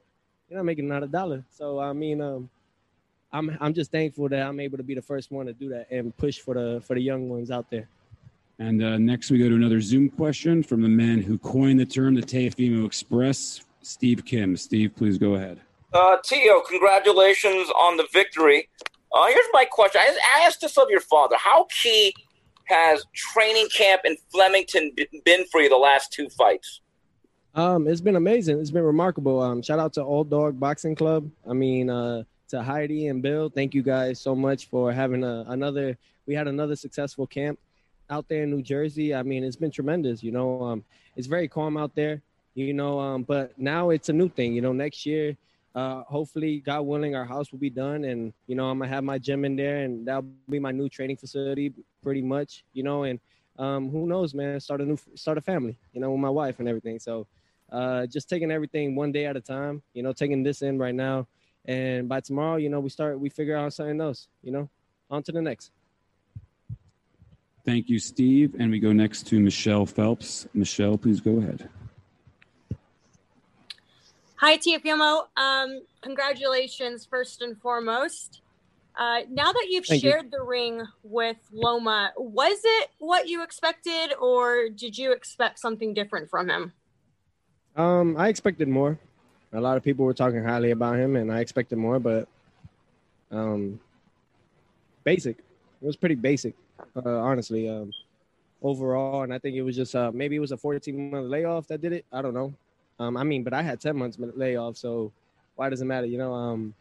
You're 0.49 0.59
not 0.59 0.65
making 0.65 0.87
not 0.87 1.03
a 1.03 1.07
dollar. 1.07 1.43
So 1.49 1.79
I 1.79 1.93
mean, 1.93 2.21
um, 2.21 2.49
I'm 3.31 3.57
I'm 3.59 3.73
just 3.73 3.91
thankful 3.91 4.29
that 4.29 4.41
I'm 4.41 4.59
able 4.59 4.77
to 4.77 4.83
be 4.83 4.95
the 4.95 5.01
first 5.01 5.31
one 5.31 5.45
to 5.45 5.53
do 5.53 5.69
that 5.69 5.87
and 5.91 6.15
push 6.17 6.39
for 6.39 6.53
the 6.53 6.81
for 6.85 6.95
the 6.95 7.01
young 7.01 7.29
ones 7.29 7.51
out 7.51 7.69
there. 7.69 7.89
And 8.59 8.81
uh, 8.81 8.97
next, 8.97 9.29
we 9.31 9.37
go 9.37 9.49
to 9.49 9.55
another 9.55 9.81
Zoom 9.81 10.09
question 10.09 10.63
from 10.63 10.81
the 10.81 10.87
man 10.87 11.21
who 11.21 11.37
coined 11.37 11.79
the 11.79 11.85
term 11.85 12.15
the 12.15 12.21
Teofimo 12.21 12.85
Express, 12.85 13.65
Steve 13.81 14.23
Kim. 14.23 14.55
Steve, 14.55 14.95
please 14.95 15.17
go 15.17 15.35
ahead. 15.35 15.59
Uh, 15.93 16.17
Tio, 16.23 16.61
congratulations 16.61 17.69
on 17.77 17.97
the 17.97 18.07
victory. 18.13 18.69
Uh, 19.13 19.27
here's 19.27 19.47
my 19.53 19.65
question. 19.65 20.01
I 20.01 20.17
I 20.37 20.45
asked 20.45 20.61
this 20.61 20.77
of 20.77 20.89
your 20.89 21.01
father. 21.01 21.35
How 21.37 21.67
key 21.69 22.13
has 22.65 23.05
training 23.13 23.67
camp 23.75 24.01
in 24.05 24.17
Flemington 24.31 24.91
been 25.23 25.45
for 25.51 25.61
you 25.61 25.69
the 25.69 25.75
last 25.75 26.11
two 26.11 26.29
fights? 26.29 26.81
Um, 27.53 27.87
it's 27.87 28.01
been 28.01 28.17
amazing. 28.17 28.59
It's 28.59 28.71
been 28.71 28.83
remarkable. 28.83 29.41
Um, 29.41 29.61
shout 29.61 29.79
out 29.79 29.93
to 29.93 30.03
Old 30.03 30.29
Dog 30.29 30.59
Boxing 30.59 30.95
Club. 30.95 31.29
I 31.49 31.53
mean, 31.53 31.89
uh, 31.89 32.23
to 32.49 32.61
Heidi 32.61 33.07
and 33.07 33.21
Bill. 33.21 33.49
Thank 33.49 33.73
you 33.73 33.81
guys 33.81 34.19
so 34.19 34.35
much 34.35 34.67
for 34.67 34.91
having 34.91 35.23
a, 35.23 35.45
another. 35.47 35.97
We 36.27 36.35
had 36.35 36.47
another 36.47 36.75
successful 36.75 37.27
camp 37.27 37.59
out 38.09 38.27
there 38.27 38.43
in 38.43 38.51
New 38.51 38.61
Jersey. 38.61 39.13
I 39.13 39.23
mean, 39.23 39.43
it's 39.43 39.55
been 39.55 39.71
tremendous. 39.71 40.23
You 40.23 40.31
know, 40.31 40.61
um, 40.63 40.83
it's 41.15 41.27
very 41.27 41.47
calm 41.47 41.77
out 41.77 41.95
there. 41.95 42.21
You 42.53 42.73
know, 42.73 42.99
um, 42.99 43.23
but 43.23 43.57
now 43.59 43.89
it's 43.89 44.09
a 44.09 44.13
new 44.13 44.29
thing. 44.29 44.53
You 44.53 44.61
know, 44.61 44.71
next 44.71 45.05
year, 45.05 45.35
uh, 45.75 46.03
hopefully, 46.03 46.61
God 46.65 46.81
willing, 46.83 47.15
our 47.15 47.25
house 47.25 47.51
will 47.51 47.59
be 47.59 47.69
done, 47.69 48.05
and 48.05 48.31
you 48.47 48.55
know, 48.55 48.69
I'm 48.69 48.79
gonna 48.79 48.89
have 48.89 49.03
my 49.03 49.17
gym 49.17 49.43
in 49.43 49.57
there, 49.57 49.79
and 49.83 50.07
that'll 50.07 50.25
be 50.49 50.57
my 50.57 50.71
new 50.71 50.87
training 50.87 51.17
facility, 51.17 51.73
pretty 52.01 52.21
much. 52.21 52.63
You 52.71 52.83
know, 52.83 53.03
and 53.03 53.19
um, 53.59 53.89
who 53.89 54.07
knows, 54.07 54.33
man? 54.33 54.59
Start 54.61 54.79
a 54.79 54.85
new, 54.85 54.97
start 55.15 55.37
a 55.37 55.41
family. 55.41 55.77
You 55.91 55.99
know, 55.99 56.11
with 56.11 56.21
my 56.21 56.29
wife 56.29 56.59
and 56.59 56.69
everything. 56.69 56.97
So, 56.99 57.27
uh, 57.73 58.05
just 58.05 58.29
taking 58.29 58.51
everything 58.51 58.95
one 58.95 59.11
day 59.11 59.25
at 59.25 59.35
a 59.35 59.41
time. 59.41 59.81
You 59.93 60.03
know, 60.03 60.13
taking 60.13 60.43
this 60.43 60.61
in 60.61 60.77
right 60.77 60.95
now, 60.95 61.27
and 61.67 62.07
by 62.07 62.19
tomorrow, 62.19 62.57
you 62.57 62.69
know, 62.69 62.79
we 62.79 62.89
start, 62.89 63.19
we 63.19 63.29
figure 63.29 63.57
out 63.57 63.73
something 63.73 63.99
else. 63.99 64.27
You 64.43 64.51
know, 64.51 64.69
on 65.09 65.23
to 65.23 65.31
the 65.31 65.41
next. 65.41 65.71
Thank 67.65 67.89
you, 67.89 67.97
Steve. 67.97 68.55
And 68.59 68.69
we 68.69 68.79
go 68.79 68.93
next 68.93 69.25
to 69.27 69.39
Michelle 69.39 69.85
Phelps. 69.85 70.47
Michelle, 70.53 70.97
please 70.97 71.19
go 71.19 71.37
ahead. 71.37 71.67
Hi, 74.35 74.57
Teofimo. 74.57 75.23
Um, 75.35 75.81
congratulations, 76.01 77.05
first 77.05 77.41
and 77.41 77.59
foremost. 77.59 78.41
Uh, 78.97 79.21
now 79.29 79.51
that 79.51 79.67
you've 79.69 79.85
Thank 79.85 80.03
you. 80.03 80.11
shared 80.11 80.31
the 80.31 80.41
ring 80.41 80.83
with 81.03 81.37
Loma, 81.51 82.13
was 82.15 82.59
it 82.63 82.89
what 82.99 83.27
you 83.27 83.43
expected, 83.43 84.13
or 84.21 84.69
did 84.69 84.97
you 84.97 85.11
expect 85.11 85.59
something 85.59 85.93
different 85.93 86.29
from 86.29 86.49
him? 86.49 86.73
Um, 87.75 88.15
I 88.17 88.29
expected 88.29 88.67
more. 88.67 88.99
A 89.55 89.61
lot 89.61 89.77
of 89.77 89.83
people 89.83 90.05
were 90.05 90.13
talking 90.13 90.43
highly 90.43 90.71
about 90.71 90.97
him, 90.97 91.15
and 91.15 91.31
I 91.31 91.39
expected 91.39 91.77
more, 91.77 91.99
but 91.99 92.27
um, 93.31 93.79
basic. 95.03 95.37
It 95.37 95.85
was 95.85 95.95
pretty 95.95 96.15
basic, 96.15 96.53
uh, 96.95 97.19
honestly. 97.19 97.69
Um, 97.69 97.91
overall, 98.61 99.21
and 99.23 99.33
I 99.33 99.39
think 99.39 99.55
it 99.55 99.61
was 99.61 99.75
just 99.75 99.95
uh, 99.95 100.11
maybe 100.13 100.35
it 100.35 100.39
was 100.39 100.51
a 100.51 100.57
14 100.57 101.11
month 101.11 101.29
layoff 101.29 101.67
that 101.67 101.81
did 101.81 101.93
it. 101.93 102.05
I 102.11 102.21
don't 102.21 102.33
know. 102.33 102.53
Um, 102.99 103.17
I 103.17 103.23
mean, 103.23 103.43
but 103.43 103.53
I 103.53 103.61
had 103.61 103.79
10 103.79 103.95
months 103.95 104.17
layoff, 104.19 104.77
so 104.77 105.11
why 105.55 105.69
does 105.69 105.81
it 105.81 105.85
matter, 105.85 106.07
you 106.07 106.17
know? 106.17 106.33
Um, 106.33 106.73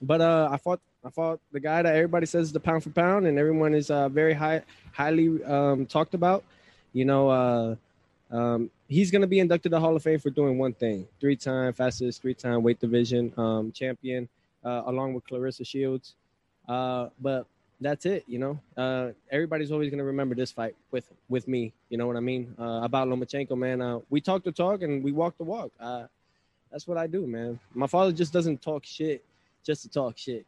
but 0.00 0.20
uh, 0.20 0.48
I 0.50 0.56
fought 0.56 0.80
I 1.04 1.10
fought 1.10 1.40
the 1.50 1.60
guy 1.60 1.82
that 1.82 1.94
everybody 1.94 2.26
says 2.26 2.46
is 2.46 2.52
the 2.52 2.60
pound 2.60 2.84
for 2.84 2.90
pound, 2.90 3.26
and 3.26 3.38
everyone 3.38 3.74
is 3.74 3.90
uh, 3.90 4.08
very 4.08 4.32
high 4.32 4.62
highly 4.92 5.42
um, 5.44 5.86
talked 5.86 6.14
about. 6.14 6.44
You 6.92 7.04
know, 7.04 7.28
uh, 7.28 7.76
um, 8.30 8.70
he's 8.92 9.10
going 9.10 9.22
to 9.22 9.28
be 9.28 9.40
inducted 9.40 9.70
to 9.70 9.76
the 9.76 9.80
Hall 9.80 9.96
of 9.96 10.02
Fame 10.02 10.18
for 10.18 10.30
doing 10.30 10.58
one 10.58 10.72
thing: 10.74 11.06
three-time 11.20 11.72
fastest, 11.72 12.20
three-time 12.20 12.62
weight 12.62 12.78
division 12.78 13.32
um, 13.36 13.72
champion, 13.72 14.28
uh, 14.64 14.82
along 14.86 15.14
with 15.14 15.26
Claressa 15.26 15.66
Shields. 15.66 16.14
Uh, 16.68 17.08
but 17.20 17.46
that's 17.80 18.06
it. 18.06 18.24
You 18.28 18.38
know, 18.38 18.60
uh, 18.76 19.10
everybody's 19.30 19.72
always 19.72 19.90
going 19.90 19.98
to 19.98 20.04
remember 20.04 20.34
this 20.34 20.52
fight 20.52 20.76
with 20.90 21.08
with 21.28 21.48
me. 21.48 21.72
You 21.88 21.98
know 21.98 22.06
what 22.06 22.16
I 22.16 22.20
mean? 22.20 22.54
Uh, 22.58 22.80
about 22.82 23.08
Lomachenko, 23.08 23.56
man. 23.56 23.80
Uh, 23.80 24.00
we 24.10 24.20
talk 24.20 24.44
the 24.44 24.52
talk 24.52 24.82
and 24.82 25.02
we 25.02 25.12
walk 25.12 25.36
the 25.38 25.44
walk. 25.44 25.72
Uh, 25.80 26.04
that's 26.70 26.86
what 26.86 26.98
I 26.98 27.06
do, 27.06 27.26
man. 27.26 27.58
My 27.74 27.86
father 27.86 28.12
just 28.12 28.32
doesn't 28.32 28.62
talk 28.62 28.84
shit 28.84 29.24
just 29.64 29.82
to 29.82 29.88
talk 29.88 30.16
shit. 30.16 30.46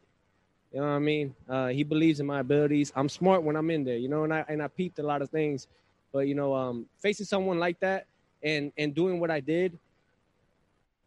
You 0.71 0.81
know 0.81 0.87
what 0.87 0.93
I 0.93 0.99
mean? 0.99 1.35
He 1.71 1.83
believes 1.83 2.19
in 2.19 2.25
my 2.25 2.39
abilities. 2.39 2.91
I'm 2.95 3.07
smart 3.07 3.43
when 3.43 3.55
I'm 3.55 3.69
in 3.69 3.83
there, 3.85 3.97
you 3.97 4.09
know, 4.09 4.23
and 4.23 4.33
I 4.33 4.43
and 4.49 4.61
I 4.61 4.67
peeped 4.67 4.99
a 4.99 5.03
lot 5.03 5.21
of 5.21 5.29
things. 5.29 5.67
But 6.11 6.27
you 6.27 6.35
know, 6.35 6.53
um, 6.53 6.85
facing 6.99 7.25
someone 7.25 7.59
like 7.59 7.79
that 7.81 8.07
and 8.43 8.71
and 8.77 8.93
doing 8.93 9.19
what 9.19 9.31
I 9.31 9.39
did, 9.39 9.77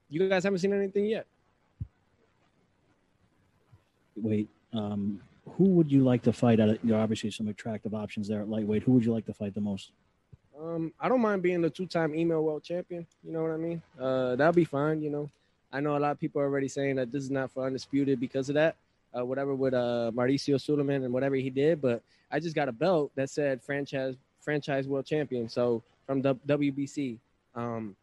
you 0.08 0.28
guys 0.28 0.44
haven't 0.44 0.58
seen 0.58 0.72
anything 0.72 1.06
yet. 1.06 1.26
Wait, 4.16 4.48
um, 4.72 5.20
who 5.56 5.64
would 5.64 5.90
you 5.90 6.02
like 6.02 6.22
to 6.22 6.32
fight 6.32 6.60
at? 6.60 6.68
You 6.84 6.92
know, 6.92 7.00
obviously 7.00 7.30
some 7.30 7.48
attractive 7.48 7.94
options 7.94 8.28
there 8.28 8.40
at 8.40 8.48
lightweight. 8.48 8.82
Who 8.82 8.92
would 8.92 9.04
you 9.04 9.12
like 9.12 9.26
to 9.26 9.34
fight 9.34 9.54
the 9.54 9.60
most? 9.60 9.92
Um, 10.60 10.92
I 11.00 11.08
don't 11.08 11.20
mind 11.20 11.42
being 11.42 11.60
the 11.60 11.70
two-time 11.70 12.14
email 12.16 12.42
world 12.42 12.64
champion. 12.64 13.06
You 13.22 13.32
know 13.32 13.42
what 13.42 13.52
I 13.52 13.56
mean? 13.56 13.80
Uh, 14.00 14.34
that'll 14.34 14.52
be 14.52 14.64
fine. 14.64 15.00
You 15.00 15.10
know, 15.10 15.30
I 15.72 15.80
know 15.80 15.96
a 15.96 16.00
lot 16.00 16.10
of 16.10 16.18
people 16.18 16.40
are 16.40 16.46
already 16.46 16.66
saying 16.68 16.96
that 16.96 17.12
this 17.12 17.22
is 17.22 17.30
not 17.30 17.52
for 17.52 17.64
undisputed 17.64 18.18
because 18.18 18.48
of 18.48 18.54
that. 18.56 18.74
Uh, 19.16 19.24
whatever 19.24 19.54
with 19.54 19.72
uh, 19.72 20.10
Mauricio 20.14 20.60
Sulaiman 20.60 21.04
and 21.04 21.14
whatever 21.14 21.36
he 21.36 21.48
did, 21.48 21.80
but 21.80 22.02
I 22.30 22.40
just 22.40 22.54
got 22.54 22.68
a 22.68 22.72
belt 22.72 23.10
that 23.14 23.30
said 23.30 23.62
franchise 23.62 24.16
franchise 24.40 24.86
world 24.86 25.06
champion. 25.06 25.48
So 25.48 25.82
from 26.08 26.22
the 26.22 26.34
WBC, 26.46 27.18
um, 27.54 27.94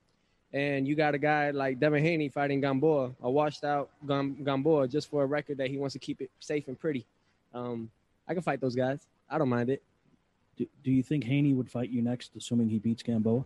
and 0.54 0.88
you 0.88 0.96
got 0.96 1.16
a 1.16 1.18
guy 1.18 1.50
like 1.50 1.80
Devin 1.80 2.04
Haney 2.04 2.30
fighting 2.30 2.62
Gamboa, 2.62 3.12
a 3.24 3.30
washed 3.30 3.64
out 3.64 3.90
Gam- 4.08 4.38
Gamboa, 4.44 4.88
just 4.88 5.10
for 5.10 5.24
a 5.24 5.26
record 5.26 5.58
that 5.58 5.72
he 5.72 5.78
wants 5.78 5.94
to 5.94 6.00
keep 6.00 6.22
it 6.22 6.30
safe 6.40 6.68
and 6.68 6.80
pretty. 6.80 7.04
Um, 7.54 7.90
I 8.28 8.34
can 8.34 8.44
fight 8.44 8.62
those 8.62 8.76
guys. 8.76 9.00
I 9.28 9.40
don't 9.40 9.50
mind 9.50 9.72
it. 9.72 9.82
Do, 10.56 10.68
do 10.84 10.92
you 10.92 11.02
think 11.02 11.24
Haney 11.24 11.54
would 11.54 11.70
fight 11.70 11.90
you 11.90 12.04
next, 12.04 12.36
assuming 12.38 12.70
he 12.70 12.78
beats 12.78 13.02
Gamboa? 13.02 13.44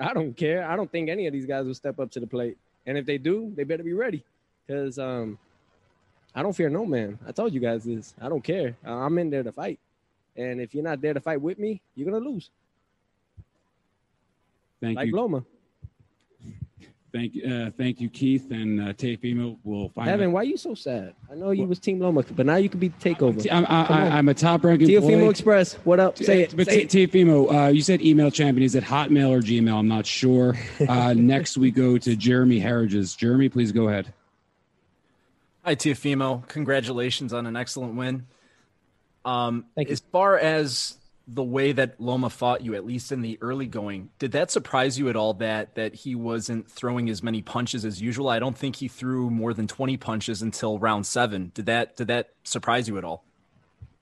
I 0.00 0.12
don't 0.12 0.36
care. 0.36 0.68
I 0.68 0.74
don't 0.74 0.90
think 0.90 1.08
any 1.08 1.26
of 1.28 1.32
these 1.32 1.46
guys 1.46 1.66
will 1.66 1.74
step 1.74 2.00
up 2.00 2.10
to 2.10 2.20
the 2.20 2.26
plate. 2.26 2.58
And 2.84 2.98
if 2.98 3.06
they 3.06 3.16
do, 3.16 3.52
they 3.54 3.62
better 3.62 3.84
be 3.84 3.92
ready. 3.92 4.24
Because 4.66 4.98
um, 4.98 5.38
I 6.34 6.42
don't 6.42 6.54
fear 6.54 6.68
no 6.68 6.84
man. 6.84 7.18
I 7.26 7.32
told 7.32 7.54
you 7.54 7.60
guys 7.60 7.84
this. 7.84 8.14
I 8.20 8.28
don't 8.28 8.42
care. 8.42 8.76
I'm 8.84 9.16
in 9.18 9.30
there 9.30 9.44
to 9.44 9.52
fight. 9.52 9.78
And 10.36 10.60
if 10.60 10.74
you're 10.74 10.84
not 10.84 11.00
there 11.00 11.14
to 11.14 11.20
fight 11.20 11.40
with 11.40 11.58
me, 11.58 11.80
you're 11.94 12.08
going 12.10 12.22
to 12.22 12.28
lose. 12.28 12.50
Thank 14.80 14.96
like 14.96 15.08
you. 15.08 15.16
Loma. 15.16 15.44
Thank 17.10 17.34
you, 17.34 17.50
uh, 17.50 17.70
thank 17.78 18.02
you, 18.02 18.10
Keith 18.10 18.50
and 18.50 18.80
uh, 18.80 18.92
Teofimo. 18.92 19.58
We'll 19.64 19.88
find 19.88 20.10
Evan, 20.10 20.28
out. 20.28 20.32
why 20.32 20.42
you 20.42 20.58
so 20.58 20.74
sad? 20.74 21.14
I 21.30 21.36
know 21.36 21.52
you 21.52 21.64
was 21.64 21.78
Team 21.78 22.00
Loma, 22.00 22.22
but 22.22 22.44
now 22.44 22.56
you 22.56 22.68
could 22.68 22.80
be 22.80 22.90
takeover. 22.90 23.46
I'm, 23.50 23.64
I, 23.64 23.84
Come. 23.86 23.96
I, 23.96 24.18
I'm 24.18 24.28
a 24.28 24.34
top 24.34 24.62
ranking 24.62 24.88
Teofimo 24.88 25.30
Express. 25.30 25.74
What 25.84 26.00
up? 26.00 26.18
Say 26.18 26.42
it. 26.42 26.54
But 26.54 26.66
Say 26.66 26.84
T- 26.84 27.02
it. 27.04 27.10
Teofimo, 27.10 27.66
uh, 27.66 27.68
you 27.68 27.80
said 27.80 28.02
email 28.02 28.30
champion. 28.30 28.62
Is 28.62 28.74
it 28.74 28.84
Hotmail 28.84 29.30
or 29.30 29.40
Gmail? 29.40 29.78
I'm 29.78 29.88
not 29.88 30.04
sure. 30.04 30.54
Uh, 30.86 31.12
next, 31.16 31.56
we 31.56 31.70
go 31.70 31.96
to 31.96 32.14
Jeremy 32.14 32.60
Harridges. 32.60 33.16
Jeremy, 33.16 33.48
please 33.48 33.72
go 33.72 33.88
ahead. 33.88 34.12
Hi, 35.64 35.74
Teofimo. 35.74 36.46
Congratulations 36.48 37.32
on 37.32 37.46
an 37.46 37.56
excellent 37.56 37.94
win. 37.94 38.26
Um, 39.24 39.64
As 39.76 40.00
far 40.12 40.38
as 40.38 40.98
the 41.30 41.44
way 41.44 41.72
that 41.72 42.00
Loma 42.00 42.30
fought 42.30 42.62
you, 42.62 42.74
at 42.74 42.86
least 42.86 43.12
in 43.12 43.20
the 43.20 43.38
early 43.42 43.66
going, 43.66 44.08
did 44.18 44.32
that 44.32 44.50
surprise 44.50 44.98
you 44.98 45.10
at 45.10 45.16
all 45.16 45.34
that 45.34 45.74
that 45.74 45.94
he 45.94 46.14
wasn't 46.14 46.70
throwing 46.70 47.10
as 47.10 47.22
many 47.22 47.42
punches 47.42 47.84
as 47.84 48.00
usual? 48.00 48.30
I 48.30 48.38
don't 48.38 48.56
think 48.56 48.76
he 48.76 48.88
threw 48.88 49.28
more 49.28 49.52
than 49.52 49.66
twenty 49.66 49.98
punches 49.98 50.40
until 50.40 50.78
round 50.78 51.06
seven. 51.06 51.52
Did 51.54 51.66
that 51.66 51.96
did 51.96 52.06
that 52.06 52.30
surprise 52.44 52.88
you 52.88 52.96
at 52.96 53.04
all? 53.04 53.24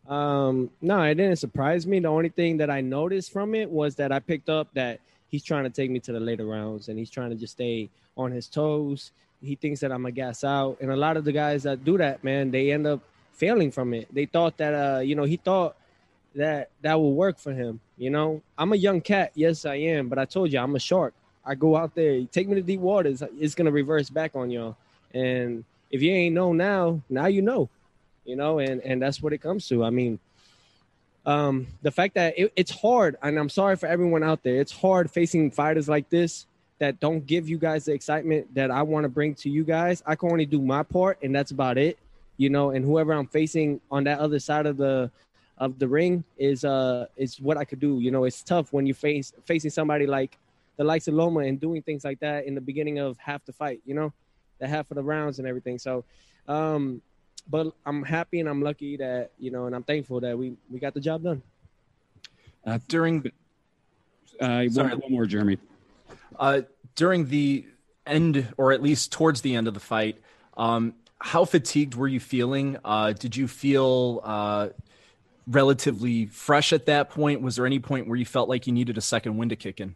Um, 0.08 0.70
no, 0.80 1.02
it 1.02 1.16
didn't 1.16 1.36
surprise 1.36 1.84
me. 1.84 1.98
The 1.98 2.08
only 2.08 2.28
thing 2.28 2.58
that 2.58 2.70
I 2.70 2.80
noticed 2.80 3.32
from 3.32 3.56
it 3.56 3.68
was 3.68 3.96
that 3.96 4.12
I 4.12 4.20
picked 4.20 4.48
up 4.48 4.68
that 4.74 5.00
he's 5.26 5.42
trying 5.42 5.64
to 5.64 5.70
take 5.70 5.90
me 5.90 5.98
to 6.00 6.12
the 6.12 6.20
later 6.20 6.46
rounds 6.46 6.88
and 6.88 6.96
he's 6.96 7.10
trying 7.10 7.30
to 7.30 7.36
just 7.36 7.54
stay 7.54 7.90
on 8.16 8.30
his 8.30 8.46
toes. 8.46 9.10
He 9.42 9.56
thinks 9.56 9.80
that 9.80 9.90
I'm 9.90 10.06
a 10.06 10.12
gas 10.12 10.44
out. 10.44 10.78
And 10.80 10.92
a 10.92 10.96
lot 10.96 11.16
of 11.16 11.24
the 11.24 11.32
guys 11.32 11.64
that 11.64 11.84
do 11.84 11.98
that, 11.98 12.22
man, 12.22 12.52
they 12.52 12.70
end 12.70 12.86
up 12.86 13.00
failing 13.32 13.72
from 13.72 13.92
it. 13.94 14.06
They 14.14 14.26
thought 14.26 14.56
that 14.58 14.74
uh, 14.74 15.00
you 15.00 15.16
know, 15.16 15.24
he 15.24 15.38
thought 15.38 15.74
that 16.36 16.70
that 16.82 16.94
will 16.94 17.14
work 17.14 17.38
for 17.38 17.52
him. 17.52 17.80
You 17.98 18.10
know, 18.10 18.42
I'm 18.56 18.72
a 18.72 18.76
young 18.76 19.00
cat. 19.00 19.32
Yes, 19.34 19.64
I 19.66 19.76
am. 19.76 20.08
But 20.08 20.18
I 20.18 20.24
told 20.24 20.52
you, 20.52 20.60
I'm 20.60 20.76
a 20.76 20.78
shark. 20.78 21.14
I 21.44 21.54
go 21.54 21.76
out 21.76 21.94
there, 21.94 22.24
take 22.26 22.48
me 22.48 22.54
to 22.56 22.62
deep 22.62 22.80
waters. 22.80 23.22
It's 23.40 23.54
gonna 23.54 23.70
reverse 23.70 24.10
back 24.10 24.36
on 24.36 24.50
y'all. 24.50 24.76
And 25.14 25.64
if 25.90 26.02
you 26.02 26.12
ain't 26.12 26.34
know 26.34 26.52
now, 26.52 27.00
now 27.08 27.26
you 27.26 27.42
know. 27.42 27.68
you 28.26 28.36
know, 28.36 28.58
and 28.58 28.80
and 28.82 29.00
that's 29.00 29.22
what 29.22 29.32
it 29.32 29.38
comes 29.38 29.68
to. 29.68 29.84
I 29.84 29.90
mean, 29.90 30.18
um, 31.24 31.66
the 31.82 31.90
fact 31.90 32.14
that 32.14 32.34
it, 32.36 32.52
it's 32.56 32.70
hard, 32.70 33.16
and 33.22 33.38
I'm 33.38 33.48
sorry 33.48 33.76
for 33.76 33.86
everyone 33.86 34.22
out 34.22 34.42
there. 34.42 34.60
It's 34.60 34.72
hard 34.72 35.10
facing 35.10 35.50
fighters 35.50 35.88
like 35.88 36.10
this 36.10 36.46
that 36.78 37.00
don't 37.00 37.24
give 37.26 37.48
you 37.48 37.56
guys 37.56 37.86
the 37.86 37.92
excitement 37.92 38.54
that 38.54 38.70
I 38.70 38.82
want 38.82 39.04
to 39.04 39.08
bring 39.08 39.34
to 39.36 39.48
you 39.48 39.64
guys. 39.64 40.02
I 40.06 40.14
can 40.16 40.30
only 40.30 40.46
do 40.46 40.60
my 40.60 40.82
part, 40.82 41.18
and 41.22 41.34
that's 41.34 41.52
about 41.52 41.78
it, 41.78 41.98
you 42.36 42.50
know. 42.50 42.70
And 42.70 42.84
whoever 42.84 43.12
I'm 43.12 43.26
facing 43.26 43.80
on 43.90 44.04
that 44.04 44.18
other 44.18 44.38
side 44.38 44.66
of 44.66 44.76
the 44.76 45.10
of 45.58 45.78
the 45.78 45.88
ring 45.88 46.24
is 46.36 46.64
uh 46.64 47.06
is 47.16 47.40
what 47.40 47.56
I 47.56 47.64
could 47.64 47.80
do. 47.80 48.00
You 48.00 48.10
know, 48.10 48.24
it's 48.24 48.42
tough 48.42 48.72
when 48.72 48.86
you 48.86 48.94
face 48.94 49.32
facing 49.44 49.70
somebody 49.70 50.06
like 50.06 50.38
the 50.76 50.84
likes 50.84 51.08
of 51.08 51.14
Loma 51.14 51.40
and 51.40 51.58
doing 51.58 51.82
things 51.82 52.04
like 52.04 52.20
that 52.20 52.46
in 52.46 52.54
the 52.54 52.60
beginning 52.60 52.98
of 52.98 53.16
half 53.18 53.44
the 53.44 53.52
fight. 53.52 53.80
You 53.86 53.94
know, 53.94 54.12
the 54.58 54.68
half 54.68 54.90
of 54.90 54.96
the 54.96 55.02
rounds 55.02 55.38
and 55.38 55.48
everything. 55.48 55.78
So, 55.78 56.04
um, 56.48 57.00
but 57.48 57.72
I'm 57.86 58.02
happy 58.02 58.40
and 58.40 58.48
I'm 58.48 58.62
lucky 58.62 58.96
that 58.98 59.30
you 59.38 59.50
know, 59.50 59.66
and 59.66 59.74
I'm 59.74 59.82
thankful 59.82 60.20
that 60.20 60.36
we 60.36 60.54
we 60.70 60.78
got 60.78 60.94
the 60.94 61.00
job 61.00 61.22
done. 61.22 61.42
Uh, 62.64 62.78
during, 62.88 63.30
uh, 64.40 64.64
one, 64.64 64.90
one 64.90 65.12
more, 65.12 65.24
Jeremy. 65.24 65.56
Uh, 66.36 66.62
during 66.96 67.26
the 67.26 67.64
end, 68.04 68.52
or 68.56 68.72
at 68.72 68.82
least 68.82 69.12
towards 69.12 69.40
the 69.42 69.54
end 69.54 69.68
of 69.68 69.74
the 69.74 69.80
fight, 69.80 70.20
um, 70.56 70.94
how 71.20 71.44
fatigued 71.44 71.94
were 71.94 72.08
you 72.08 72.18
feeling? 72.18 72.76
Uh, 72.84 73.12
did 73.12 73.36
you 73.36 73.46
feel 73.46 74.20
uh, 74.24 74.68
relatively 75.46 76.26
fresh 76.26 76.72
at 76.72 76.86
that 76.86 77.10
point? 77.10 77.40
Was 77.40 77.56
there 77.56 77.66
any 77.66 77.78
point 77.78 78.08
where 78.08 78.16
you 78.16 78.24
felt 78.24 78.48
like 78.48 78.66
you 78.66 78.72
needed 78.72 78.98
a 78.98 79.00
second 79.00 79.36
wind 79.36 79.50
to 79.50 79.56
kick 79.56 79.80
in? 79.80 79.94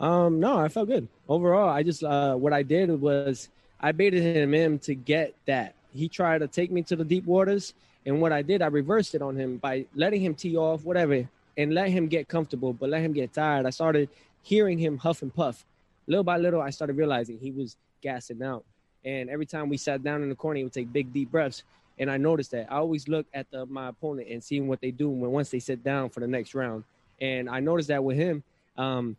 Um, 0.00 0.40
no, 0.40 0.58
I 0.58 0.68
felt 0.68 0.88
good 0.88 1.08
overall. 1.28 1.68
I 1.68 1.82
just 1.82 2.02
uh, 2.02 2.34
what 2.34 2.52
I 2.52 2.62
did 2.62 2.88
was 3.00 3.48
I 3.80 3.92
baited 3.92 4.22
him 4.36 4.54
in 4.54 4.78
to 4.80 4.94
get 4.94 5.34
that. 5.46 5.74
He 5.92 6.08
tried 6.08 6.38
to 6.38 6.48
take 6.48 6.70
me 6.70 6.82
to 6.84 6.96
the 6.96 7.04
deep 7.04 7.26
waters, 7.26 7.74
and 8.06 8.20
what 8.20 8.32
I 8.32 8.42
did, 8.42 8.62
I 8.62 8.66
reversed 8.66 9.14
it 9.14 9.22
on 9.22 9.36
him 9.36 9.58
by 9.58 9.86
letting 9.94 10.22
him 10.22 10.34
tee 10.34 10.56
off, 10.56 10.84
whatever, 10.84 11.28
and 11.56 11.74
let 11.74 11.90
him 11.90 12.06
get 12.06 12.28
comfortable, 12.28 12.72
but 12.72 12.88
let 12.88 13.02
him 13.02 13.12
get 13.12 13.32
tired. 13.32 13.66
I 13.66 13.70
started 13.70 14.08
hearing 14.42 14.78
him 14.78 14.96
huff 14.96 15.22
and 15.22 15.34
puff. 15.34 15.64
Little 16.06 16.24
by 16.24 16.38
little, 16.38 16.62
I 16.62 16.70
started 16.70 16.96
realizing 16.96 17.38
he 17.38 17.50
was 17.50 17.76
gassing 18.00 18.42
out. 18.42 18.64
And 19.04 19.28
every 19.28 19.46
time 19.46 19.68
we 19.68 19.76
sat 19.76 20.02
down 20.02 20.22
in 20.22 20.28
the 20.28 20.34
corner, 20.34 20.58
he 20.58 20.64
would 20.64 20.72
take 20.72 20.92
big, 20.92 21.12
deep 21.12 21.30
breaths. 21.30 21.62
And 22.00 22.10
I 22.10 22.16
noticed 22.16 22.50
that. 22.50 22.66
I 22.72 22.76
always 22.76 23.06
look 23.06 23.26
at 23.32 23.48
the, 23.52 23.66
my 23.66 23.88
opponent 23.90 24.26
and 24.28 24.42
seeing 24.42 24.66
what 24.66 24.80
they 24.80 24.90
do 24.90 25.08
when 25.08 25.30
once 25.30 25.50
they 25.50 25.60
sit 25.60 25.84
down 25.84 26.10
for 26.10 26.18
the 26.18 26.26
next 26.26 26.54
round. 26.54 26.82
And 27.20 27.48
I 27.48 27.60
noticed 27.60 27.88
that 27.88 28.02
with 28.02 28.16
him. 28.16 28.42
Um, 28.76 29.16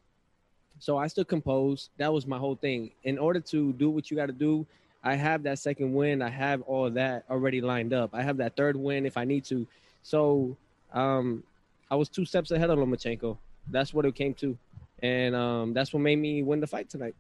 so 0.79 0.97
I 0.97 1.07
stood 1.07 1.29
composed. 1.29 1.89
That 1.97 2.11
was 2.11 2.27
my 2.27 2.37
whole 2.37 2.55
thing. 2.55 2.91
In 3.05 3.17
order 3.17 3.39
to 3.39 3.71
do 3.73 3.89
what 3.89 4.11
you 4.11 4.17
got 4.17 4.25
to 4.25 4.33
do, 4.33 4.65
I 5.03 5.15
have 5.15 5.43
that 5.43 5.59
second 5.59 5.93
win. 5.93 6.21
I 6.21 6.29
have 6.29 6.61
all 6.63 6.89
that 6.89 7.23
already 7.29 7.61
lined 7.61 7.93
up. 7.93 8.09
I 8.13 8.23
have 8.23 8.37
that 8.37 8.57
third 8.57 8.75
win 8.75 9.05
if 9.05 9.15
I 9.15 9.23
need 9.23 9.45
to. 9.45 9.65
So 10.03 10.57
um, 10.91 11.43
I 11.89 11.95
was 11.95 12.09
two 12.09 12.25
steps 12.25 12.51
ahead 12.51 12.69
of 12.69 12.77
Lomachenko. 12.79 13.37
That's 13.69 13.93
what 13.93 14.05
it 14.05 14.15
came 14.15 14.33
to 14.35 14.57
and 15.01 15.35
um, 15.35 15.73
that's 15.73 15.93
what 15.93 16.01
made 16.01 16.17
me 16.17 16.43
win 16.43 16.59
the 16.59 16.67
fight 16.67 16.89
tonight. 16.89 17.15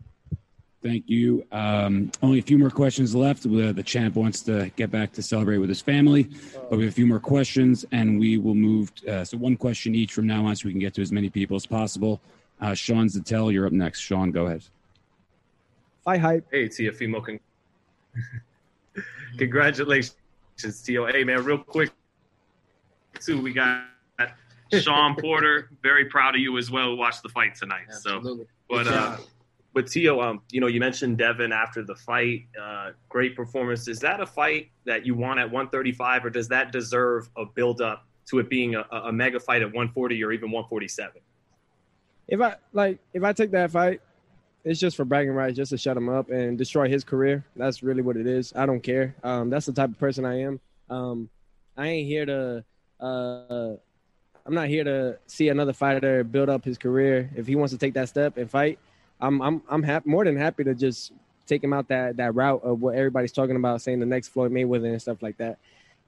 Thank 0.83 1.07
you. 1.07 1.45
Um, 1.51 2.11
only 2.23 2.39
a 2.39 2.41
few 2.41 2.57
more 2.57 2.71
questions 2.71 3.13
left. 3.13 3.43
The, 3.43 3.71
the 3.71 3.83
champ 3.83 4.15
wants 4.15 4.41
to 4.41 4.71
get 4.75 4.89
back 4.89 5.11
to 5.13 5.21
celebrate 5.21 5.59
with 5.59 5.69
his 5.69 5.81
family, 5.81 6.23
but 6.69 6.77
we 6.77 6.85
have 6.85 6.91
a 6.91 6.95
few 6.95 7.05
more 7.05 7.19
questions, 7.19 7.85
and 7.91 8.19
we 8.19 8.39
will 8.39 8.55
move. 8.55 8.91
Uh, 9.07 9.23
so 9.23 9.37
one 9.37 9.55
question 9.55 9.93
each 9.93 10.13
from 10.13 10.25
now 10.25 10.45
on, 10.45 10.55
so 10.55 10.67
we 10.67 10.71
can 10.71 10.79
get 10.79 10.95
to 10.95 11.01
as 11.01 11.11
many 11.11 11.29
people 11.29 11.55
as 11.55 11.67
possible. 11.67 12.19
Uh, 12.59 12.73
Sean 12.73 13.07
Zittel, 13.07 13.53
you're 13.53 13.67
up 13.67 13.73
next. 13.73 13.99
Sean, 13.99 14.31
go 14.31 14.47
ahead. 14.47 14.63
Hi, 16.07 16.17
hype. 16.17 16.47
Hey, 16.49 16.67
Teofimo. 16.67 17.23
Con- 17.23 17.39
Congratulations, 19.37 20.15
Tio. 20.83 21.05
Hey, 21.05 21.23
man, 21.23 21.43
real 21.43 21.59
quick, 21.59 21.91
too, 23.19 23.39
we 23.39 23.53
got 23.53 23.85
Shawn 24.79 25.15
Porter, 25.15 25.69
very 25.83 26.05
proud 26.05 26.35
of 26.35 26.41
you 26.41 26.57
as 26.57 26.71
well. 26.71 26.91
Who 26.91 26.95
watched 26.95 27.23
the 27.23 27.29
fight 27.29 27.55
tonight. 27.55 27.85
Absolutely. 27.89 28.45
So, 28.45 28.47
but 28.69 28.87
uh, 28.87 29.17
but 29.73 29.87
Tio, 29.87 30.21
um, 30.21 30.41
you 30.51 30.59
know, 30.59 30.67
you 30.67 30.79
mentioned 30.79 31.17
Devin 31.17 31.51
after 31.51 31.83
the 31.83 31.95
fight. 31.95 32.47
Uh, 32.61 32.91
great 33.09 33.35
performance. 33.35 33.87
Is 33.87 33.99
that 33.99 34.19
a 34.19 34.25
fight 34.25 34.69
that 34.85 35.05
you 35.05 35.15
want 35.15 35.39
at 35.39 35.45
135, 35.45 36.25
or 36.25 36.29
does 36.29 36.47
that 36.49 36.71
deserve 36.71 37.29
a 37.37 37.45
build 37.45 37.81
up 37.81 38.05
to 38.27 38.39
it 38.39 38.49
being 38.49 38.75
a, 38.75 38.85
a 38.91 39.11
mega 39.11 39.39
fight 39.39 39.61
at 39.61 39.67
140 39.67 40.23
or 40.23 40.31
even 40.31 40.51
147? 40.51 41.21
If 42.27 42.41
I 42.41 42.55
like, 42.73 42.99
if 43.13 43.23
I 43.23 43.33
take 43.33 43.51
that 43.51 43.71
fight, 43.71 44.01
it's 44.63 44.79
just 44.79 44.95
for 44.95 45.05
bragging 45.05 45.33
rights, 45.33 45.55
just 45.55 45.71
to 45.71 45.77
shut 45.77 45.97
him 45.97 46.09
up 46.09 46.29
and 46.29 46.57
destroy 46.57 46.87
his 46.87 47.03
career. 47.03 47.45
That's 47.55 47.81
really 47.81 48.01
what 48.01 48.17
it 48.17 48.27
is. 48.27 48.53
I 48.55 48.65
don't 48.65 48.81
care. 48.81 49.15
Um, 49.23 49.49
that's 49.49 49.65
the 49.65 49.73
type 49.73 49.89
of 49.89 49.99
person 49.99 50.25
I 50.25 50.41
am. 50.41 50.59
Um, 50.89 51.29
I 51.77 51.87
ain't 51.87 52.07
here 52.07 52.25
to 52.25 52.65
uh, 52.99 53.75
I'm 54.45 54.53
not 54.53 54.67
here 54.67 54.83
to 54.83 55.17
see 55.27 55.49
another 55.49 55.73
fighter 55.73 56.23
build 56.23 56.49
up 56.49 56.63
his 56.63 56.77
career. 56.77 57.29
If 57.35 57.47
he 57.47 57.55
wants 57.55 57.73
to 57.73 57.77
take 57.77 57.93
that 57.93 58.09
step 58.09 58.37
and 58.37 58.49
fight, 58.49 58.79
I'm 59.21 59.41
I'm 59.41 59.61
I'm 59.69 59.83
happy, 59.83 60.09
more 60.09 60.25
than 60.25 60.35
happy 60.35 60.63
to 60.63 60.73
just 60.73 61.11
take 61.45 61.63
him 61.63 61.73
out 61.73 61.87
that 61.89 62.17
that 62.17 62.33
route 62.35 62.63
of 62.63 62.81
what 62.81 62.95
everybody's 62.95 63.31
talking 63.31 63.55
about, 63.55 63.81
saying 63.81 63.99
the 63.99 64.05
next 64.05 64.29
Floyd 64.29 64.51
Mayweather 64.51 64.91
and 64.91 65.01
stuff 65.01 65.21
like 65.21 65.37
that. 65.37 65.57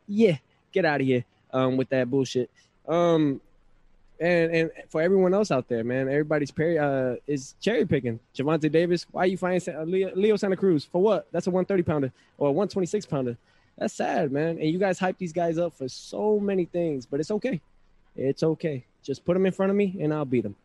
Yeah, 0.07 0.38
get 0.72 0.86
out 0.86 1.01
of 1.01 1.07
here 1.07 1.24
um, 1.51 1.78
with 1.78 1.89
that 1.89 2.09
bullshit. 2.09 2.49
Um, 2.88 3.39
and 4.20 4.51
and 4.55 4.72
for 4.89 5.01
everyone 5.01 5.34
else 5.34 5.51
out 5.51 5.68
there, 5.68 5.84
man, 5.84 6.07
everybody's 6.07 6.51
peri- 6.51 6.80
uh, 6.80 7.16
is 7.28 7.55
cherry 7.59 7.86
picking. 7.86 8.20
Gervonta 8.36 8.72
Davis, 8.72 9.05
why 9.11 9.24
are 9.24 9.28
you 9.28 9.38
fighting 9.38 9.91
Leo 10.16 10.36
Santa 10.36 10.55
Cruz 10.55 10.86
for 10.86 11.01
what? 11.01 11.28
That's 11.32 11.47
a 11.47 11.51
130 11.51 11.84
pounder 11.84 12.11
or 12.38 12.49
a 12.49 12.51
126 12.51 13.05
pounder. 13.05 13.38
That's 13.78 13.93
sad, 13.93 14.32
man. 14.32 14.59
And 14.59 14.70
you 14.70 14.78
guys 14.78 14.99
hype 14.99 15.18
these 15.18 15.34
guys 15.34 15.57
up 15.57 15.74
for 15.74 15.89
so 15.89 16.39
many 16.39 16.66
things, 16.66 17.05
but 17.05 17.20
it's 17.20 17.32
okay. 17.32 17.59
It's 18.16 18.43
okay. 18.43 18.86
Just 19.01 19.26
put 19.26 19.34
them 19.34 19.45
in 19.45 19.51
front 19.51 19.72
of 19.72 19.76
me 19.76 19.97
and 19.99 20.14
I'll 20.14 20.26
beat 20.26 20.43
them. 20.43 20.55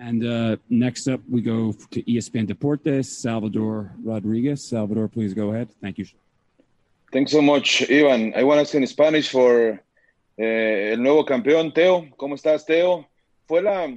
And 0.00 0.24
uh, 0.24 0.56
next 0.70 1.08
up, 1.08 1.20
we 1.28 1.42
go 1.42 1.74
to 1.90 2.02
ESPN 2.04 2.46
Deportes, 2.48 3.04
Salvador 3.04 3.92
Rodriguez. 4.02 4.64
Salvador, 4.66 5.08
please 5.08 5.34
go 5.34 5.50
ahead. 5.52 5.68
Thank 5.82 5.98
you. 5.98 6.06
Thanks 7.12 7.32
so 7.32 7.42
much, 7.42 7.82
Ivan. 7.90 8.32
I 8.34 8.42
want 8.44 8.56
to 8.56 8.62
ask 8.62 8.74
in 8.74 8.86
Spanish 8.86 9.28
for 9.28 9.78
eh, 10.38 10.92
el 10.92 11.02
nuevo 11.02 11.26
campeón, 11.26 11.74
Teo. 11.74 12.08
¿Cómo 12.16 12.34
estás, 12.34 12.64
Teo? 12.64 13.06
Fue 13.46 13.60
la, 13.60 13.94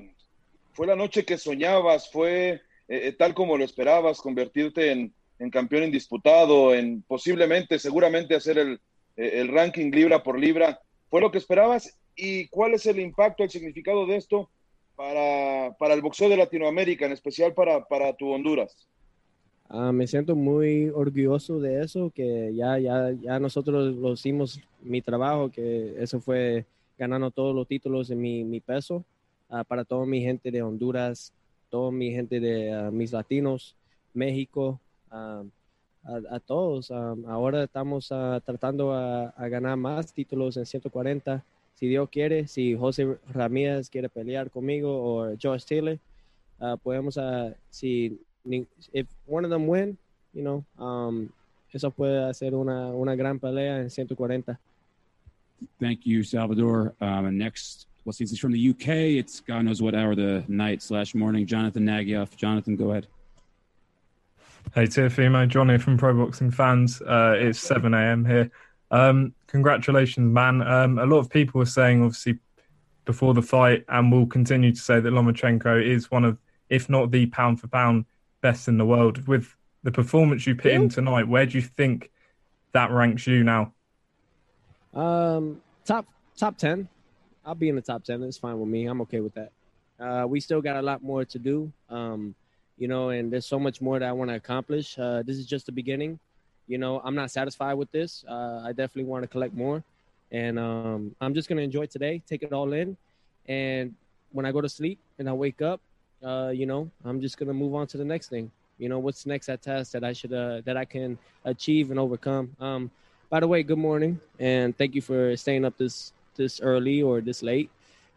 fue 0.73 0.87
la 0.87 0.97
noche 0.97 1.23
que 1.23 1.37
soñabas, 1.37 2.11
fue 2.11 2.61
eh, 2.89 3.13
tal 3.17 3.33
como 3.33 3.57
lo 3.57 3.63
esperabas, 3.63 4.19
convertirte 4.19 4.91
en, 4.91 5.13
en, 5.39 5.49
campeón 5.51 5.83
indisputado, 5.83 6.73
en 6.73 7.01
posiblemente, 7.03 7.79
seguramente 7.79 8.35
hacer 8.35 8.57
el, 8.57 8.81
el 9.15 9.47
ranking 9.47 9.89
libra 9.91 10.21
por 10.21 10.37
libra. 10.37 10.81
¿Fue 11.09 11.21
lo 11.21 11.31
que 11.31 11.37
esperabas? 11.37 11.97
¿Y 12.13 12.49
cuál 12.49 12.73
es 12.73 12.85
el 12.87 12.99
impacto, 12.99 13.43
el 13.43 13.49
significado 13.49 14.05
de 14.05 14.17
esto 14.17 14.49
para, 14.95 15.75
para 15.77 15.93
el 15.93 16.01
boxeo 16.01 16.29
de 16.29 16.37
Latinoamérica, 16.37 17.05
en 17.05 17.11
especial 17.11 17.53
para, 17.53 17.83
para 17.85 18.13
tu 18.13 18.29
Honduras? 18.31 18.87
Uh, 19.69 19.91
me 19.91 20.05
siento 20.05 20.35
muy 20.35 20.89
orgulloso 20.89 21.59
de 21.59 21.81
eso, 21.81 22.11
que 22.13 22.53
ya, 22.53 22.77
ya, 22.77 23.11
ya 23.11 23.39
nosotros 23.39 23.95
lo 23.95 24.13
hicimos, 24.13 24.59
mi 24.81 25.01
trabajo, 25.01 25.49
que 25.49 25.95
eso 25.97 26.19
fue 26.19 26.65
ganando 26.97 27.31
todos 27.31 27.55
los 27.55 27.67
títulos 27.67 28.09
en 28.11 28.21
mi, 28.21 28.43
mi 28.43 28.59
peso, 28.59 29.03
uh, 29.49 29.63
para 29.67 29.83
toda 29.83 30.05
mi 30.05 30.21
gente 30.21 30.51
de 30.51 30.61
Honduras, 30.61 31.33
toda 31.69 31.91
mi 31.91 32.11
gente 32.11 32.39
de 32.39 32.87
uh, 32.87 32.91
mis 32.91 33.11
latinos, 33.13 33.75
México, 34.13 34.79
a, 35.09 35.43
a, 36.29 36.39
todos. 36.39 36.91
Ahora 36.91 37.63
estamos 37.63 38.09
tratando 38.45 38.93
a, 38.93 39.29
a, 39.29 39.47
ganar 39.47 39.77
más 39.77 40.13
títulos 40.13 40.57
en 40.57 40.65
140. 40.65 41.43
Si 41.75 41.87
Dios 41.87 42.09
quiere, 42.09 42.47
si 42.47 42.75
José 42.75 43.17
Ramírez 43.33 43.89
quiere 43.89 44.09
pelear 44.09 44.49
conmigo 44.49 44.89
o 44.91 45.35
Josh 45.41 45.65
Taylor, 45.65 45.99
podemos, 46.83 47.19
si 47.69 48.17
if 48.93 49.07
one 49.25 49.43
of 49.45 49.49
them 49.49 49.67
win, 49.67 49.97
you 50.33 50.43
know, 50.43 50.63
um, 50.77 51.29
eso 51.73 51.89
puede 51.89 52.29
hacer 52.29 52.53
una, 52.53 52.87
una 52.93 53.15
gran 53.15 53.39
pelea 53.39 53.79
en 53.79 53.89
140. 53.89 54.59
Thank 55.79 56.05
you, 56.05 56.23
Salvador. 56.23 56.93
Um, 57.01 57.25
and 57.25 57.37
next, 57.37 57.87
well, 58.05 58.13
since 58.13 58.29
he's 58.29 58.39
from 58.39 58.51
the 58.51 58.69
UK, 58.69 58.87
it's 59.17 59.39
God 59.39 59.63
knows 59.63 59.81
what 59.81 59.95
hour 59.95 60.11
of 60.11 60.17
the 60.17 60.43
night 60.47 60.81
slash 60.81 61.15
morning. 61.15 61.45
Jonathan 61.45 61.85
Nagyoff. 61.85 62.35
Jonathan, 62.35 62.75
go 62.75 62.91
ahead. 62.91 63.07
Hey, 64.75 64.85
Teofimo, 64.85 65.47
John 65.47 65.69
here 65.69 65.79
from 65.79 65.97
Pro 65.97 66.13
Boxing 66.13 66.51
Fans. 66.51 67.01
Uh, 67.01 67.35
it's 67.37 67.59
7 67.59 67.93
a.m. 67.93 68.25
here. 68.25 68.49
Um, 68.93 69.33
congratulations, 69.47 70.31
man. 70.31 70.61
Um, 70.61 70.99
a 70.99 71.05
lot 71.05 71.17
of 71.17 71.29
people 71.29 71.57
were 71.57 71.65
saying, 71.65 72.03
obviously, 72.03 72.37
before 73.05 73.33
the 73.33 73.41
fight, 73.41 73.83
and 73.89 74.11
will 74.11 74.27
continue 74.27 74.71
to 74.71 74.79
say 74.79 74.99
that 74.99 75.09
Lomachenko 75.11 75.83
is 75.83 76.11
one 76.11 76.23
of, 76.23 76.37
if 76.69 76.89
not 76.89 77.09
the 77.09 77.25
pound 77.25 77.59
for 77.59 77.67
pound 77.67 78.05
best 78.41 78.67
in 78.67 78.77
the 78.77 78.85
world. 78.85 79.27
With 79.27 79.47
the 79.81 79.91
performance 79.91 80.45
you 80.45 80.55
put 80.55 80.71
yeah. 80.71 80.77
in 80.77 80.89
tonight, 80.89 81.27
where 81.27 81.45
do 81.47 81.57
you 81.57 81.63
think 81.63 82.11
that 82.73 82.91
ranks 82.91 83.25
you 83.25 83.43
now? 83.43 83.73
Um, 84.93 85.59
top 85.85 86.05
top 86.37 86.55
ten. 86.57 86.87
I'll 87.43 87.55
be 87.55 87.69
in 87.69 87.75
the 87.75 87.81
top 87.81 88.03
ten. 88.03 88.21
It's 88.21 88.37
fine 88.37 88.59
with 88.59 88.69
me. 88.69 88.85
I'm 88.85 89.01
okay 89.01 89.21
with 89.21 89.33
that. 89.33 89.51
Uh, 89.99 90.27
we 90.27 90.39
still 90.39 90.61
got 90.61 90.77
a 90.77 90.81
lot 90.83 91.01
more 91.01 91.25
to 91.25 91.39
do. 91.39 91.71
Um, 91.89 92.35
you 92.77 92.87
know, 92.87 93.09
and 93.09 93.33
there's 93.33 93.47
so 93.47 93.57
much 93.57 93.81
more 93.81 93.97
that 93.97 94.07
I 94.07 94.11
want 94.11 94.29
to 94.29 94.35
accomplish. 94.35 94.99
Uh, 94.99 95.23
this 95.23 95.37
is 95.37 95.47
just 95.47 95.65
the 95.65 95.71
beginning. 95.71 96.19
You 96.67 96.77
know, 96.77 97.01
I'm 97.03 97.15
not 97.15 97.31
satisfied 97.31 97.73
with 97.73 97.91
this. 97.91 98.23
Uh, 98.27 98.61
I 98.63 98.69
definitely 98.69 99.05
want 99.05 99.23
to 99.23 99.27
collect 99.27 99.53
more, 99.53 99.83
and 100.31 100.57
um, 100.57 101.15
I'm 101.21 101.33
just 101.33 101.49
gonna 101.49 101.61
enjoy 101.61 101.85
today, 101.85 102.21
take 102.27 102.43
it 102.43 102.53
all 102.53 102.73
in, 102.73 102.97
and 103.47 103.93
when 104.31 104.45
I 104.45 104.51
go 104.51 104.61
to 104.61 104.69
sleep 104.69 104.99
and 105.19 105.29
I 105.29 105.33
wake 105.33 105.61
up, 105.61 105.79
uh, 106.23 106.51
you 106.53 106.65
know, 106.65 106.89
I'm 107.05 107.21
just 107.21 107.37
gonna 107.37 107.53
move 107.53 107.75
on 107.75 107.87
to 107.87 107.97
the 107.97 108.05
next 108.05 108.29
thing. 108.29 108.51
You 108.77 108.89
know, 108.89 108.99
what's 108.99 109.25
next 109.25 109.49
at 109.49 109.61
task 109.61 109.91
that 109.91 110.03
I 110.03 110.13
should 110.13 110.33
uh, 110.33 110.61
that 110.65 110.77
I 110.77 110.85
can 110.85 111.17
achieve 111.45 111.91
and 111.91 111.99
overcome. 111.99 112.55
Um, 112.59 112.91
by 113.29 113.39
the 113.39 113.47
way, 113.47 113.63
good 113.63 113.77
morning 113.77 114.19
and 114.39 114.77
thank 114.77 114.95
you 114.95 115.01
for 115.01 115.35
staying 115.37 115.65
up 115.65 115.77
this 115.77 116.13
this 116.35 116.59
early 116.61 117.01
or 117.01 117.21
this 117.21 117.43
late 117.43 117.69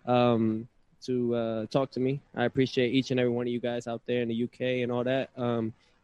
um, 0.07 0.67
to 1.03 1.35
uh, 1.35 1.67
talk 1.67 1.91
to 1.93 2.01
me. 2.01 2.21
I 2.35 2.45
appreciate 2.45 2.95
each 2.95 3.11
and 3.11 3.21
every 3.21 3.33
one 3.33 3.47
of 3.47 3.53
you 3.53 3.61
guys 3.61 3.87
out 3.87 4.01
there 4.07 4.23
in 4.23 4.29
the 4.29 4.45
UK 4.45 4.83
and 4.83 4.91
all 4.91 5.05
that. 5.05 5.31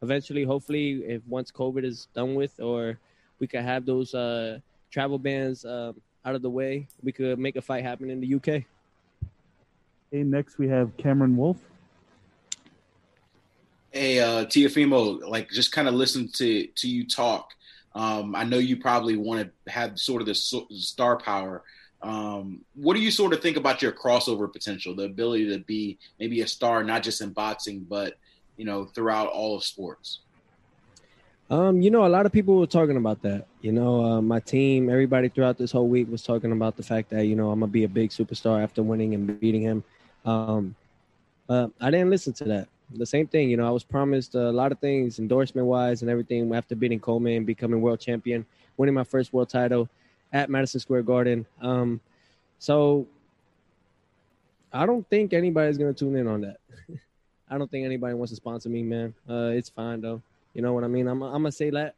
Um, 0.02 0.10
eventually, 0.10 0.44
hopefully, 0.44 1.04
if 1.06 1.22
once 1.26 1.50
COVID 1.50 1.84
is 1.84 2.08
done 2.14 2.34
with, 2.34 2.58
or 2.60 2.98
we 3.38 3.46
could 3.46 3.62
have 3.62 3.86
those 3.86 4.14
uh, 4.14 4.58
travel 4.90 5.18
bans 5.18 5.64
uh, 5.64 5.92
out 6.24 6.34
of 6.34 6.42
the 6.42 6.50
way, 6.50 6.86
we 7.02 7.12
could 7.12 7.38
make 7.38 7.56
a 7.56 7.62
fight 7.62 7.84
happen 7.84 8.10
in 8.10 8.20
the 8.20 8.34
UK. 8.34 8.64
Okay, 10.08 10.22
next 10.24 10.58
we 10.58 10.68
have 10.68 10.96
Cameron 10.96 11.36
Wolfe. 11.36 11.60
Hey, 13.90 14.20
uh, 14.20 14.44
Teofimo, 14.46 15.20
like 15.28 15.50
just 15.50 15.72
kind 15.72 15.88
of 15.88 15.94
listen 15.94 16.28
to 16.34 16.66
to 16.66 16.88
you 16.88 17.06
talk. 17.06 17.50
Um, 17.94 18.34
I 18.34 18.44
know 18.44 18.58
you 18.58 18.78
probably 18.78 19.16
want 19.16 19.50
to 19.66 19.70
have 19.72 19.98
sort 19.98 20.22
of 20.22 20.26
the 20.26 20.34
star 20.34 21.18
power. 21.18 21.62
Um, 22.00 22.62
what 22.74 22.94
do 22.94 23.00
you 23.00 23.10
sort 23.10 23.32
of 23.32 23.40
think 23.40 23.56
about 23.56 23.80
your 23.80 23.92
crossover 23.92 24.52
potential, 24.52 24.96
the 24.96 25.04
ability 25.04 25.50
to 25.50 25.58
be 25.58 25.98
maybe 26.18 26.40
a 26.40 26.48
star, 26.48 26.82
not 26.82 27.02
just 27.02 27.20
in 27.20 27.30
boxing, 27.30 27.86
but 27.88 28.18
you 28.56 28.64
know, 28.64 28.84
throughout 28.84 29.28
all 29.28 29.56
of 29.56 29.64
sports? 29.64 30.20
Um, 31.50 31.82
you 31.82 31.90
know, 31.90 32.06
a 32.06 32.08
lot 32.08 32.24
of 32.24 32.32
people 32.32 32.58
were 32.58 32.66
talking 32.66 32.96
about 32.96 33.20
that. 33.22 33.46
You 33.60 33.72
know, 33.72 34.04
uh, 34.04 34.22
my 34.22 34.40
team, 34.40 34.88
everybody 34.88 35.28
throughout 35.28 35.58
this 35.58 35.72
whole 35.72 35.88
week 35.88 36.10
was 36.10 36.22
talking 36.22 36.52
about 36.52 36.76
the 36.76 36.82
fact 36.82 37.10
that 37.10 37.26
you 37.26 37.36
know 37.36 37.50
I'm 37.50 37.60
gonna 37.60 37.70
be 37.70 37.84
a 37.84 37.88
big 37.88 38.10
superstar 38.10 38.62
after 38.62 38.82
winning 38.82 39.14
and 39.14 39.38
beating 39.38 39.62
him. 39.62 39.84
Um, 40.24 40.74
uh, 41.48 41.68
I 41.80 41.90
didn't 41.90 42.10
listen 42.10 42.32
to 42.34 42.44
that 42.44 42.68
the 42.98 43.06
same 43.06 43.26
thing. 43.26 43.50
You 43.50 43.56
know, 43.56 43.66
I 43.66 43.70
was 43.70 43.84
promised 43.84 44.34
a 44.34 44.50
lot 44.50 44.72
of 44.72 44.78
things, 44.78 45.18
endorsement 45.18 45.66
wise 45.66 46.02
and 46.02 46.10
everything 46.10 46.54
after 46.54 46.74
beating 46.74 47.00
Coleman, 47.00 47.44
becoming 47.44 47.80
world 47.80 48.00
champion, 48.00 48.44
winning 48.76 48.94
my 48.94 49.04
first 49.04 49.32
world 49.32 49.48
title 49.48 49.88
at 50.32 50.50
Madison 50.50 50.80
Square 50.80 51.02
Garden. 51.02 51.46
Um, 51.60 52.00
so 52.58 53.06
I 54.72 54.86
don't 54.86 55.08
think 55.08 55.32
anybody's 55.32 55.78
gonna 55.78 55.92
tune 55.92 56.16
in 56.16 56.26
on 56.26 56.42
that. 56.42 56.58
I 57.52 57.58
don't 57.58 57.70
think 57.70 57.84
anybody 57.84 58.14
wants 58.14 58.32
to 58.32 58.36
sponsor 58.36 58.70
me, 58.70 58.82
man. 58.82 59.12
Uh, 59.28 59.50
it's 59.52 59.68
fine 59.68 60.00
though. 60.00 60.22
You 60.54 60.62
know 60.62 60.72
what 60.72 60.84
I 60.84 60.86
mean? 60.86 61.06
I'm, 61.06 61.22
I'm 61.22 61.42
gonna 61.42 61.52
say 61.52 61.68
that. 61.68 61.94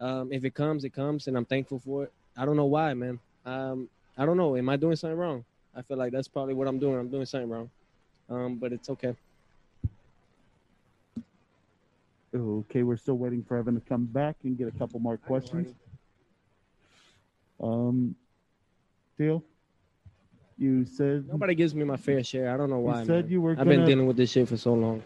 Um, 0.00 0.32
if 0.32 0.44
it 0.44 0.54
comes, 0.54 0.84
it 0.84 0.90
comes, 0.90 1.26
and 1.26 1.36
I'm 1.36 1.44
thankful 1.44 1.80
for 1.80 2.04
it. 2.04 2.12
I 2.36 2.44
don't 2.44 2.56
know 2.56 2.66
why, 2.66 2.94
man. 2.94 3.18
Um, 3.44 3.88
I 4.16 4.24
don't 4.24 4.36
know. 4.36 4.56
Am 4.56 4.68
I 4.68 4.76
doing 4.76 4.94
something 4.94 5.18
wrong? 5.18 5.44
I 5.74 5.82
feel 5.82 5.96
like 5.96 6.12
that's 6.12 6.28
probably 6.28 6.54
what 6.54 6.68
I'm 6.68 6.78
doing. 6.78 6.96
I'm 6.96 7.08
doing 7.08 7.26
something 7.26 7.50
wrong. 7.50 7.70
Um, 8.30 8.54
but 8.54 8.72
it's 8.72 8.88
okay. 8.88 9.16
Okay, 12.32 12.84
we're 12.84 12.96
still 12.96 13.18
waiting 13.18 13.42
for 13.42 13.56
Evan 13.56 13.74
to 13.74 13.80
come 13.80 14.04
back 14.04 14.36
and 14.44 14.56
get 14.56 14.68
a 14.68 14.78
couple 14.78 15.00
more 15.00 15.16
questions. 15.16 15.74
Um, 17.60 18.14
Theo, 19.18 19.42
you 20.58 20.84
said 20.84 21.28
nobody 21.28 21.54
gives 21.54 21.74
me 21.74 21.84
my 21.84 21.96
fair 21.96 22.22
share. 22.22 22.52
I 22.52 22.56
don't 22.56 22.70
know 22.70 22.78
why. 22.78 23.00
You 23.00 23.06
said 23.06 23.24
man. 23.24 23.32
you 23.32 23.40
were. 23.40 23.52
I've 23.52 23.58
gonna, 23.58 23.70
been 23.70 23.84
dealing 23.84 24.06
with 24.06 24.16
this 24.16 24.32
shit 24.32 24.48
for 24.48 24.56
so 24.56 24.74
long. 24.74 25.02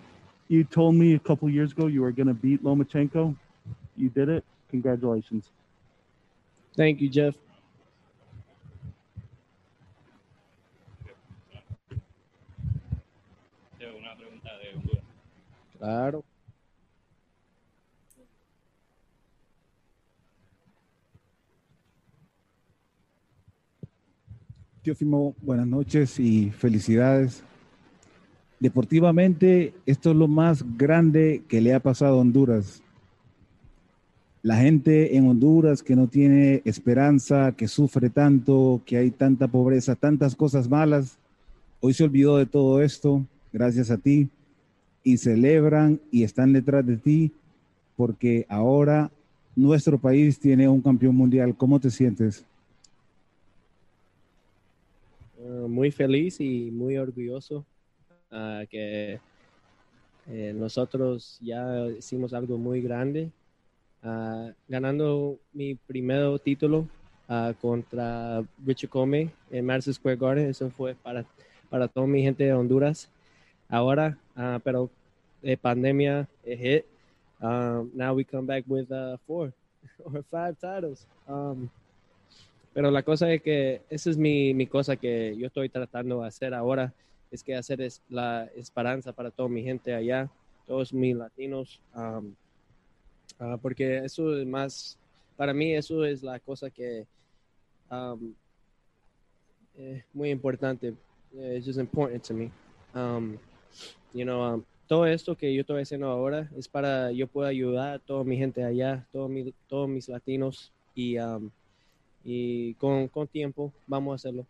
You 0.48 0.64
told 0.64 0.94
me 0.94 1.14
a 1.14 1.18
couple 1.18 1.48
years 1.50 1.72
ago 1.72 1.86
you 1.86 2.00
were 2.02 2.12
going 2.12 2.26
to 2.26 2.34
beat 2.34 2.64
Lomachenko. 2.64 3.34
You 3.96 4.08
did 4.08 4.28
it. 4.28 4.44
Congratulations. 4.70 5.50
Thank 6.74 7.00
you, 7.00 7.08
Jeff. 7.08 7.34
Claro. 15.78 16.24
Teófimo, 24.82 25.34
buenas 25.42 25.66
noches 25.66 26.20
y 26.20 26.50
felicidades. 26.50 27.42
Deportivamente, 28.60 29.74
esto 29.86 30.10
es 30.10 30.16
lo 30.16 30.28
más 30.28 30.64
grande 30.76 31.42
que 31.48 31.60
le 31.60 31.74
ha 31.74 31.80
pasado 31.80 32.14
a 32.14 32.20
Honduras. 32.20 32.80
La 34.42 34.56
gente 34.56 35.16
en 35.16 35.28
Honduras 35.28 35.82
que 35.82 35.96
no 35.96 36.06
tiene 36.06 36.62
esperanza, 36.64 37.52
que 37.52 37.66
sufre 37.66 38.08
tanto, 38.08 38.80
que 38.86 38.96
hay 38.96 39.10
tanta 39.10 39.48
pobreza, 39.48 39.96
tantas 39.96 40.36
cosas 40.36 40.68
malas, 40.68 41.18
hoy 41.80 41.92
se 41.92 42.04
olvidó 42.04 42.36
de 42.36 42.46
todo 42.46 42.80
esto 42.80 43.26
gracias 43.52 43.90
a 43.90 43.98
ti 43.98 44.28
y 45.02 45.16
celebran 45.16 46.00
y 46.12 46.22
están 46.22 46.52
detrás 46.52 46.86
de 46.86 46.98
ti 46.98 47.32
porque 47.96 48.46
ahora 48.48 49.10
nuestro 49.56 49.98
país 49.98 50.38
tiene 50.38 50.68
un 50.68 50.80
campeón 50.80 51.16
mundial. 51.16 51.56
¿Cómo 51.56 51.80
te 51.80 51.90
sientes? 51.90 52.44
Uh, 55.48 55.66
muy 55.66 55.90
feliz 55.90 56.40
y 56.40 56.70
muy 56.70 56.98
orgulloso 56.98 57.64
uh, 58.30 58.66
que 58.68 59.18
eh, 60.26 60.52
nosotros 60.54 61.38
ya 61.40 61.86
hicimos 61.86 62.34
algo 62.34 62.58
muy 62.58 62.82
grande, 62.82 63.30
uh, 64.04 64.52
ganando 64.68 65.38
mi 65.54 65.74
primer 65.74 66.38
título 66.40 66.86
contra 67.60 68.42
Richard 68.64 68.90
Comey 68.90 69.30
en 69.50 69.64
Madison 69.64 69.94
Square 69.94 70.16
Garden. 70.16 70.50
Eso 70.50 70.70
fue 70.70 70.94
para, 70.94 71.24
para 71.70 71.88
toda 71.88 72.06
mi 72.06 72.22
gente 72.22 72.44
de 72.44 72.52
Honduras. 72.52 73.10
Ahora, 73.68 74.18
pero 74.64 74.90
eh, 75.42 75.56
pandemia 75.56 76.26
hit. 76.42 76.86
Um, 77.42 77.90
now 77.94 78.14
we 78.14 78.24
come 78.24 78.46
back 78.46 78.64
with 78.66 78.88
four 79.26 79.52
or 80.04 80.22
five 80.30 80.58
titles. 80.58 81.06
Um, 81.26 81.70
pero 82.78 82.92
la 82.92 83.02
cosa 83.02 83.32
es 83.32 83.42
que 83.42 83.82
esa 83.90 84.08
es 84.08 84.16
mi, 84.16 84.54
mi 84.54 84.68
cosa 84.68 84.94
que 84.94 85.36
yo 85.36 85.48
estoy 85.48 85.68
tratando 85.68 86.20
de 86.20 86.28
hacer 86.28 86.54
ahora, 86.54 86.94
es 87.28 87.42
que 87.42 87.56
hacer 87.56 87.80
es 87.80 88.00
la 88.08 88.44
esperanza 88.54 89.12
para 89.12 89.32
toda 89.32 89.48
mi 89.48 89.64
gente 89.64 89.92
allá, 89.92 90.30
todos 90.64 90.94
mis 90.94 91.16
latinos, 91.16 91.80
um, 91.92 92.36
uh, 93.40 93.58
porque 93.60 94.04
eso 94.04 94.38
es 94.38 94.46
más, 94.46 94.96
para 95.36 95.52
mí 95.52 95.74
eso 95.74 96.04
es 96.04 96.22
la 96.22 96.38
cosa 96.38 96.70
que 96.70 97.04
um, 97.90 98.32
es 99.76 100.04
muy 100.12 100.30
importante. 100.30 100.94
It's 101.32 101.66
just 101.66 101.80
important 101.80 102.22
to 102.28 102.34
me. 102.34 102.52
Um, 102.94 103.38
you 104.14 104.24
know, 104.24 104.64
todo 104.86 105.04
esto 105.04 105.36
que 105.36 105.52
yo 105.52 105.62
estoy 105.62 105.82
haciendo 105.82 106.06
ahora 106.06 106.48
es 106.56 106.68
para 106.68 107.10
yo 107.10 107.26
pueda 107.26 107.48
ayudar 107.48 107.94
a 107.94 107.98
toda 107.98 108.22
mi 108.22 108.36
gente 108.36 108.62
allá, 108.62 109.04
todos, 109.10 109.28
mi, 109.28 109.52
todos 109.66 109.88
mis 109.88 110.08
latinos 110.08 110.72
y 110.94 111.18
um, 111.18 111.50
y 112.24 112.74
con, 112.74 113.08
con 113.08 113.26
tiempo 113.26 113.72
vamos 113.86 114.12
a 114.12 114.14
hacerlo. 114.16 114.46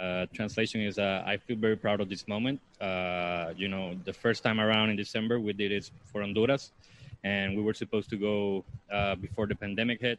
Uh, 0.00 0.24
translation 0.32 0.80
is 0.80 0.98
uh, 0.98 1.22
I 1.26 1.36
feel 1.36 1.58
very 1.58 1.76
proud 1.76 2.00
of 2.00 2.08
this 2.08 2.26
moment. 2.26 2.58
Uh, 2.80 3.52
you 3.54 3.68
know, 3.68 3.94
the 4.06 4.12
first 4.14 4.42
time 4.42 4.58
around 4.58 4.88
in 4.88 4.96
December, 4.96 5.38
we 5.38 5.52
did 5.52 5.72
it 5.72 5.90
for 6.06 6.22
Honduras, 6.22 6.72
and 7.22 7.54
we 7.54 7.62
were 7.62 7.74
supposed 7.74 8.08
to 8.08 8.16
go 8.16 8.64
uh, 8.90 9.14
before 9.16 9.46
the 9.46 9.54
pandemic 9.54 10.00
hit. 10.00 10.18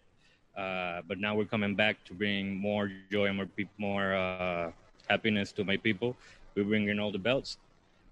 Uh, 0.55 1.01
but 1.07 1.17
now 1.17 1.33
we're 1.33 1.45
coming 1.49 1.73
back 1.73 2.03
to 2.05 2.13
bring 2.13 2.55
more 2.55 2.91
joy 3.09 3.25
and 3.25 3.37
more, 3.37 3.47
more 3.79 4.13
uh, 4.13 4.71
happiness 5.09 5.51
to 5.53 5.63
my 5.63 5.77
people. 5.77 6.15
We're 6.53 6.65
bringing 6.65 6.99
all 6.99 7.11
the 7.11 7.23
belts. 7.29 7.57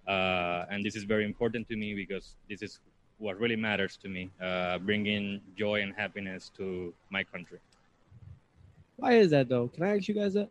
and 0.08 0.84
this 0.84 0.96
is 0.96 1.04
very 1.04 1.24
important 1.24 1.70
to 1.70 1.76
me 1.76 1.94
because 1.94 2.34
this 2.50 2.64
is 2.64 2.80
what 3.20 3.40
really 3.40 3.58
matters 3.58 3.96
to 3.98 4.10
me 4.10 4.32
bringing 4.86 5.42
joy 5.56 5.82
and 5.84 5.94
happiness 5.94 6.50
to 6.58 6.94
my 7.12 7.24
country. 7.24 7.60
Why 9.00 9.14
is 9.14 9.32
that 9.32 9.48
though? 9.48 9.70
Can 9.70 9.84
I 9.84 9.96
ask 9.96 10.08
you 10.10 10.14
guys 10.14 10.34
that? 10.34 10.50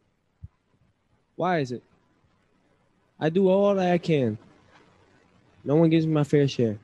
Why 1.36 1.59
is 1.59 1.70
it? 1.70 1.82
I 3.20 3.28
do 3.28 3.49
all 3.49 3.74
that 3.74 3.92
I 3.92 3.99
can. 3.99 4.38
No 5.64 5.76
one 5.76 5.90
gives 5.90 6.07
me 6.07 6.12
my 6.14 6.24
fair 6.24 6.49
share. 6.49 6.78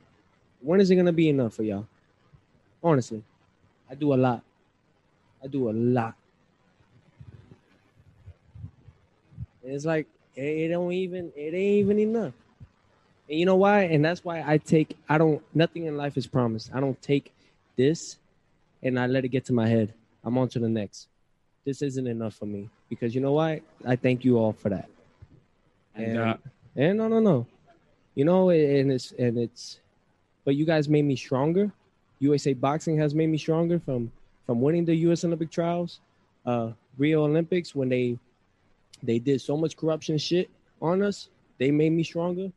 When 0.61 0.79
is 0.79 0.91
it 0.91 0.95
gonna 0.95 1.11
be 1.11 1.27
enough 1.27 1.55
for 1.55 1.63
y'all? 1.63 1.87
Honestly, 2.83 3.23
I 3.89 3.95
do 3.95 4.13
a 4.13 4.15
lot. 4.15 4.43
I 5.43 5.47
do 5.47 5.69
a 5.69 5.71
lot. 5.71 6.13
It's 9.63 9.85
like 9.85 10.05
it 10.35 10.67
don't 10.67 10.91
even 10.91 11.31
it 11.35 11.55
ain't 11.55 11.79
even 11.79 11.97
enough. 11.97 12.33
And 13.27 13.39
you 13.39 13.47
know 13.47 13.55
why? 13.55 13.83
And 13.83 14.05
that's 14.05 14.23
why 14.23 14.43
I 14.45 14.59
take 14.59 14.95
I 15.09 15.17
don't 15.17 15.41
nothing 15.55 15.85
in 15.85 15.97
life 15.97 16.15
is 16.15 16.27
promised. 16.27 16.69
I 16.75 16.79
don't 16.79 17.01
take 17.01 17.33
this 17.75 18.17
and 18.83 18.99
I 18.99 19.07
let 19.07 19.25
it 19.25 19.29
get 19.29 19.45
to 19.45 19.53
my 19.53 19.67
head. 19.67 19.95
I'm 20.23 20.37
on 20.37 20.47
to 20.49 20.59
the 20.59 20.69
next 20.69 21.07
this 21.65 21.81
isn't 21.81 22.07
enough 22.07 22.35
for 22.35 22.45
me 22.45 22.69
because 22.89 23.13
you 23.15 23.21
know 23.21 23.33
why? 23.33 23.61
I 23.85 23.95
thank 23.95 24.23
you 24.23 24.37
all 24.37 24.53
for 24.53 24.69
that. 24.69 24.89
And, 25.95 26.17
uh, 26.17 26.37
and 26.75 26.97
no, 26.97 27.07
no, 27.07 27.19
no, 27.19 27.47
you 28.13 28.25
know, 28.25 28.49
and 28.49 28.91
it's 28.91 29.11
and 29.13 29.37
it's, 29.37 29.79
but 30.43 30.55
you 30.55 30.65
guys 30.65 30.87
made 30.87 31.03
me 31.03 31.15
stronger, 31.15 31.71
USA 32.19 32.53
Boxing 32.53 32.97
has 32.97 33.15
made 33.15 33.27
me 33.27 33.37
stronger 33.37 33.79
from 33.79 34.11
from 34.45 34.61
winning 34.61 34.85
the 34.85 34.95
U.S. 35.07 35.23
Olympic 35.23 35.49
trials, 35.49 35.99
uh, 36.45 36.71
Rio 36.97 37.23
Olympics 37.25 37.73
when 37.73 37.89
they 37.89 38.19
they 39.03 39.19
did 39.19 39.41
so 39.41 39.57
much 39.57 39.75
corruption 39.75 40.17
shit 40.17 40.49
on 40.81 41.01
us. 41.01 41.29
They 41.57 41.71
made 41.71 41.91
me 41.91 42.03
stronger. 42.03 42.51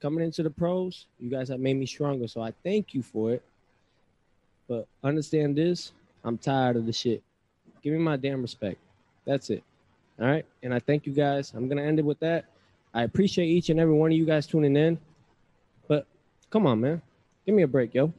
Coming 0.00 0.24
into 0.24 0.42
the 0.42 0.50
pros, 0.50 1.06
you 1.18 1.28
guys 1.28 1.48
have 1.48 1.60
made 1.60 1.74
me 1.74 1.86
stronger. 1.86 2.28
So 2.28 2.40
I 2.40 2.52
thank 2.62 2.94
you 2.94 3.02
for 3.02 3.32
it. 3.32 3.42
But 4.68 4.86
understand 5.02 5.56
this, 5.56 5.92
I'm 6.22 6.38
tired 6.38 6.76
of 6.76 6.86
the 6.86 6.92
shit. 6.92 7.22
Give 7.82 7.92
me 7.92 7.98
my 7.98 8.16
damn 8.16 8.42
respect. 8.42 8.78
That's 9.24 9.50
it. 9.50 9.62
All 10.20 10.26
right. 10.26 10.44
And 10.62 10.74
I 10.74 10.78
thank 10.78 11.06
you 11.06 11.12
guys. 11.12 11.52
I'm 11.54 11.68
gonna 11.68 11.82
end 11.82 11.98
it 11.98 12.04
with 12.04 12.20
that. 12.20 12.46
I 12.94 13.02
appreciate 13.02 13.46
each 13.46 13.70
and 13.70 13.78
every 13.78 13.94
one 13.94 14.10
of 14.10 14.16
you 14.16 14.24
guys 14.24 14.46
tuning 14.46 14.76
in. 14.76 14.98
But 15.86 16.06
come 16.50 16.66
on, 16.66 16.80
man. 16.80 17.02
Give 17.46 17.54
me 17.54 17.62
a 17.62 17.68
break, 17.68 17.94
yo. 17.94 18.12